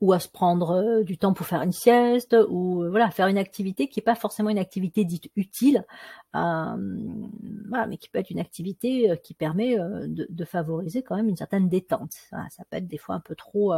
ou 0.00 0.12
à 0.12 0.20
se 0.20 0.28
prendre 0.28 1.02
du 1.02 1.18
temps 1.18 1.34
pour 1.34 1.46
faire 1.46 1.62
une 1.62 1.72
sieste, 1.72 2.36
ou 2.48 2.88
voilà, 2.88 3.10
faire 3.10 3.26
une 3.26 3.38
activité 3.38 3.88
qui 3.88 3.98
n'est 3.98 4.04
pas 4.04 4.14
forcément 4.14 4.50
une 4.50 4.58
activité 4.58 5.04
dite 5.04 5.30
utile, 5.36 5.84
voilà, 6.32 7.86
mais 7.88 7.98
qui 7.98 8.08
peut 8.08 8.18
être 8.18 8.30
une 8.30 8.40
activité 8.40 9.18
qui 9.22 9.34
permet 9.34 9.76
de, 9.76 10.26
de, 10.28 10.44
favoriser 10.44 11.02
quand 11.02 11.16
même 11.16 11.28
une 11.28 11.36
certaine 11.36 11.68
détente. 11.68 12.12
Ça, 12.12 12.38
ça, 12.50 12.64
peut 12.70 12.78
être 12.78 12.86
des 12.86 12.98
fois 12.98 13.14
un 13.14 13.20
peu 13.20 13.34
trop 13.34 13.74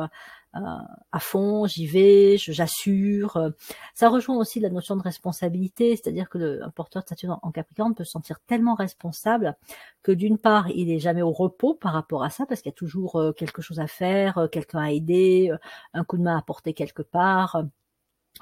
à 0.55 1.19
fond, 1.19 1.67
j'y 1.67 1.87
vais, 1.87 2.37
j'assure. 2.39 3.53
Ça 3.95 4.09
rejoint 4.09 4.37
aussi 4.37 4.61
la 4.61 4.71
notion 4.71 4.97
de 4.97 5.03
responsabilité, 5.03 5.97
c'est-à-dire 5.97 6.29
que 6.29 6.39
le, 6.39 6.65
un 6.65 6.71
porteur 6.71 7.03
de 7.03 7.09
Saturne 7.09 7.39
en 7.43 7.51
Capricorne 7.51 7.95
peut 7.95 8.05
se 8.05 8.13
sentir 8.13 8.39
tellement 8.41 8.75
responsable 8.75 9.57
que 10.03 10.13
d'une 10.13 10.39
part, 10.39 10.69
il 10.69 10.91
est 10.91 10.99
jamais 10.99 11.23
au 11.23 11.33
repos 11.33 11.75
par 11.75 11.93
rapport 11.93 12.23
à 12.23 12.31
ça, 12.31 12.45
parce 12.47 12.61
qu'il 12.61 12.71
y 12.71 12.75
a 12.75 12.77
toujours 12.77 13.23
quelque 13.37 13.63
chose 13.63 13.81
à 13.81 13.87
faire, 13.87 14.49
quelqu'un 14.51 14.81
à 14.81 14.91
aider, 14.91 15.51
un 15.95 16.05
coup 16.05 16.19
de 16.19 16.23
main 16.23 16.37
à 16.37 16.43
porter 16.43 16.75
quelque 16.75 17.03
part, 17.03 17.65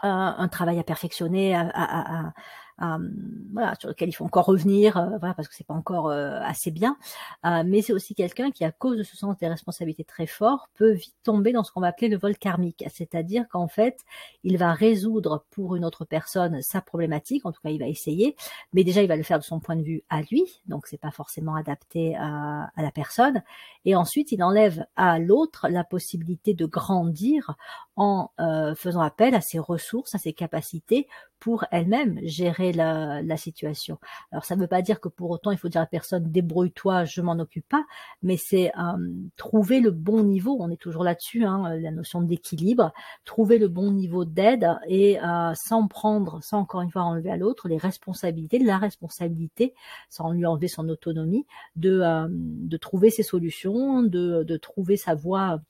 un, 0.02 0.48
travail 0.48 0.78
à 0.78 0.82
perfectionner, 0.82 1.54
à, 1.54 1.68
à, 1.72 2.26
euh, 2.26 2.30
voilà, 3.52 3.74
sur 3.78 3.88
lequel 3.88 4.08
il 4.08 4.12
faut 4.12 4.24
encore 4.24 4.46
revenir, 4.46 4.96
euh, 4.96 5.18
voilà, 5.18 5.34
parce 5.34 5.48
que 5.48 5.54
c'est 5.54 5.66
pas 5.66 5.74
encore 5.74 6.08
euh, 6.08 6.40
assez 6.42 6.70
bien. 6.70 6.96
mais 7.44 7.82
c'est 7.82 7.92
aussi 7.92 8.14
quelqu'un 8.14 8.50
qui, 8.50 8.64
à 8.64 8.72
cause 8.72 8.96
de 8.96 9.02
ce 9.02 9.16
sens 9.16 9.36
des 9.38 9.48
responsabilités 9.48 10.04
très 10.04 10.26
fort, 10.26 10.68
peut 10.74 10.92
vite 10.92 11.14
tomber 11.22 11.52
dans 11.52 11.64
ce 11.64 11.72
qu'on 11.72 11.80
va 11.80 11.88
appeler 11.88 12.08
le 12.08 12.18
vol 12.18 12.36
karmique, 12.36 12.84
c'est-à-dire 12.92 13.46
qu'en 13.48 13.68
fait, 13.68 14.00
il 14.44 14.56
va 14.58 14.72
résoudre 14.72 15.44
pour 15.50 15.76
une 15.76 15.84
autre 15.84 16.04
personne 16.04 16.60
sa 16.62 16.80
problématique, 16.80 17.46
en 17.46 17.52
tout 17.52 17.60
cas, 17.62 17.70
il 17.70 17.78
va 17.78 17.88
essayer, 17.88 18.36
mais 18.72 18.84
déjà, 18.84 19.02
il 19.02 19.08
va 19.08 19.16
le 19.16 19.22
faire 19.22 19.38
de 19.38 19.44
son 19.44 19.60
point 19.60 19.76
de 19.76 19.82
vue 19.82 20.02
à 20.08 20.22
lui, 20.22 20.60
donc 20.66 20.86
c'est 20.86 21.00
pas 21.00 21.10
forcément 21.10 21.54
adapté 21.54 22.16
à, 22.16 22.70
à 22.76 22.82
la 22.82 22.90
personne. 22.90 23.42
Et 23.84 23.94
ensuite, 23.94 24.32
il 24.32 24.42
enlève 24.42 24.84
à 24.96 25.18
l'autre 25.18 25.68
la 25.68 25.84
possibilité 25.84 26.54
de 26.54 26.66
grandir 26.66 27.54
en 27.96 28.30
euh, 28.40 28.74
faisant 28.74 29.00
appel 29.00 29.34
à 29.34 29.40
ses 29.40 29.58
ressources, 29.58 30.14
à 30.14 30.18
ses 30.18 30.32
capacités 30.32 31.06
pour 31.40 31.64
elle-même 31.70 32.20
gérer 32.22 32.72
la, 32.72 33.22
la, 33.22 33.36
situation. 33.36 33.98
Alors 34.30 34.44
ça 34.44 34.54
ne 34.56 34.60
veut 34.60 34.66
pas 34.66 34.82
dire 34.82 35.00
que 35.00 35.08
pour 35.08 35.30
autant 35.30 35.50
il 35.50 35.58
faut 35.58 35.68
dire 35.68 35.80
à 35.80 35.86
personne 35.86 36.30
débrouille-toi, 36.30 37.04
je 37.04 37.22
m'en 37.22 37.32
occupe 37.32 37.66
pas, 37.68 37.84
mais 38.22 38.36
c'est 38.36 38.70
euh, 38.78 39.10
trouver 39.36 39.80
le 39.80 39.90
bon 39.90 40.22
niveau. 40.22 40.56
On 40.60 40.70
est 40.70 40.80
toujours 40.80 41.02
là-dessus, 41.02 41.44
hein, 41.44 41.76
la 41.76 41.90
notion 41.90 42.20
d'équilibre, 42.20 42.92
trouver 43.24 43.58
le 43.58 43.68
bon 43.68 43.90
niveau 43.90 44.24
d'aide 44.24 44.68
et 44.86 45.18
euh, 45.20 45.52
sans 45.54 45.88
prendre, 45.88 46.40
sans 46.42 46.58
encore 46.58 46.82
une 46.82 46.90
fois 46.90 47.02
enlever 47.02 47.30
à 47.30 47.36
l'autre 47.38 47.68
les 47.68 47.78
responsabilités, 47.78 48.58
la 48.58 48.78
responsabilité, 48.78 49.74
sans 50.10 50.30
lui 50.30 50.44
enlever 50.44 50.68
son 50.68 50.88
autonomie, 50.90 51.46
de, 51.76 52.00
euh, 52.00 52.26
de 52.30 52.76
trouver 52.76 53.10
ses 53.10 53.22
solutions, 53.22 54.02
de, 54.02 54.44
de 54.44 54.56
trouver 54.58 54.98
sa 54.98 55.14
voie 55.14 55.60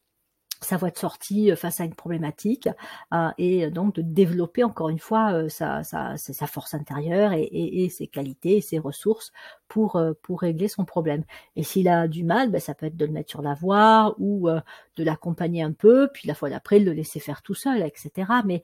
sa 0.60 0.76
voie 0.76 0.90
de 0.90 0.98
sortie 0.98 1.50
euh, 1.50 1.56
face 1.56 1.80
à 1.80 1.84
une 1.84 1.94
problématique 1.94 2.68
euh, 3.12 3.30
et 3.38 3.70
donc 3.70 3.94
de 3.94 4.02
développer 4.02 4.64
encore 4.64 4.88
une 4.88 4.98
fois 4.98 5.32
euh, 5.32 5.48
sa, 5.48 5.82
sa, 5.82 6.46
force 6.46 6.74
intérieure 6.74 7.32
et, 7.32 7.42
et, 7.42 7.84
et, 7.84 7.88
ses 7.88 8.06
qualités 8.06 8.58
et 8.58 8.60
ses 8.60 8.78
ressources 8.78 9.32
pour 9.70 9.98
pour 10.22 10.40
régler 10.40 10.68
son 10.68 10.84
problème. 10.84 11.24
Et 11.56 11.62
s'il 11.62 11.88
a 11.88 12.08
du 12.08 12.24
mal, 12.24 12.50
ben, 12.50 12.60
ça 12.60 12.74
peut 12.74 12.86
être 12.86 12.96
de 12.96 13.06
le 13.06 13.12
mettre 13.12 13.30
sur 13.30 13.40
la 13.40 13.54
voie 13.54 14.14
ou 14.18 14.48
de 14.48 15.04
l'accompagner 15.04 15.62
un 15.62 15.72
peu, 15.72 16.08
puis 16.12 16.28
la 16.28 16.34
fois 16.34 16.50
d'après 16.50 16.78
le 16.78 16.92
laisser 16.92 17.20
faire 17.20 17.40
tout 17.42 17.54
seul, 17.54 17.82
etc. 17.82 18.30
Mais 18.44 18.62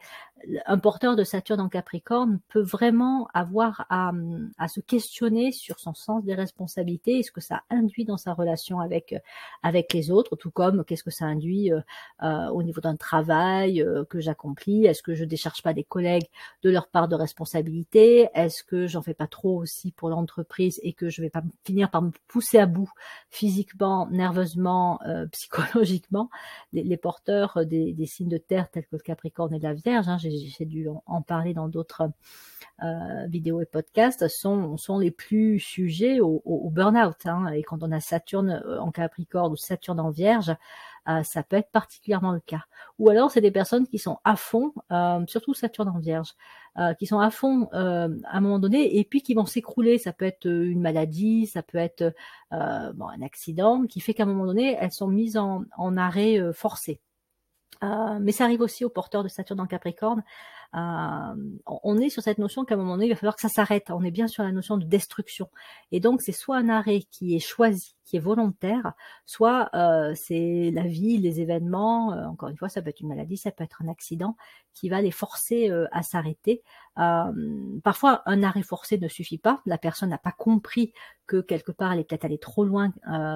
un 0.66 0.78
porteur 0.78 1.16
de 1.16 1.24
Saturne 1.24 1.60
en 1.60 1.68
Capricorne 1.68 2.40
peut 2.48 2.60
vraiment 2.60 3.28
avoir 3.32 3.86
à, 3.88 4.12
à, 4.58 4.68
se 4.68 4.80
questionner 4.80 5.50
sur 5.50 5.80
son 5.80 5.94
sens 5.94 6.24
des 6.24 6.34
responsabilités 6.34 7.18
et 7.18 7.22
ce 7.22 7.32
que 7.32 7.40
ça 7.40 7.62
induit 7.70 8.04
dans 8.04 8.16
sa 8.16 8.34
relation 8.34 8.80
avec 8.80 9.14
avec 9.62 9.92
les 9.92 10.10
autres, 10.10 10.36
tout 10.36 10.50
comme 10.50 10.84
qu'est-ce 10.84 11.04
que 11.04 11.10
ça 11.10 11.24
induit 11.24 11.72
euh, 11.72 11.80
euh 12.22 12.48
au 12.48 12.62
niveau 12.62 12.80
d'un 12.80 12.96
travail 12.96 13.82
euh, 13.82 14.04
que 14.04 14.20
j'accomplis. 14.20 14.86
Est-ce 14.86 15.02
que 15.02 15.14
je 15.14 15.24
décharge 15.24 15.62
pas 15.62 15.72
des 15.72 15.84
collègues 15.84 16.28
de 16.62 16.70
leur 16.70 16.88
part 16.88 17.08
de 17.08 17.16
responsabilité? 17.16 18.28
Est-ce 18.34 18.62
que 18.62 18.86
j'en 18.86 19.02
fais 19.02 19.14
pas 19.14 19.26
trop 19.26 19.56
aussi 19.56 19.92
pour 19.92 20.08
l'entreprise 20.10 20.80
que 20.96 21.08
je 21.08 21.22
vais 21.22 21.30
pas 21.30 21.42
finir 21.64 21.90
par 21.90 22.02
me 22.02 22.10
pousser 22.28 22.58
à 22.58 22.66
bout 22.66 22.90
physiquement, 23.30 24.08
nerveusement, 24.10 25.00
euh, 25.06 25.26
psychologiquement 25.32 26.30
les, 26.72 26.96
porteurs 26.96 27.64
des, 27.66 27.92
des, 27.92 28.06
signes 28.06 28.28
de 28.28 28.38
terre 28.38 28.70
tels 28.70 28.84
que 28.84 28.96
le 28.96 28.98
Capricorne 28.98 29.54
et 29.54 29.58
la 29.58 29.74
Vierge. 29.74 30.08
Hein, 30.08 30.18
j'ai 30.18 30.64
dû 30.64 30.88
en, 31.06 31.22
parler 31.22 31.54
dans 31.54 31.68
d'autres 31.68 32.10
euh, 32.82 33.26
vidéos 33.28 33.60
et 33.60 33.66
podcasts, 33.66 34.26
sont, 34.28 34.76
les 34.98 35.10
plus 35.10 35.60
sujets 35.60 36.20
au, 36.20 36.42
au, 36.44 36.70
burn-out. 36.70 37.26
Hein. 37.26 37.48
Et 37.52 37.62
quand 37.62 37.82
on 37.82 37.92
a 37.92 38.00
Saturne 38.00 38.62
euh, 38.66 38.80
en 38.80 38.90
Capricorne 38.90 39.52
ou 39.52 39.56
Saturne 39.56 40.00
en 40.00 40.10
Vierge, 40.10 40.54
euh, 41.08 41.22
ça 41.22 41.42
peut 41.42 41.56
être 41.56 41.70
particulièrement 41.70 42.32
le 42.32 42.40
cas. 42.40 42.64
Ou 42.98 43.10
alors 43.10 43.30
c'est 43.30 43.40
des 43.40 43.50
personnes 43.50 43.86
qui 43.86 43.98
sont 43.98 44.18
à 44.24 44.36
fond, 44.36 44.72
euh, 44.90 45.24
surtout 45.28 45.54
Saturne 45.54 45.88
en 45.88 45.98
Vierge, 45.98 46.34
euh, 46.78 46.94
qui 46.94 47.06
sont 47.06 47.18
à 47.18 47.30
fond 47.30 47.68
à 47.72 48.08
un 48.32 48.40
moment 48.40 48.58
donné 48.58 48.98
et 48.98 49.04
puis 49.04 49.22
qui 49.22 49.34
vont 49.34 49.46
s'écrouler. 49.46 49.98
Ça 49.98 50.12
peut 50.12 50.24
être 50.24 50.46
une 50.46 50.80
maladie, 50.80 51.46
ça 51.46 51.62
peut 51.62 51.78
être 51.78 52.14
bon, 52.50 53.08
un 53.08 53.22
accident 53.22 53.86
qui 53.86 54.00
fait 54.00 54.14
qu'à 54.14 54.24
un 54.24 54.26
moment 54.26 54.46
donné 54.46 54.76
elles 54.80 54.92
sont 54.92 55.08
mises 55.08 55.36
en, 55.36 55.64
en 55.76 55.96
arrêt 55.96 56.40
forcé. 56.52 57.00
Euh, 57.82 58.18
mais 58.20 58.32
ça 58.32 58.44
arrive 58.44 58.60
aussi 58.60 58.84
aux 58.84 58.90
porteurs 58.90 59.22
de 59.22 59.28
Saturne 59.28 59.60
en 59.60 59.66
Capricorne. 59.66 60.22
Euh, 60.76 61.34
on 61.66 61.98
est 61.98 62.10
sur 62.10 62.22
cette 62.22 62.38
notion 62.38 62.64
qu'à 62.64 62.74
un 62.74 62.78
moment 62.78 62.94
donné, 62.94 63.06
il 63.06 63.10
va 63.10 63.16
falloir 63.16 63.34
que 63.34 63.40
ça 63.40 63.48
s'arrête. 63.48 63.90
On 63.90 64.02
est 64.02 64.10
bien 64.10 64.28
sur 64.28 64.42
la 64.42 64.52
notion 64.52 64.76
de 64.76 64.84
destruction. 64.84 65.48
Et 65.92 66.00
donc, 66.00 66.20
c'est 66.22 66.32
soit 66.32 66.56
un 66.56 66.68
arrêt 66.68 67.00
qui 67.10 67.34
est 67.34 67.40
choisi, 67.40 67.96
qui 68.06 68.16
est 68.16 68.20
volontaire, 68.20 68.92
soit 69.26 69.68
euh, 69.74 70.14
c'est 70.14 70.70
la 70.72 70.84
vie, 70.84 71.18
les 71.18 71.40
événements, 71.40 72.12
euh, 72.12 72.24
encore 72.26 72.48
une 72.48 72.56
fois, 72.56 72.68
ça 72.68 72.80
peut 72.80 72.90
être 72.90 73.00
une 73.00 73.08
maladie, 73.08 73.36
ça 73.36 73.50
peut 73.50 73.64
être 73.64 73.82
un 73.82 73.88
accident, 73.88 74.36
qui 74.74 74.88
va 74.88 75.00
les 75.00 75.10
forcer 75.10 75.70
euh, 75.70 75.86
à 75.90 76.02
s'arrêter. 76.02 76.62
parfois, 77.82 78.22
un 78.26 78.42
arrêt 78.42 78.62
forcé 78.62 78.98
ne 78.98 79.08
suffit 79.08 79.38
pas. 79.38 79.60
La 79.66 79.76
personne 79.76 80.10
n'a 80.10 80.18
pas 80.18 80.32
compris 80.32 80.92
que 81.26 81.40
quelque 81.40 81.72
part, 81.72 81.92
elle 81.92 81.98
est 81.98 82.04
peut-être 82.04 82.24
allée 82.24 82.38
trop 82.38 82.64
loin 82.64 82.92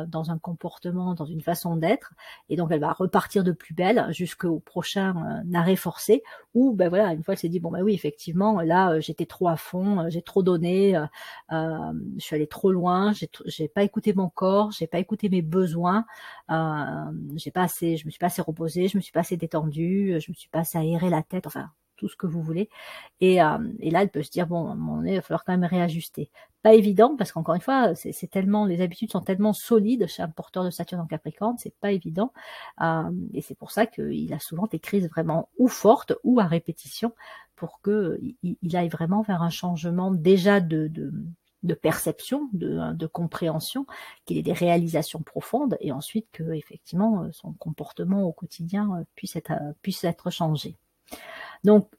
dans 0.07 0.31
un 0.31 0.39
comportement, 0.39 1.15
dans 1.15 1.27
une 1.27 1.43
façon 1.43 1.77
d'être, 1.77 2.15
et 2.49 2.57
donc 2.57 2.71
elle 2.71 2.81
va 2.81 2.93
repartir 2.93 3.43
de 3.45 3.53
plus 3.53 3.75
belle 3.75 4.07
jusqu'au 4.11 4.61
prochain 4.61 5.43
arrêt 5.53 5.77
forcé, 5.77 6.23
ou 6.55 6.73
ben 6.73 6.89
voilà, 6.89 7.15
elle 7.31 7.39
s'est 7.39 7.49
dit 7.49 7.61
bon 7.61 7.71
ben 7.71 7.83
oui, 7.83 7.95
effectivement, 7.95 8.61
là 8.61 9.01
j'étais 9.01 9.27
trop 9.27 9.49
à 9.49 9.57
fond, 9.57 10.09
j'ai 10.09 10.23
trop 10.23 10.43
donné, 10.43 11.01
je 11.51 11.95
suis 12.19 12.37
allée 12.37 12.47
trop 12.47 12.73
loin, 12.73 13.13
j'ai 13.47 13.69
pas 13.69 13.83
écouté 13.83 14.13
mon 14.15 14.29
corps 14.29 14.71
j'ai 14.73 14.87
pas 14.87 14.99
écouté 14.99 15.29
mes 15.29 15.43
besoins, 15.43 16.07
euh, 16.51 17.05
j'ai 17.37 17.51
pas 17.51 17.63
assez, 17.63 17.97
je 17.97 18.07
me 18.07 18.11
suis 18.11 18.19
pas 18.19 18.27
assez 18.27 18.43
reposée, 18.43 18.89
je 18.89 18.97
me 18.97 19.03
suis 19.03 19.13
pas 19.13 19.21
assez 19.21 19.37
détendue, 19.37 20.17
je 20.21 20.31
me 20.31 20.35
suis 20.35 20.49
pas 20.49 20.61
assez 20.61 20.79
aéré 20.79 21.11
la 21.11 21.23
tête, 21.23 21.47
enfin 21.47 21.71
tout 22.01 22.09
ce 22.09 22.17
que 22.17 22.27
vous 22.27 22.43
voulez. 22.43 22.71
Et, 23.21 23.43
euh, 23.43 23.59
et 23.79 23.91
là, 23.91 24.03
elle 24.03 24.11
peut 24.11 24.23
se 24.23 24.31
dire 24.31 24.47
bon, 24.47 24.75
moment 24.75 24.97
donné, 24.97 25.13
il 25.13 25.17
va 25.17 25.23
falloir 25.23 25.45
quand 25.45 25.53
même 25.53 25.65
réajuster. 25.65 26.31
Pas 26.63 26.75
évident 26.75 27.17
parce 27.17 27.33
qu'encore 27.33 27.55
une 27.55 27.61
fois, 27.61 27.95
c'est 27.95 28.31
tellement, 28.31 28.67
les 28.67 28.81
habitudes 28.81 29.11
sont 29.11 29.21
tellement 29.21 29.53
solides 29.53 30.07
chez 30.07 30.23
un 30.23 30.29
porteur 30.29 30.65
de 30.65 30.71
Saturne 30.71 31.01
en 31.01 31.07
Capricorne, 31.07 31.57
c'est 31.59 31.75
pas 31.81 31.93
évident. 31.93 32.33
Euh, 32.81 33.11
et 33.35 33.43
c'est 33.43 33.55
pour 33.55 33.71
ça 33.71 33.87
qu'il 33.87 34.33
a 34.33 34.39
souvent 34.41 34.67
des 34.67 34.79
crises 34.79 35.09
vraiment 35.09 35.49
ou 35.59 35.69
fortes 35.69 36.15
ou 36.25 36.41
à 36.41 36.45
répétition 36.45 37.13
pour 37.57 37.81
que 37.83 38.19
il, 38.43 38.77
aille 38.77 38.89
vraiment 38.89 39.23
vers 39.23 39.43
un 39.43 39.51
changement 39.51 40.11
déjà 40.11 40.61
de, 40.61 40.91
de 41.63 41.75
perception, 41.75 42.49
de, 42.55 42.95
de 42.95 43.07
compréhension, 43.07 43.87
qu'il 44.25 44.39
ait 44.39 44.43
des 44.43 44.55
réalisations 44.55 45.21
profondes 45.21 45.77
et 45.81 45.93
ensuite 45.93 46.27
que 46.33 46.53
effectivement 46.53 47.29
son 47.33 47.53
comportement 47.53 48.23
au 48.23 48.33
quotidien 48.33 49.05
puisse 49.15 49.37
puisse 49.83 50.05
être 50.05 50.31
changé. 50.31 50.77
Donc 51.65 51.91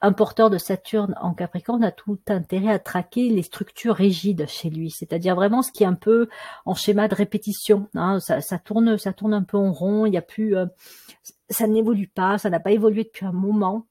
un 0.00 0.12
porteur 0.12 0.50
de 0.50 0.58
Saturne 0.58 1.14
en 1.20 1.32
Capricorne 1.32 1.84
a 1.84 1.92
tout 1.92 2.18
intérêt 2.28 2.72
à 2.72 2.80
traquer 2.80 3.28
les 3.28 3.42
structures 3.42 3.94
rigides 3.94 4.46
chez 4.48 4.68
lui, 4.68 4.90
c'est-à-dire 4.90 5.36
vraiment 5.36 5.62
ce 5.62 5.70
qui 5.70 5.84
est 5.84 5.86
un 5.86 5.94
peu 5.94 6.28
en 6.66 6.74
schéma 6.74 7.06
de 7.06 7.14
répétition. 7.14 7.88
Hein, 7.94 8.18
ça, 8.18 8.58
tourne, 8.58 8.98
ça 8.98 9.12
tourne 9.12 9.32
un 9.32 9.44
peu 9.44 9.56
en 9.56 9.72
rond. 9.72 10.04
Il 10.04 10.12
y 10.12 10.16
a 10.16 10.22
plus, 10.22 10.56
ça 11.48 11.68
n'évolue 11.68 12.08
pas, 12.08 12.36
ça 12.38 12.50
n'a 12.50 12.58
pas 12.58 12.72
évolué 12.72 13.04
depuis 13.04 13.26
un 13.26 13.32
moment. 13.32 13.86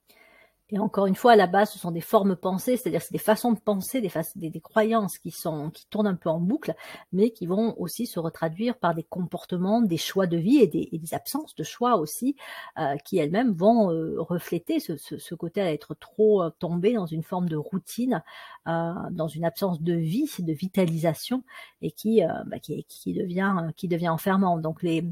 Et 0.73 0.79
encore 0.79 1.05
une 1.05 1.15
fois, 1.15 1.33
à 1.33 1.35
la 1.35 1.47
base, 1.47 1.71
ce 1.71 1.79
sont 1.79 1.91
des 1.91 2.01
formes 2.01 2.37
pensées, 2.37 2.77
c'est-à-dire 2.77 3.01
c'est 3.01 3.11
des 3.11 3.17
façons 3.17 3.51
de 3.51 3.59
penser, 3.59 3.99
des, 3.99 4.49
des, 4.49 4.61
croyances 4.61 5.17
qui 5.17 5.31
sont 5.31 5.69
qui 5.69 5.85
tournent 5.87 6.07
un 6.07 6.15
peu 6.15 6.29
en 6.29 6.39
boucle, 6.39 6.75
mais 7.11 7.31
qui 7.31 7.45
vont 7.45 7.75
aussi 7.77 8.05
se 8.05 8.19
retraduire 8.19 8.77
par 8.77 8.95
des 8.95 9.03
comportements, 9.03 9.81
des 9.81 9.97
choix 9.97 10.27
de 10.27 10.37
vie 10.37 10.59
et 10.59 10.67
des, 10.67 11.13
absences 11.13 11.55
de 11.55 11.63
choix 11.63 11.97
aussi, 11.97 12.37
euh, 12.79 12.95
qui 13.03 13.17
elles-mêmes 13.17 13.51
vont 13.51 13.91
euh, 13.91 14.15
refléter 14.17 14.79
ce, 14.79 15.35
côté 15.35 15.59
à 15.59 15.73
être 15.73 15.93
trop 15.93 16.41
euh, 16.41 16.49
tombé 16.57 16.93
dans 16.93 17.05
une 17.05 17.23
forme 17.23 17.49
de 17.49 17.57
routine, 17.57 18.23
dans 18.65 19.27
une 19.27 19.43
absence 19.43 19.81
de 19.81 19.93
vie, 19.93 20.29
de 20.39 20.53
vitalisation, 20.53 21.43
et 21.81 21.91
qui, 21.91 22.21
bah, 22.45 22.59
qui, 22.59 22.83
qui 22.83 23.13
devient 23.13 23.71
qui 23.75 23.87
devient 23.87 24.09
enfermant. 24.09 24.57
Donc 24.57 24.83
les 24.83 25.03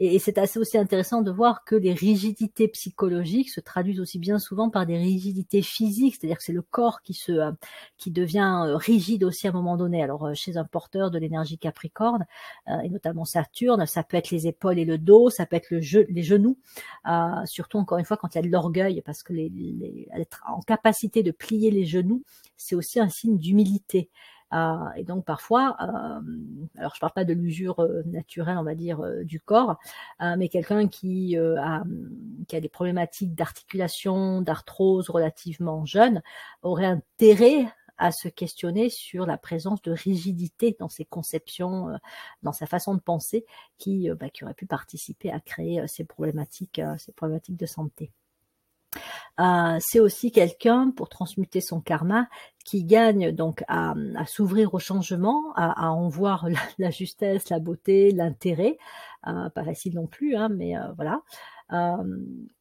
Et, 0.00 0.18
c'est 0.18 0.38
assez 0.38 0.58
aussi 0.58 0.76
intéressant 0.78 1.22
de 1.22 1.30
voir 1.30 1.64
que 1.64 1.74
les 1.74 1.92
rigidités 1.92 2.68
psychologiques 2.68 3.50
se 3.50 3.60
traduisent 3.60 4.00
aussi 4.00 4.18
bien 4.18 4.38
souvent 4.38 4.70
par 4.70 4.86
des 4.86 4.98
rigidités 4.98 5.62
physiques, 5.62 6.16
c'est-à-dire 6.16 6.38
que 6.38 6.44
c'est 6.44 6.52
le 6.52 6.62
corps 6.62 7.02
qui 7.02 7.14
se 7.14 7.32
euh, 7.32 7.52
qui 7.96 8.10
devient 8.10 8.64
euh, 8.66 8.76
rigide 8.76 9.24
aussi 9.24 9.46
à 9.46 9.50
un 9.50 9.52
moment 9.54 9.76
donné. 9.76 10.02
Alors 10.02 10.34
chez 10.34 10.56
un 10.56 10.64
porteur 10.64 11.10
de 11.10 11.18
l'énergie 11.18 11.58
Capricorne 11.58 12.26
et 12.84 12.88
notamment 12.90 13.24
Saturne, 13.24 13.86
ça 13.86 14.02
peut 14.02 14.16
être 14.16 14.30
les 14.30 14.46
épaules 14.46 14.78
et 14.78 14.84
le 14.84 14.98
dos, 14.98 15.30
ça 15.30 15.46
peut 15.46 15.56
être 15.56 15.70
le 15.70 15.80
les 16.08 16.22
genoux, 16.22 16.58
surtout 17.44 17.78
encore 17.78 17.98
une 17.98 18.04
fois 18.04 18.16
quand 18.16 18.34
il 18.34 18.36
y 18.36 18.38
a 18.38 18.42
de 18.42 18.48
l'orgueil, 18.48 19.02
parce 19.02 19.22
que 19.22 19.32
être 20.18 20.44
en 20.48 20.60
capacité 20.60 21.22
de 21.22 21.30
plier 21.30 21.70
les 21.70 21.86
genoux, 21.86 22.22
c'est 22.56 22.74
aussi 22.74 23.00
un 23.00 23.08
signe 23.08 23.38
d'humilité. 23.38 24.10
Euh, 24.52 24.92
et 24.96 25.04
donc 25.04 25.24
parfois, 25.24 25.76
euh, 25.80 26.20
alors 26.78 26.94
je 26.94 27.00
parle 27.00 27.12
pas 27.12 27.24
de 27.24 27.32
l'usure 27.32 27.80
euh, 27.80 28.02
naturelle, 28.04 28.58
on 28.58 28.62
va 28.62 28.74
dire, 28.74 29.04
du 29.24 29.40
corps, 29.40 29.78
mais 30.20 30.48
quelqu'un 30.48 30.88
qui, 30.88 31.36
a, 31.36 31.82
qui 32.48 32.56
a 32.56 32.60
des 32.60 32.68
problématiques 32.68 33.34
d'articulation, 33.34 34.40
d'arthrose 34.42 35.10
relativement 35.10 35.84
jeune, 35.84 36.22
aurait 36.62 36.86
intérêt 36.86 37.66
à 37.98 38.12
se 38.12 38.28
questionner 38.28 38.90
sur 38.90 39.24
la 39.26 39.38
présence 39.38 39.80
de 39.82 39.90
rigidité 39.90 40.76
dans 40.78 40.88
ses 40.88 41.04
conceptions, 41.06 41.98
dans 42.42 42.52
sa 42.52 42.66
façon 42.66 42.94
de 42.94 43.00
penser, 43.00 43.46
qui, 43.78 44.10
bah, 44.20 44.28
qui 44.28 44.44
aurait 44.44 44.54
pu 44.54 44.66
participer 44.66 45.30
à 45.32 45.40
créer 45.40 45.86
ces 45.88 46.04
problématiques, 46.04 46.80
ces 46.98 47.12
problématiques 47.12 47.56
de 47.56 47.66
santé. 47.66 48.12
Euh, 49.38 49.78
c'est 49.80 50.00
aussi 50.00 50.32
quelqu'un 50.32 50.90
pour 50.90 51.08
transmuter 51.08 51.60
son 51.60 51.80
karma 51.80 52.28
qui 52.64 52.84
gagne 52.84 53.32
donc 53.32 53.62
à, 53.68 53.94
s'ouvrir 54.26 54.74
au 54.74 54.78
changement, 54.78 55.52
à, 55.54 55.90
en 55.90 56.08
voir 56.08 56.48
la, 56.78 56.90
justesse, 56.90 57.50
la 57.50 57.58
beauté, 57.58 58.10
l'intérêt. 58.12 58.78
Euh, 59.26 59.50
pas 59.50 59.64
facile 59.64 59.94
non 59.94 60.06
plus, 60.06 60.36
hein, 60.36 60.48
mais 60.48 60.76
euh, 60.76 60.92
voilà. 60.96 61.22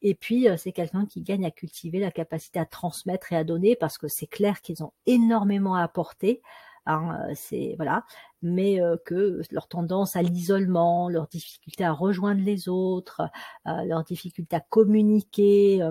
et 0.01 0.15
puis 0.15 0.47
c'est 0.57 0.71
quelqu'un 0.71 1.05
qui 1.05 1.21
gagne 1.21 1.45
à 1.45 1.51
cultiver 1.51 1.99
la 1.99 2.11
capacité 2.11 2.59
à 2.59 2.65
transmettre 2.65 3.31
et 3.33 3.35
à 3.35 3.43
donner 3.43 3.75
parce 3.75 3.97
que 3.97 4.07
c'est 4.07 4.27
clair 4.27 4.61
qu'ils 4.61 4.83
ont 4.83 4.93
énormément 5.05 5.75
à 5.75 5.83
apporter. 5.83 6.41
Hein, 6.87 7.27
c'est 7.33 7.73
voilà, 7.77 8.05
mais 8.41 8.79
que 9.05 9.41
leur 9.51 9.67
tendance 9.67 10.15
à 10.15 10.21
l'isolement, 10.21 11.09
leur 11.09 11.27
difficulté 11.27 11.83
à 11.83 11.91
rejoindre 11.91 12.41
les 12.43 12.69
autres, 12.69 13.23
leur 13.65 14.03
difficulté 14.03 14.55
à 14.55 14.59
communiquer, 14.59 15.87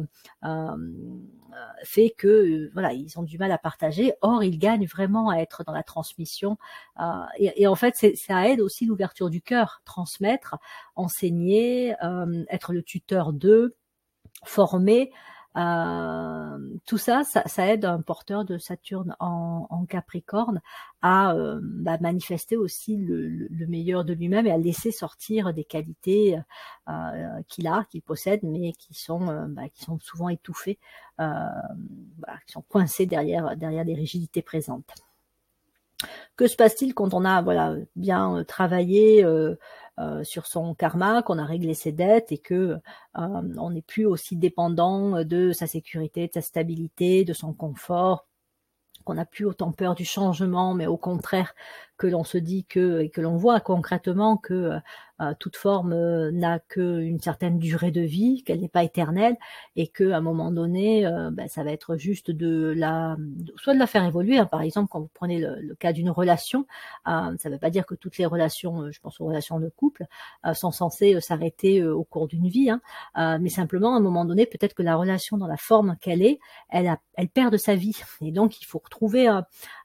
fait 1.84 2.10
que 2.10 2.70
voilà, 2.72 2.92
ils 2.92 3.18
ont 3.18 3.22
du 3.22 3.38
mal 3.38 3.50
à 3.52 3.58
partager. 3.58 4.12
Or, 4.22 4.42
ils 4.44 4.58
gagnent 4.58 4.86
vraiment 4.86 5.30
à 5.30 5.38
être 5.38 5.64
dans 5.64 5.72
la 5.72 5.82
transmission. 5.82 6.58
Et, 7.38 7.62
et, 7.62 7.66
en 7.66 7.74
fait, 7.74 7.94
ça 8.16 8.48
aide 8.48 8.60
aussi 8.60 8.86
l'ouverture 8.86 9.30
du 9.30 9.42
cœur, 9.42 9.82
transmettre, 9.84 10.56
enseigner, 10.94 11.94
être 12.48 12.72
le 12.72 12.82
tuteur 12.82 13.32
d'eux, 13.32 13.76
former. 14.44 15.10
Euh, 15.56 16.58
tout 16.84 16.98
ça, 16.98 17.22
ça, 17.24 17.68
aide 17.68 17.84
un 17.84 18.00
porteur 18.00 18.44
de 18.44 18.58
Saturne 18.58 19.14
en, 19.20 19.86
Capricorne 19.88 20.60
à 21.00 21.34
euh, 21.34 21.60
bah, 21.62 21.96
manifester 22.00 22.56
aussi 22.56 22.96
le, 22.96 23.48
meilleur 23.68 24.04
de 24.04 24.14
lui-même 24.14 24.46
et 24.46 24.50
à 24.50 24.58
laisser 24.58 24.90
sortir 24.90 25.54
des 25.54 25.64
qualités 25.64 26.38
euh, 26.88 27.42
qu'il 27.48 27.68
a, 27.68 27.84
qu'il 27.90 28.02
possède, 28.02 28.40
mais 28.42 28.72
qui 28.72 28.94
sont, 28.94 29.46
bah, 29.48 29.62
souvent 30.00 30.28
étouffées, 30.28 30.78
qui 31.18 32.52
sont 32.52 32.62
coincées 32.62 33.06
derrière, 33.06 33.56
derrière 33.56 33.84
des 33.84 33.94
rigidités 33.94 34.42
présentes. 34.42 34.92
Que 36.36 36.48
se 36.48 36.56
passe-t-il 36.56 36.94
quand 36.94 37.14
on 37.14 37.24
a 37.24 37.40
voilà 37.42 37.76
bien 37.94 38.44
travaillé 38.44 39.24
sur 40.22 40.46
son 40.46 40.74
karma, 40.74 41.22
qu'on 41.22 41.38
a 41.38 41.44
réglé 41.44 41.74
ses 41.74 41.92
dettes 41.92 42.32
et 42.32 42.38
que 42.38 42.54
euh, 42.54 42.78
on 43.14 43.70
n'est 43.70 43.82
plus 43.82 44.06
aussi 44.06 44.36
dépendant 44.36 45.24
de 45.24 45.52
sa 45.52 45.66
sécurité, 45.66 46.26
de 46.26 46.32
sa 46.32 46.42
stabilité, 46.42 47.24
de 47.24 47.32
son 47.32 47.52
confort, 47.52 48.26
qu'on 49.04 49.14
n'a 49.14 49.26
plus 49.26 49.44
autant 49.44 49.72
peur 49.72 49.94
du 49.94 50.04
changement, 50.04 50.74
mais 50.74 50.86
au 50.86 50.96
contraire 50.96 51.54
que 51.96 52.06
l'on 52.06 52.24
se 52.24 52.38
dit 52.38 52.64
que 52.64 53.00
et 53.00 53.10
que 53.10 53.20
l'on 53.20 53.36
voit 53.36 53.60
concrètement 53.60 54.36
que 54.36 54.80
euh, 55.20 55.32
toute 55.38 55.56
forme 55.56 55.92
euh, 55.92 56.32
n'a 56.32 56.58
qu'une 56.58 57.20
certaine 57.20 57.60
durée 57.60 57.92
de 57.92 58.00
vie, 58.00 58.42
qu'elle 58.42 58.60
n'est 58.60 58.68
pas 58.68 58.82
éternelle, 58.82 59.36
et 59.76 59.86
que 59.86 60.10
à 60.10 60.16
un 60.16 60.20
moment 60.20 60.50
donné, 60.50 61.06
euh, 61.06 61.30
ben, 61.30 61.46
ça 61.46 61.62
va 61.62 61.70
être 61.70 61.96
juste 61.96 62.32
de 62.32 62.74
la, 62.76 63.16
soit 63.56 63.74
de 63.74 63.78
la 63.78 63.86
faire 63.86 64.04
évoluer. 64.04 64.38
Hein. 64.38 64.46
Par 64.46 64.62
exemple, 64.62 64.88
quand 64.90 65.00
vous 65.00 65.10
prenez 65.14 65.38
le, 65.38 65.74
cas 65.78 65.92
d'une 65.92 66.10
relation, 66.10 66.66
ça 67.04 67.32
ne 67.44 67.50
veut 67.50 67.58
pas 67.58 67.70
dire 67.70 67.86
que 67.86 67.94
toutes 67.94 68.18
les 68.18 68.26
relations, 68.26 68.90
je 68.90 69.00
pense 69.00 69.20
aux 69.20 69.26
relations 69.26 69.60
de 69.60 69.68
couple, 69.68 70.06
sont 70.54 70.70
censées 70.70 71.20
s'arrêter 71.20 71.84
au 71.84 72.04
cours 72.04 72.28
d'une 72.28 72.48
vie, 72.48 72.70
hein. 72.70 73.38
mais 73.38 73.48
simplement 73.48 73.94
à 73.94 73.98
un 73.98 74.00
moment 74.00 74.24
donné, 74.24 74.46
peut-être 74.46 74.74
que 74.74 74.82
la 74.82 74.96
relation 74.96 75.36
dans 75.36 75.48
la 75.48 75.56
forme 75.56 75.96
qu'elle 76.00 76.22
est, 76.22 76.38
elle, 76.68 76.86
a, 76.86 76.98
elle 77.14 77.28
perd 77.28 77.52
de 77.52 77.56
sa 77.56 77.74
vie, 77.74 78.00
et 78.20 78.30
donc 78.30 78.60
il 78.60 78.64
faut 78.66 78.80
retrouver 78.82 79.28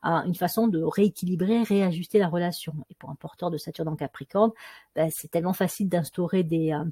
une 0.04 0.36
façon 0.36 0.68
de 0.68 0.82
rééquilibrer, 0.82 1.64
réajuster 2.00 2.20
la 2.20 2.28
relation. 2.28 2.74
Et 2.90 2.96
pour 2.96 3.10
un 3.10 3.16
porteur 3.16 3.52
de 3.52 3.58
Saturne 3.58 3.90
en 3.90 3.96
Capricorne, 3.96 4.52
ben, 4.96 5.10
c'est 5.12 5.30
tellement 5.30 5.54
facile 5.54 5.90
d'instaurer 5.90 6.44
des 6.44 6.72
euh, 6.72 6.84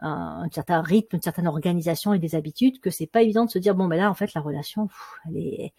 un, 0.00 0.48
certain 0.52 0.82
rythme, 0.82 1.16
une 1.16 1.22
certaine 1.22 1.46
organisation 1.46 2.14
et 2.14 2.18
des 2.18 2.34
habitudes 2.34 2.80
que 2.80 2.90
c'est 2.90 3.06
pas 3.06 3.22
évident 3.22 3.44
de 3.44 3.50
se 3.50 3.58
dire 3.58 3.74
bon 3.74 3.86
ben 3.86 3.96
là 3.96 4.10
en 4.10 4.14
fait 4.14 4.32
la 4.34 4.40
relation 4.40 4.88
elle 5.26 5.36
est 5.36 5.74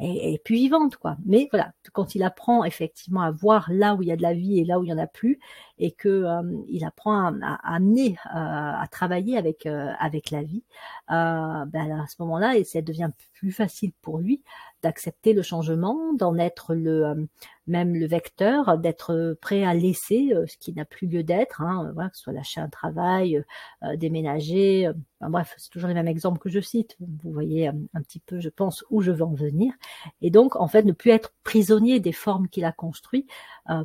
est, 0.00 0.42
plus 0.44 0.56
vivante 0.56 0.96
quoi. 0.96 1.16
Mais 1.24 1.48
voilà, 1.52 1.72
quand 1.92 2.16
il 2.16 2.24
apprend 2.24 2.64
effectivement 2.64 3.20
à 3.20 3.30
voir 3.30 3.70
là 3.70 3.94
où 3.94 4.02
il 4.02 4.08
y 4.08 4.12
a 4.12 4.16
de 4.16 4.22
la 4.22 4.34
vie 4.34 4.58
et 4.58 4.64
là 4.64 4.80
où 4.80 4.84
il 4.84 4.88
y 4.88 4.92
en 4.92 4.98
a 4.98 5.06
plus, 5.06 5.38
et 5.78 5.92
que 5.92 6.08
euh, 6.08 6.42
il 6.66 6.84
apprend 6.84 7.32
à, 7.40 7.54
à 7.62 7.76
amener 7.76 8.16
euh, 8.26 8.30
à 8.34 8.86
travailler 8.90 9.36
avec 9.38 9.64
avec 9.66 10.32
la 10.32 10.42
vie, 10.42 10.64
ben 11.08 12.02
à 12.02 12.06
ce 12.08 12.16
moment-là, 12.20 12.56
et 12.56 12.64
ça 12.64 12.82
devient 12.82 13.10
plus 13.32 13.52
facile 13.52 13.92
pour 14.02 14.18
lui 14.18 14.42
d'accepter 14.82 15.32
le 15.32 15.42
changement, 15.42 16.12
d'en 16.14 16.36
être 16.36 16.74
le 16.74 17.06
euh, 17.06 17.26
même 17.66 17.94
le 17.94 18.06
vecteur, 18.06 18.76
d'être 18.78 19.36
prêt 19.40 19.64
à 19.64 19.72
laisser 19.72 20.32
euh, 20.34 20.46
ce 20.48 20.56
qui 20.56 20.72
n'a 20.72 20.84
plus 20.84 21.06
lieu 21.06 21.22
d'être, 21.22 21.62
hein, 21.62 21.92
voilà, 21.94 22.10
que 22.10 22.16
ce 22.16 22.24
soit 22.24 22.32
lâcher 22.32 22.60
un 22.60 22.68
travail, 22.68 23.42
euh, 23.84 23.96
déménager, 23.96 24.90
bref, 25.20 25.54
c'est 25.56 25.70
toujours 25.70 25.88
les 25.88 25.94
mêmes 25.94 26.08
exemples 26.08 26.38
que 26.38 26.48
je 26.48 26.60
cite. 26.60 26.96
Vous 27.00 27.32
voyez 27.32 27.68
un, 27.68 28.02
petit 28.02 28.18
peu, 28.18 28.40
je 28.40 28.48
pense, 28.48 28.84
où 28.90 29.00
je 29.00 29.12
veux 29.12 29.22
en 29.22 29.34
venir. 29.34 29.72
Et 30.20 30.30
donc, 30.30 30.56
en 30.56 30.66
fait, 30.66 30.82
ne 30.82 30.92
plus 30.92 31.12
être 31.12 31.32
prisonnier 31.44 32.00
des 32.00 32.12
formes 32.12 32.48
qu'il 32.48 32.64
a 32.64 32.72
construites 32.72 33.30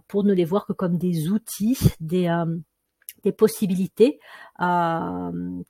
pour 0.07 0.23
ne 0.23 0.33
les 0.33 0.45
voir 0.45 0.65
que 0.65 0.73
comme 0.73 0.97
des 0.97 1.29
outils, 1.29 1.77
des 1.99 2.27
des 3.23 3.31
possibilités 3.31 4.19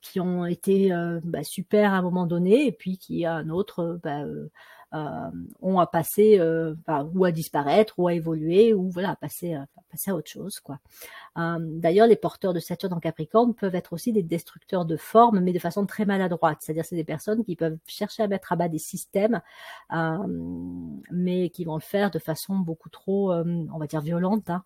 qui 0.02 0.20
ont 0.20 0.46
été 0.46 0.90
bah, 1.24 1.44
super 1.44 1.92
à 1.92 1.96
un 1.96 2.02
moment 2.02 2.26
donné 2.26 2.66
et 2.66 2.72
puis 2.72 2.98
qui 2.98 3.24
a 3.24 3.34
un 3.34 3.48
autre 3.48 4.00
bah, 4.02 4.22
euh, 4.22 4.50
ont 4.92 5.78
à 5.78 5.86
passer 5.86 6.38
euh, 6.38 6.74
ou 7.14 7.24
à 7.24 7.32
disparaître 7.32 7.94
ou 7.98 8.08
à 8.08 8.14
évoluer 8.14 8.72
ou 8.72 8.88
voilà 8.90 9.10
à 9.10 9.16
passer 9.16 9.54
à 9.54 9.66
passer 9.90 10.10
à 10.10 10.14
autre 10.14 10.30
chose 10.30 10.60
quoi. 10.60 10.78
Euh, 11.36 11.58
d'ailleurs, 11.60 12.06
les 12.06 12.16
porteurs 12.16 12.52
de 12.52 12.58
Saturne 12.58 12.92
en 12.92 13.00
Capricorne 13.00 13.54
peuvent 13.54 13.74
être 13.74 13.92
aussi 13.92 14.12
des 14.12 14.22
destructeurs 14.22 14.84
de 14.84 14.96
formes, 14.96 15.40
mais 15.40 15.52
de 15.52 15.58
façon 15.58 15.86
très 15.86 16.04
maladroite. 16.04 16.58
C'est-à-dire, 16.60 16.84
c'est 16.84 16.96
des 16.96 17.04
personnes 17.04 17.44
qui 17.44 17.54
peuvent 17.54 17.78
chercher 17.86 18.24
à 18.24 18.28
mettre 18.28 18.52
à 18.52 18.56
bas 18.56 18.68
des 18.68 18.78
systèmes, 18.78 19.40
mais 21.12 21.50
qui 21.50 21.64
vont 21.64 21.76
le 21.76 21.80
faire 21.80 22.10
de 22.10 22.18
façon 22.18 22.56
beaucoup 22.56 22.88
trop, 22.88 23.32
on 23.32 23.78
va 23.78 23.86
dire, 23.86 24.00
violente. 24.00 24.50
Hein. 24.50 24.64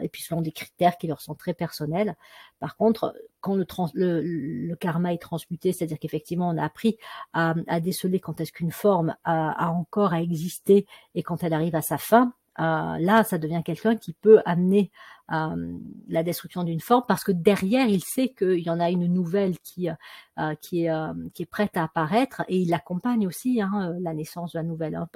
Et 0.00 0.08
puis 0.08 0.22
selon 0.22 0.42
des 0.42 0.52
critères 0.52 0.96
qui 0.96 1.06
leur 1.06 1.20
sont 1.20 1.34
très 1.34 1.54
personnels. 1.54 2.16
Par 2.60 2.76
contre, 2.76 3.14
quand 3.40 3.56
le, 3.94 4.22
le, 4.22 4.76
karma 4.76 5.12
est 5.12 5.18
transmuté, 5.18 5.72
c'est-à-dire 5.72 5.98
qu'effectivement 5.98 6.48
on 6.50 6.58
a 6.58 6.64
appris 6.64 6.98
à, 7.32 7.54
déceler 7.80 8.20
quand 8.20 8.40
est-ce 8.40 8.52
qu'une 8.52 8.70
forme 8.70 9.16
a, 9.24 9.70
encore 9.70 10.12
à 10.12 10.22
exister 10.22 10.86
et 11.14 11.22
quand 11.22 11.42
elle 11.42 11.54
arrive 11.54 11.74
à 11.74 11.82
sa 11.82 11.98
fin, 11.98 12.32
euh, 12.58 12.98
là, 12.98 13.24
ça 13.24 13.38
devient 13.38 13.62
quelqu'un 13.64 13.96
qui 13.96 14.12
peut 14.12 14.40
amener 14.44 14.90
euh, 15.32 15.78
la 16.08 16.22
destruction 16.22 16.64
d'une 16.64 16.80
forme 16.80 17.04
parce 17.06 17.24
que 17.24 17.32
derrière, 17.32 17.86
il 17.86 18.02
sait 18.02 18.28
qu'il 18.36 18.58
y 18.58 18.70
en 18.70 18.80
a 18.80 18.90
une 18.90 19.06
nouvelle 19.06 19.58
qui 19.60 19.88
euh, 19.88 20.54
qui 20.60 20.84
est 20.84 20.92
qui 21.32 21.42
est 21.42 21.50
prête 21.50 21.76
à 21.76 21.84
apparaître 21.84 22.42
et 22.48 22.58
il 22.58 22.70
l'accompagne 22.70 23.26
aussi 23.26 23.62
hein, 23.62 23.94
la 24.00 24.12
naissance 24.12 24.52
de 24.52 24.58
la 24.58 24.64
nouvelle. 24.64 24.94
Hein 24.94 25.08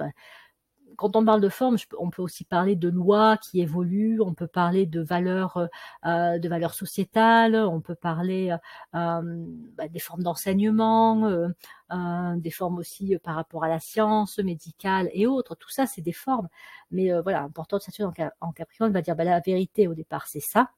quand 0.97 1.15
on 1.15 1.25
parle 1.25 1.41
de 1.41 1.49
forme, 1.49 1.77
on 1.99 2.09
peut 2.09 2.21
aussi 2.21 2.43
parler 2.43 2.75
de 2.75 2.89
lois 2.89 3.37
qui 3.37 3.61
évoluent, 3.61 4.21
on 4.21 4.33
peut 4.33 4.47
parler 4.47 4.85
de 4.85 5.01
valeurs, 5.01 5.57
euh, 5.57 5.67
euh, 6.05 6.39
de 6.39 6.49
valeurs 6.49 6.73
sociétales, 6.73 7.55
on 7.55 7.81
peut 7.81 7.95
parler 7.95 8.55
euh, 8.95 9.45
bah, 9.77 9.87
des 9.87 9.99
formes 9.99 10.23
d'enseignement, 10.23 11.29
des 12.37 12.51
formes 12.51 12.77
aussi 12.77 13.17
par 13.23 13.35
rapport 13.35 13.63
à 13.63 13.69
la 13.69 13.79
science 13.79 14.39
médicale 14.39 15.09
et 15.13 15.27
autres. 15.27 15.55
Tout 15.55 15.69
ça, 15.69 15.85
c'est 15.85 16.01
des 16.01 16.13
formes. 16.13 16.49
Mais 16.91 17.11
voilà, 17.21 17.43
important 17.43 17.77
de 17.77 17.81
s'assurer 17.81 18.09
en, 18.41 18.51
Capricorne 18.51 18.91
va 18.91 19.01
dire 19.01 19.15
bah, 19.15 19.23
la 19.23 19.39
vérité 19.39 19.87
au 19.87 19.93
départ, 19.93 20.27
c'est 20.27 20.39
ça. 20.39 20.71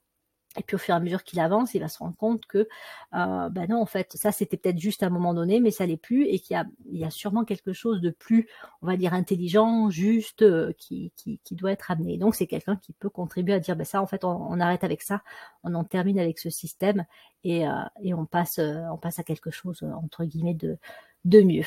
Et 0.57 0.63
puis 0.63 0.75
au 0.75 0.79
fur 0.79 0.93
et 0.93 0.97
à 0.97 0.99
mesure 0.99 1.23
qu'il 1.23 1.39
avance, 1.39 1.73
il 1.73 1.79
va 1.79 1.87
se 1.87 1.99
rendre 1.99 2.15
compte 2.17 2.45
que, 2.45 2.67
euh, 3.13 3.49
ben 3.49 3.67
non, 3.69 3.81
en 3.81 3.85
fait, 3.85 4.13
ça 4.15 4.31
c'était 4.31 4.57
peut-être 4.57 4.79
juste 4.79 5.03
à 5.03 5.07
un 5.07 5.09
moment 5.09 5.33
donné, 5.33 5.59
mais 5.59 5.71
ça 5.71 5.85
l'est 5.85 5.97
plus, 5.97 6.25
et 6.25 6.39
qu'il 6.39 6.55
y 6.55 6.57
a, 6.57 6.65
y 6.91 7.05
a 7.05 7.09
sûrement 7.09 7.45
quelque 7.45 7.73
chose 7.73 8.01
de 8.01 8.09
plus, 8.09 8.47
on 8.81 8.87
va 8.87 8.97
dire, 8.97 9.13
intelligent, 9.13 9.89
juste, 9.89 10.41
euh, 10.41 10.73
qui, 10.77 11.11
qui, 11.15 11.39
qui, 11.43 11.55
doit 11.55 11.71
être 11.71 11.91
amené. 11.91 12.17
Donc 12.17 12.35
c'est 12.35 12.47
quelqu'un 12.47 12.75
qui 12.77 12.93
peut 12.93 13.09
contribuer 13.09 13.53
à 13.53 13.59
dire, 13.59 13.75
ben 13.75 13.85
ça, 13.85 14.01
en 14.01 14.07
fait, 14.07 14.23
on, 14.23 14.59
arrête 14.59 14.83
avec 14.83 15.01
ça, 15.01 15.21
on 15.63 15.75
en 15.75 15.83
termine 15.83 16.19
avec 16.19 16.39
ce 16.39 16.49
système, 16.49 17.05
et, 17.43 17.67
euh, 17.67 17.71
et 18.01 18.13
on 18.13 18.25
passe, 18.25 18.59
euh, 18.59 18.81
on 18.91 18.97
passe 18.97 19.19
à 19.19 19.23
quelque 19.23 19.51
chose 19.51 19.83
entre 19.83 20.25
guillemets 20.25 20.55
de, 20.55 20.77
de 21.25 21.41
mieux. 21.41 21.65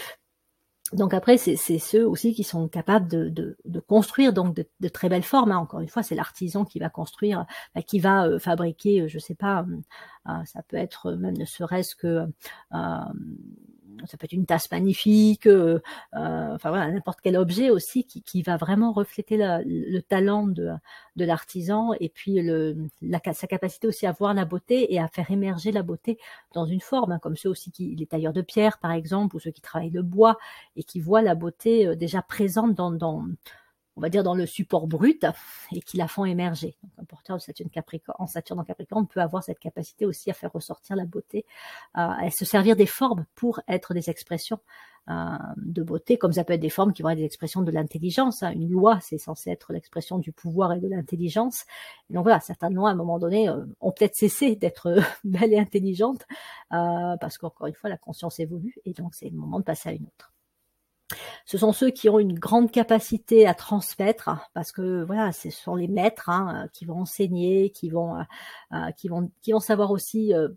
Donc 0.92 1.14
après, 1.14 1.36
c'est 1.36 1.56
ceux 1.56 2.06
aussi 2.06 2.34
qui 2.34 2.44
sont 2.44 2.68
capables 2.68 3.08
de, 3.08 3.56
construire 3.86 4.32
donc 4.32 4.54
de, 4.54 4.88
très 4.88 5.08
belles 5.08 5.22
formes. 5.22 5.52
Hein. 5.52 5.58
Encore 5.58 5.80
une 5.80 5.88
fois, 5.88 6.02
c'est 6.02 6.14
l'artisan 6.14 6.64
qui 6.64 6.78
va 6.78 6.88
construire, 6.88 7.46
bah, 7.74 7.82
qui 7.82 8.00
va 8.00 8.26
euh, 8.26 8.38
fabriquer, 8.38 9.02
euh, 9.02 9.08
je 9.08 9.18
sais 9.18 9.34
pas, 9.34 9.64
euh, 10.28 10.44
ça 10.44 10.62
peut 10.62 10.76
être 10.76 11.12
même 11.12 11.36
ne 11.36 11.44
serait-ce 11.44 11.94
que 11.94 12.26
ça 14.06 14.16
peut 14.16 14.24
être 14.24 14.32
une 14.32 14.46
tasse 14.46 14.70
magnifique, 14.70 15.46
euh, 15.46 15.80
euh, 16.14 16.54
enfin 16.54 16.70
voilà, 16.70 16.90
n'importe 16.90 17.20
quel 17.22 17.36
objet 17.36 17.70
aussi 17.70 18.04
qui, 18.04 18.22
qui 18.22 18.42
va 18.42 18.56
vraiment 18.56 18.92
refléter 18.92 19.36
la, 19.36 19.60
le 19.64 20.00
talent 20.00 20.46
de, 20.46 20.70
de 21.16 21.24
l'artisan 21.24 21.92
et 22.00 22.08
puis 22.08 22.40
le, 22.42 22.76
sa 23.32 23.46
capacité 23.46 23.86
aussi 23.86 24.06
à 24.06 24.12
voir 24.12 24.34
la 24.34 24.44
beauté 24.44 24.92
et 24.92 24.98
à 24.98 25.08
faire 25.08 25.30
émerger 25.30 25.72
la 25.72 25.82
beauté 25.82 26.18
dans 26.54 26.66
une 26.66 26.80
forme, 26.80 27.12
hein, 27.12 27.18
comme 27.18 27.36
ceux 27.36 27.48
aussi 27.48 27.70
qui, 27.70 27.94
les 27.96 28.06
tailleurs 28.06 28.32
de 28.32 28.42
pierre 28.42 28.78
par 28.78 28.92
exemple, 28.92 29.36
ou 29.36 29.40
ceux 29.40 29.50
qui 29.50 29.60
travaillent 29.60 29.90
le 29.90 30.02
bois 30.02 30.38
et 30.76 30.82
qui 30.82 31.00
voient 31.00 31.22
la 31.22 31.34
beauté 31.34 31.86
euh, 31.86 31.96
déjà 31.96 32.22
présente 32.22 32.74
dans, 32.74 32.90
dans 32.90 33.24
on 33.96 34.00
va 34.00 34.08
dire 34.08 34.22
dans 34.22 34.34
le 34.34 34.46
support 34.46 34.86
brut 34.86 35.26
et 35.72 35.80
qui 35.80 35.96
la 35.96 36.08
font 36.08 36.24
émerger. 36.24 36.76
Capricorne, 37.72 38.16
en 38.18 38.26
Saturne 38.26 38.60
en 38.60 38.64
Capricorne 38.64 39.06
peut 39.06 39.20
avoir 39.20 39.42
cette 39.42 39.58
capacité 39.58 40.06
aussi 40.06 40.30
à 40.30 40.34
faire 40.34 40.52
ressortir 40.52 40.96
la 40.96 41.04
beauté, 41.04 41.44
euh, 41.96 42.00
à 42.00 42.30
se 42.30 42.44
servir 42.44 42.76
des 42.76 42.86
formes 42.86 43.26
pour 43.34 43.60
être 43.68 43.94
des 43.94 44.10
expressions 44.10 44.58
euh, 45.08 45.14
de 45.56 45.82
beauté, 45.82 46.18
comme 46.18 46.32
ça 46.32 46.44
peut 46.44 46.52
être 46.52 46.60
des 46.60 46.70
formes 46.70 46.92
qui 46.92 47.02
vont 47.02 47.10
être 47.10 47.18
des 47.18 47.24
expressions 47.24 47.62
de 47.62 47.70
l'intelligence. 47.70 48.42
Hein. 48.42 48.52
Une 48.52 48.70
loi, 48.70 48.98
c'est 49.00 49.18
censé 49.18 49.50
être 49.50 49.72
l'expression 49.72 50.18
du 50.18 50.32
pouvoir 50.32 50.72
et 50.72 50.80
de 50.80 50.88
l'intelligence. 50.88 51.64
Donc 52.10 52.24
voilà, 52.24 52.40
certaines 52.40 52.74
lois 52.74 52.90
à 52.90 52.92
un 52.92 52.96
moment 52.96 53.18
donné 53.18 53.48
euh, 53.48 53.64
ont 53.80 53.92
peut-être 53.92 54.16
cessé 54.16 54.56
d'être 54.56 54.96
belles 55.24 55.52
et 55.52 55.58
intelligentes 55.58 56.26
parce 56.70 57.38
qu'encore 57.38 57.66
une 57.66 57.74
fois, 57.74 57.90
la 57.90 57.98
conscience 57.98 58.40
évolue 58.40 58.76
et 58.84 58.92
donc 58.92 59.14
c'est 59.14 59.28
le 59.28 59.36
moment 59.36 59.58
de 59.58 59.64
passer 59.64 59.88
à 59.88 59.92
une 59.92 60.06
autre. 60.06 60.32
Ce 61.44 61.58
sont 61.58 61.72
ceux 61.72 61.90
qui 61.90 62.08
ont 62.08 62.18
une 62.18 62.38
grande 62.38 62.70
capacité 62.70 63.46
à 63.46 63.54
transmettre, 63.54 64.30
parce 64.54 64.72
que 64.72 65.02
voilà, 65.04 65.32
ce 65.32 65.50
sont 65.50 65.74
les 65.74 65.88
maîtres 65.88 66.28
hein, 66.28 66.68
qui 66.72 66.84
vont 66.84 67.00
enseigner, 67.00 67.70
qui 67.70 67.90
vont, 67.90 68.16
euh, 68.16 68.22
euh, 68.74 68.90
qui 68.92 69.08
vont, 69.08 69.30
qui 69.42 69.52
vont 69.52 69.60
savoir 69.60 69.90
aussi 69.90 70.34
euh, 70.34 70.48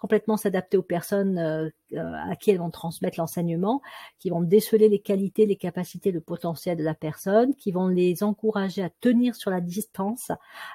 complètement 0.00 0.36
s'adapter 0.36 0.76
aux 0.76 0.82
personnes 0.82 1.38
à 1.38 2.36
qui 2.36 2.50
elles 2.50 2.58
vont 2.58 2.70
transmettre 2.70 3.18
l'enseignement, 3.18 3.80
qui 4.18 4.28
vont 4.28 4.42
déceler 4.42 4.90
les 4.90 4.98
qualités, 4.98 5.46
les 5.46 5.56
capacités, 5.56 6.12
le 6.12 6.20
potentiel 6.20 6.76
de 6.76 6.84
la 6.84 6.94
personne, 6.94 7.54
qui 7.54 7.72
vont 7.72 7.88
les 7.88 8.22
encourager 8.22 8.82
à 8.82 8.90
tenir 9.00 9.34
sur 9.34 9.50
la 9.50 9.62
distance, 9.62 10.30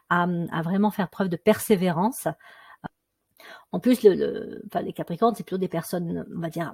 à, 0.10 0.26
vraiment 0.64 0.90
faire 0.90 1.10
preuve 1.12 1.30
de 1.30 1.38
persévérance. 1.38 2.28
En 3.72 3.80
plus, 3.80 4.02
le, 4.02 4.16
le, 4.16 4.64
enfin, 4.66 4.82
les 4.82 4.94
Capricornes, 4.94 5.36
c'est 5.36 5.44
plutôt 5.44 5.60
des 5.60 5.68
personnes, 5.68 6.26
on 6.36 6.40
va 6.40 6.50
dire, 6.50 6.74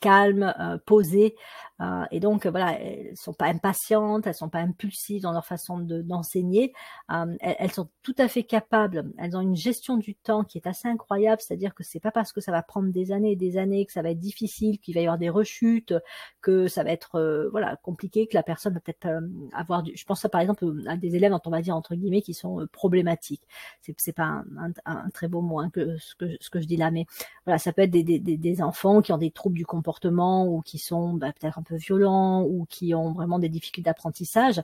calmes, 0.00 0.54
euh, 0.58 0.78
posées, 0.84 1.34
euh, 1.82 2.04
et 2.10 2.20
donc 2.20 2.46
voilà, 2.46 2.78
elles 2.80 3.16
sont 3.16 3.32
pas 3.32 3.46
impatientes, 3.46 4.26
elles 4.26 4.34
sont 4.34 4.48
pas 4.48 4.60
impulsives 4.60 5.22
dans 5.22 5.32
leur 5.32 5.44
façon 5.44 5.78
d'enseigner. 5.78 6.72
Euh, 7.10 7.34
elles, 7.40 7.72
sont 7.72 7.88
tout 8.02 8.14
à 8.18 8.28
fait 8.28 8.44
capables. 8.44 9.10
Elles 9.18 9.36
ont 9.36 9.40
une 9.40 9.56
gestion 9.56 9.96
du 9.96 10.14
temps 10.14 10.44
qui 10.44 10.58
est 10.58 10.66
assez 10.66 10.86
incroyable, 10.86 11.40
c'est-à-dire 11.40 11.74
que 11.74 11.82
c'est 11.82 12.00
pas 12.00 12.12
parce 12.12 12.32
que 12.32 12.40
ça 12.40 12.52
va 12.52 12.62
prendre 12.62 12.92
des 12.92 13.10
années 13.10 13.32
et 13.32 13.36
des 13.36 13.56
années 13.56 13.84
que 13.84 13.92
ça 13.92 14.02
va 14.02 14.10
être 14.10 14.20
difficile, 14.20 14.78
qu'il 14.78 14.94
va 14.94 15.00
y 15.00 15.04
avoir 15.04 15.18
des 15.18 15.30
rechutes, 15.30 15.94
que 16.40 16.68
ça 16.68 16.84
va 16.84 16.90
être 16.90 17.16
euh, 17.16 17.48
voilà 17.50 17.76
compliqué, 17.76 18.26
que 18.26 18.34
la 18.34 18.42
personne 18.44 18.74
va 18.74 18.80
peut-être 18.80 19.08
avoir 19.52 19.82
du. 19.82 19.96
Je 19.96 20.04
pense 20.04 20.20
ça 20.20 20.28
par 20.28 20.40
exemple 20.40 20.64
à 20.86 20.96
des 20.96 21.16
élèves 21.16 21.32
dont 21.32 21.40
on 21.46 21.50
va 21.50 21.62
dire 21.62 21.74
entre 21.74 21.94
guillemets 21.96 22.22
qui 22.22 22.34
sont 22.34 22.66
problématiques. 22.70 23.42
C'est 23.80 23.94
c'est 23.98 24.12
pas 24.12 24.44
un, 24.58 24.72
un, 24.84 25.10
très 25.10 25.26
beau 25.28 25.40
mot 25.40 25.58
hein, 25.58 25.70
que 25.70 25.96
ce 25.98 26.14
que 26.14 26.26
ce 26.40 26.50
que 26.50 26.60
je 26.60 26.66
dis 26.66 26.76
là, 26.76 26.90
mais 26.90 27.06
voilà, 27.44 27.58
ça 27.58 27.72
peut 27.72 27.82
être 27.82 27.90
des, 27.90 28.04
des, 28.04 28.18
des 28.18 28.62
enfants 28.62 29.02
qui 29.02 29.12
ont 29.12 29.18
des 29.18 29.30
troubles 29.30 29.56
du 29.56 29.66
comportement 29.66 29.81
ou 29.84 30.62
qui 30.62 30.78
sont 30.78 31.14
bah, 31.14 31.32
peut-être 31.32 31.58
un 31.58 31.62
peu 31.62 31.76
violents 31.76 32.42
ou 32.42 32.66
qui 32.68 32.94
ont 32.94 33.12
vraiment 33.12 33.38
des 33.38 33.48
difficultés 33.48 33.90
d'apprentissage, 33.90 34.62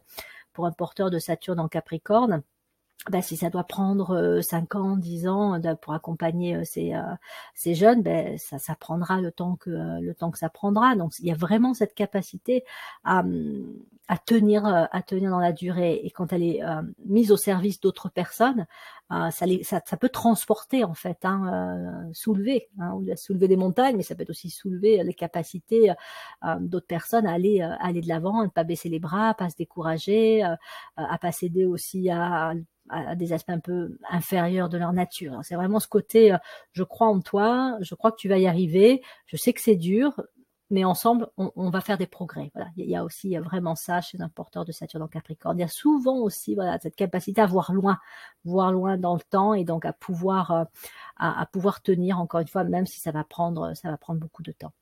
pour 0.52 0.66
un 0.66 0.72
porteur 0.72 1.10
de 1.10 1.18
Saturne 1.18 1.60
en 1.60 1.68
Capricorne, 1.68 2.42
ben, 3.10 3.22
si 3.22 3.36
ça 3.36 3.48
doit 3.48 3.64
prendre 3.64 4.40
5 4.42 4.74
euh, 4.74 4.78
ans, 4.78 4.96
10 4.96 5.28
ans 5.28 5.60
pour 5.80 5.94
accompagner 5.94 6.56
euh, 6.56 6.62
ces, 6.64 6.94
euh, 6.94 7.02
ces 7.54 7.74
jeunes, 7.74 8.02
ben, 8.02 8.36
ça, 8.38 8.58
ça 8.58 8.74
prendra 8.74 9.20
le 9.20 9.30
temps 9.30 9.56
que 9.56 9.70
le 9.70 10.14
temps 10.14 10.30
que 10.30 10.38
ça 10.38 10.50
prendra. 10.50 10.94
Donc 10.96 11.12
il 11.20 11.26
y 11.26 11.30
a 11.30 11.34
vraiment 11.34 11.74
cette 11.74 11.94
capacité 11.94 12.64
à, 13.04 13.22
à 14.08 14.18
tenir 14.18 14.66
à 14.66 15.02
tenir 15.02 15.30
dans 15.30 15.38
la 15.38 15.52
durée 15.52 16.00
et 16.02 16.10
quand 16.10 16.32
elle 16.32 16.42
est 16.42 16.60
mise 17.06 17.30
au 17.30 17.36
service 17.36 17.80
d'autres 17.80 18.08
personnes, 18.08 18.66
ça, 19.10 19.30
ça, 19.62 19.80
ça, 19.84 19.96
peut 19.96 20.08
transporter 20.08 20.84
en 20.84 20.94
fait, 20.94 21.18
hein, 21.24 22.08
soulever, 22.12 22.68
hein, 22.78 22.98
soulever 23.16 23.48
des 23.48 23.56
montagnes, 23.56 23.96
mais 23.96 24.02
ça 24.02 24.14
peut 24.14 24.26
aussi 24.28 24.50
soulever 24.50 25.02
les 25.02 25.14
capacités 25.14 25.92
d'autres 26.60 26.86
personnes 26.86 27.26
à 27.26 27.32
aller 27.32 27.60
aller 27.60 28.00
de 28.00 28.08
l'avant, 28.08 28.40
à 28.40 28.44
ne 28.44 28.50
pas 28.50 28.64
baisser 28.64 28.88
les 28.88 28.98
bras, 28.98 29.30
à 29.30 29.34
pas 29.34 29.50
se 29.50 29.56
décourager, 29.56 30.42
à 30.42 31.18
pas 31.18 31.32
céder 31.32 31.64
aussi 31.64 32.10
à 32.10 32.48
à 32.48 32.54
des 33.16 33.32
aspects 33.32 33.50
un 33.50 33.58
peu 33.58 33.98
inférieurs 34.10 34.68
de 34.68 34.78
leur 34.78 34.92
nature. 34.92 35.38
C'est 35.42 35.54
vraiment 35.54 35.80
ce 35.80 35.88
côté, 35.88 36.32
euh, 36.32 36.38
je 36.72 36.82
crois 36.82 37.08
en 37.08 37.20
toi, 37.20 37.76
je 37.80 37.94
crois 37.94 38.12
que 38.12 38.16
tu 38.16 38.28
vas 38.28 38.38
y 38.38 38.46
arriver, 38.46 39.02
je 39.26 39.36
sais 39.36 39.52
que 39.52 39.60
c'est 39.60 39.76
dur, 39.76 40.14
mais 40.70 40.84
ensemble, 40.84 41.28
on, 41.38 41.70
va 41.70 41.80
faire 41.80 41.96
des 41.96 42.06
progrès. 42.06 42.50
Voilà, 42.54 42.68
il 42.76 42.90
y 42.90 42.94
a 42.94 43.02
aussi 43.02 43.34
vraiment 43.38 43.74
ça 43.74 44.02
chez 44.02 44.20
un 44.20 44.28
porteur 44.28 44.66
de 44.66 44.72
Saturne 44.72 45.02
en 45.02 45.08
Capricorne. 45.08 45.56
Il 45.58 45.62
y 45.62 45.64
a 45.64 45.68
souvent 45.68 46.18
aussi 46.18 46.54
voilà 46.54 46.78
cette 46.78 46.94
capacité 46.94 47.40
à 47.40 47.46
voir 47.46 47.72
loin, 47.72 47.98
voir 48.44 48.70
loin 48.70 48.98
dans 48.98 49.14
le 49.14 49.22
temps 49.30 49.54
et 49.54 49.64
donc 49.64 49.86
à 49.86 49.94
pouvoir 49.94 50.50
euh, 50.50 50.64
à, 51.16 51.46
pouvoir 51.46 51.80
tenir 51.80 52.20
encore 52.20 52.40
une 52.40 52.48
fois, 52.48 52.64
même 52.64 52.84
si 52.84 53.00
ça 53.00 53.12
va 53.12 53.24
prendre 53.24 53.72
ça 53.74 53.90
va 53.90 53.96
prendre 53.96 54.20
beaucoup 54.20 54.42
de 54.42 54.52
temps. 54.52 54.72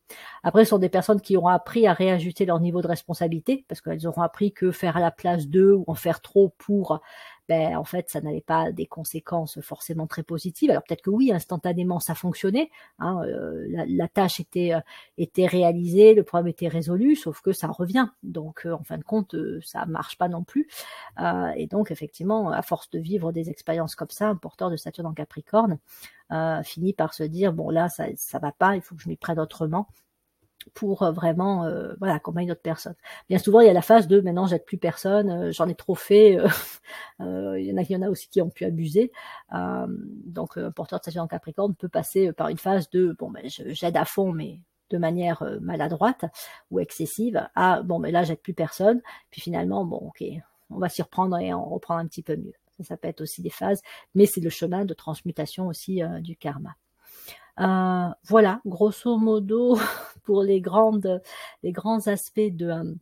Après, 0.43 0.65
ce 0.65 0.71
sont 0.71 0.79
des 0.79 0.89
personnes 0.89 1.21
qui 1.21 1.37
auront 1.37 1.49
appris 1.49 1.87
à 1.87 1.93
réajuster 1.93 2.47
leur 2.47 2.59
niveau 2.59 2.83
de 2.83 2.89
responsabilité 2.89 3.65
parce 3.69 3.81
qu'elles 3.81 4.09
auront 4.09 4.23
appris 4.23 4.53
que 4.53 4.73
faire 4.73 4.97
à 4.97 5.01
la 5.01 5.13
place 5.13 5.47
d'eux 5.47 5.73
ou 5.73 5.85
en 5.87 5.95
faire 5.95 6.21
trop 6.21 6.53
pour 6.59 7.01
ben 7.49 7.77
en 7.77 7.85
fait 7.85 8.11
ça 8.11 8.21
n'avait 8.21 8.41
pas 8.41 8.73
des 8.73 8.87
conséquences 8.87 9.61
forcément 9.61 10.07
très 10.07 10.23
positives. 10.23 10.71
Alors 10.71 10.83
peut-être 10.83 11.03
que 11.03 11.11
oui, 11.11 11.33
instantanément 11.33 12.01
ça 12.01 12.15
fonctionnait, 12.15 12.71
hein, 12.99 13.23
euh, 13.25 13.67
la, 13.69 14.09
tâche 14.09 14.41
était 14.41 14.75
euh, 14.75 14.81
était 15.19 15.47
réalisée, 15.47 16.15
le 16.15 16.25
problème 16.25 16.49
était 16.49 16.69
résolu, 16.69 17.17
sauf 17.17 17.41
que 17.41 17.53
ça 17.53 17.69
revient. 17.69 18.09
Donc 18.23 18.67
euh, 18.67 18.73
en 18.73 18.83
fin 18.83 18.99
de 18.99 19.05
compte, 19.05 19.35
ça 19.63 19.87
marche 19.87 20.19
pas 20.19 20.29
non 20.29 20.45
plus. 20.45 20.69
et 21.57 21.67
donc 21.67 21.91
effectivement, 21.91 22.51
à 22.51 22.63
force 22.63 22.91
de 22.91 22.99
vivre 22.99 23.33
des 23.33 23.51
expériences 23.51 23.95
comme 23.95 24.11
ça, 24.11 24.29
un 24.29 24.37
porteur 24.37 24.71
de 24.71 24.77
Saturne 24.77 25.07
en 25.07 25.15
Capricorne 25.15 25.79
finit 26.65 26.93
par 26.93 27.15
se 27.15 27.23
dire 27.23 27.53
bon 27.53 27.71
là 27.71 27.89
ça 27.89 28.07
ça 28.17 28.39
va 28.39 28.53
pas, 28.53 28.77
il 28.77 28.83
faut 28.83 28.95
que 28.97 29.03
je 29.03 29.09
m'y 29.09 29.17
prenne 29.17 29.39
autrement 29.39 29.89
pour 30.75 31.03
euh, 31.03 31.13
vraiment 31.13 31.65
euh, 31.65 31.95
voilà 31.99 32.15
accompagner 32.15 32.49
d'autres 32.49 32.63
personnes. 32.63 32.95
Bien 33.29 33.39
souvent 33.39 33.61
il 33.61 33.67
y 33.67 33.71
a 33.71 33.73
la 33.73 33.83
phase 33.83 34.07
de 34.09 34.21
maintenant 34.21 34.47
j'aide 34.47 34.65
plus 34.65 34.79
personne, 34.79 35.31
euh, 35.31 35.53
j'en 35.53 35.69
ai 35.69 35.75
trop 35.75 35.95
fait. 35.95 36.39
il 37.21 37.65
y 37.65 37.73
en 37.73 37.77
a 37.77 37.83
il 37.83 37.91
y 37.91 37.97
en 37.97 38.03
a 38.03 38.09
aussi 38.09 38.29
qui 38.29 38.41
ont 38.41 38.51
pu 38.51 38.65
abuser. 38.65 39.13
donc 39.53 40.57
un 40.57 40.71
porteur 40.71 40.99
de 41.01 41.05
Sagittaire 41.05 41.25
en 41.25 41.29
Capricorne 41.29 41.75
peut 41.75 41.89
passer 41.89 42.33
par 42.33 42.49
une 42.49 42.59
phase 42.59 42.91
de 42.91 43.15
bon 43.19 43.31
ben 43.31 43.43
j'aide 43.47 43.97
à 43.97 44.05
fond 44.05 44.33
mais 44.33 44.61
de 44.91 44.99
manière 44.99 45.43
maladroite 45.61 46.25
ou 46.71 46.81
excessive 46.81 47.49
à 47.55 47.83
bon 47.83 47.99
mais 47.99 48.13
là 48.13 48.23
j'aide 48.23 48.41
plus 48.41 48.55
personne 48.55 49.01
puis 49.31 49.41
finalement 49.41 49.85
bon 49.85 49.99
ok 49.99 50.25
on 50.71 50.79
va 50.79 50.89
s'y 50.89 51.03
reprendre 51.03 51.39
et 51.39 51.55
on 51.55 51.65
reprend 51.65 51.97
un 51.97 52.07
petit 52.07 52.23
peu 52.23 52.37
mieux. 52.37 52.55
Ça, 52.77 52.85
ça 52.85 52.97
peut 52.97 53.09
être 53.09 53.21
aussi 53.21 53.41
des 53.41 53.51
phases, 53.51 53.83
mais 54.15 54.27
c'est 54.27 54.41
le 54.41 54.51
chemin 54.51 54.85
de 54.85 54.95
transmutation 54.95 55.69
aussi 55.69 56.03
du 56.21 56.37
karma. 56.37 56.77
Euh, 57.61 58.09
voilà, 58.25 58.61
grosso 58.67 59.17
modo, 59.19 59.77
pour 60.25 60.43
les 60.43 60.61
grandes, 60.61 61.23
les 61.63 61.73
grands 61.73 62.07
aspects 62.07 62.41
de 62.41 62.67
euh, 62.67 62.95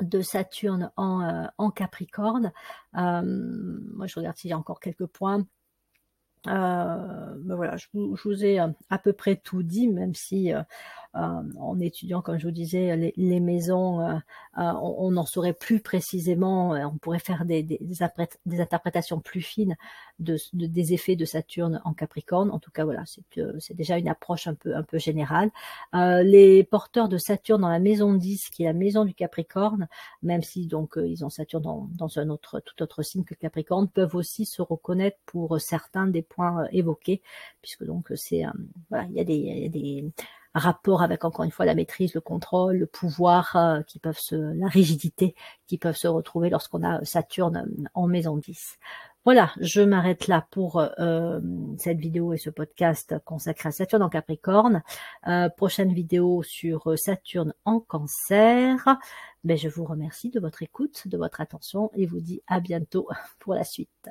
de 0.00 0.22
Saturne 0.22 0.90
en, 0.96 1.22
euh, 1.22 1.46
en 1.56 1.70
Capricorne. 1.70 2.52
moi, 2.92 4.06
je 4.06 4.18
regarde 4.18 4.36
s'il 4.36 4.50
y 4.50 4.52
a 4.52 4.58
encore 4.58 4.80
quelques 4.80 5.06
points. 5.06 5.46
mais 6.46 7.54
voilà, 7.54 7.76
je 7.76 7.86
vous, 7.92 8.44
ai 8.44 8.58
à 8.58 8.98
peu 8.98 9.12
près 9.12 9.36
tout 9.36 9.62
dit, 9.62 9.88
même 9.88 10.14
si 10.14 10.52
en 11.14 11.78
étudiant, 11.80 12.22
comme 12.22 12.38
je 12.38 12.46
vous 12.46 12.52
disais, 12.52 13.12
les, 13.16 13.40
maisons, 13.40 14.20
on, 14.56 15.16
en 15.16 15.24
saurait 15.24 15.52
plus 15.52 15.80
précisément, 15.80 16.70
on 16.70 16.98
pourrait 16.98 17.20
faire 17.20 17.44
des, 17.44 17.78
interprétations 18.58 19.20
plus 19.20 19.40
fines 19.40 19.76
de, 20.18 20.36
des 20.52 20.92
effets 20.92 21.16
de 21.16 21.24
Saturne 21.24 21.80
en 21.84 21.94
Capricorne. 21.94 22.50
En 22.50 22.58
tout 22.58 22.70
cas, 22.70 22.84
voilà, 22.84 23.04
c'est 23.06 23.76
déjà 23.76 23.98
une 23.98 24.08
approche 24.08 24.48
un 24.48 24.54
peu, 24.54 24.98
générale. 24.98 25.50
les 25.92 26.64
porteurs 26.64 27.08
de 27.08 27.18
Saturne 27.18 27.62
dans 27.62 27.68
la 27.68 27.80
maison 27.80 28.14
10, 28.14 28.50
qui 28.50 28.64
est 28.64 28.66
la 28.66 28.72
maison 28.72 29.04
du 29.04 29.14
Capricorne, 29.14 29.88
même 30.22 30.42
si 30.42 30.66
donc 30.66 30.94
ils 30.96 31.24
ont 31.24 31.30
Saturne 31.30 31.88
dans, 31.92 32.18
un 32.18 32.28
autre, 32.28 32.60
tout 32.60 32.82
autre 32.82 33.02
signe 33.02 33.24
que 33.24 33.34
Capricorne, 33.34 33.88
peuvent 33.88 34.16
aussi 34.16 34.46
se 34.46 34.62
reconnaître 34.62 35.18
pour 35.26 35.60
certains 35.60 36.06
des 36.06 36.22
points 36.22 36.66
évoqués, 36.72 37.22
puisque 37.62 37.84
donc 37.84 38.10
c'est 38.16 38.44
des, 38.90 39.34
il 39.34 39.62
y 39.62 39.66
a 39.66 39.68
des 39.68 40.04
rapport 40.54 41.02
avec 41.02 41.24
encore 41.24 41.44
une 41.44 41.50
fois 41.50 41.64
la 41.64 41.74
maîtrise, 41.74 42.14
le 42.14 42.20
contrôle, 42.20 42.76
le 42.76 42.86
pouvoir, 42.86 43.56
euh, 43.56 43.82
qui 43.82 43.98
peuvent 43.98 44.18
se, 44.18 44.36
la 44.36 44.68
rigidité, 44.68 45.34
qui 45.66 45.78
peuvent 45.78 45.96
se 45.96 46.08
retrouver 46.08 46.50
lorsqu'on 46.50 46.82
a 46.82 47.04
Saturne 47.04 47.56
euh, 47.56 47.84
en 47.94 48.06
maison 48.06 48.36
10. 48.36 48.78
Voilà, 49.24 49.52
je 49.58 49.80
m'arrête 49.80 50.28
là 50.28 50.46
pour 50.50 50.78
euh, 50.78 51.40
cette 51.78 51.98
vidéo 51.98 52.34
et 52.34 52.36
ce 52.36 52.50
podcast 52.50 53.14
consacré 53.24 53.70
à 53.70 53.72
Saturne 53.72 54.02
en 54.02 54.10
Capricorne. 54.10 54.82
prochaine 55.56 55.94
vidéo 55.94 56.42
sur 56.42 56.98
Saturne 56.98 57.54
en 57.64 57.80
Cancer. 57.80 58.98
Ben, 59.42 59.56
je 59.56 59.68
vous 59.68 59.84
remercie 59.84 60.28
de 60.28 60.40
votre 60.40 60.62
écoute, 60.62 61.08
de 61.08 61.16
votre 61.16 61.40
attention 61.40 61.90
et 61.94 62.04
vous 62.04 62.20
dis 62.20 62.42
à 62.46 62.60
bientôt 62.60 63.08
pour 63.38 63.54
la 63.54 63.64
suite. 63.64 64.10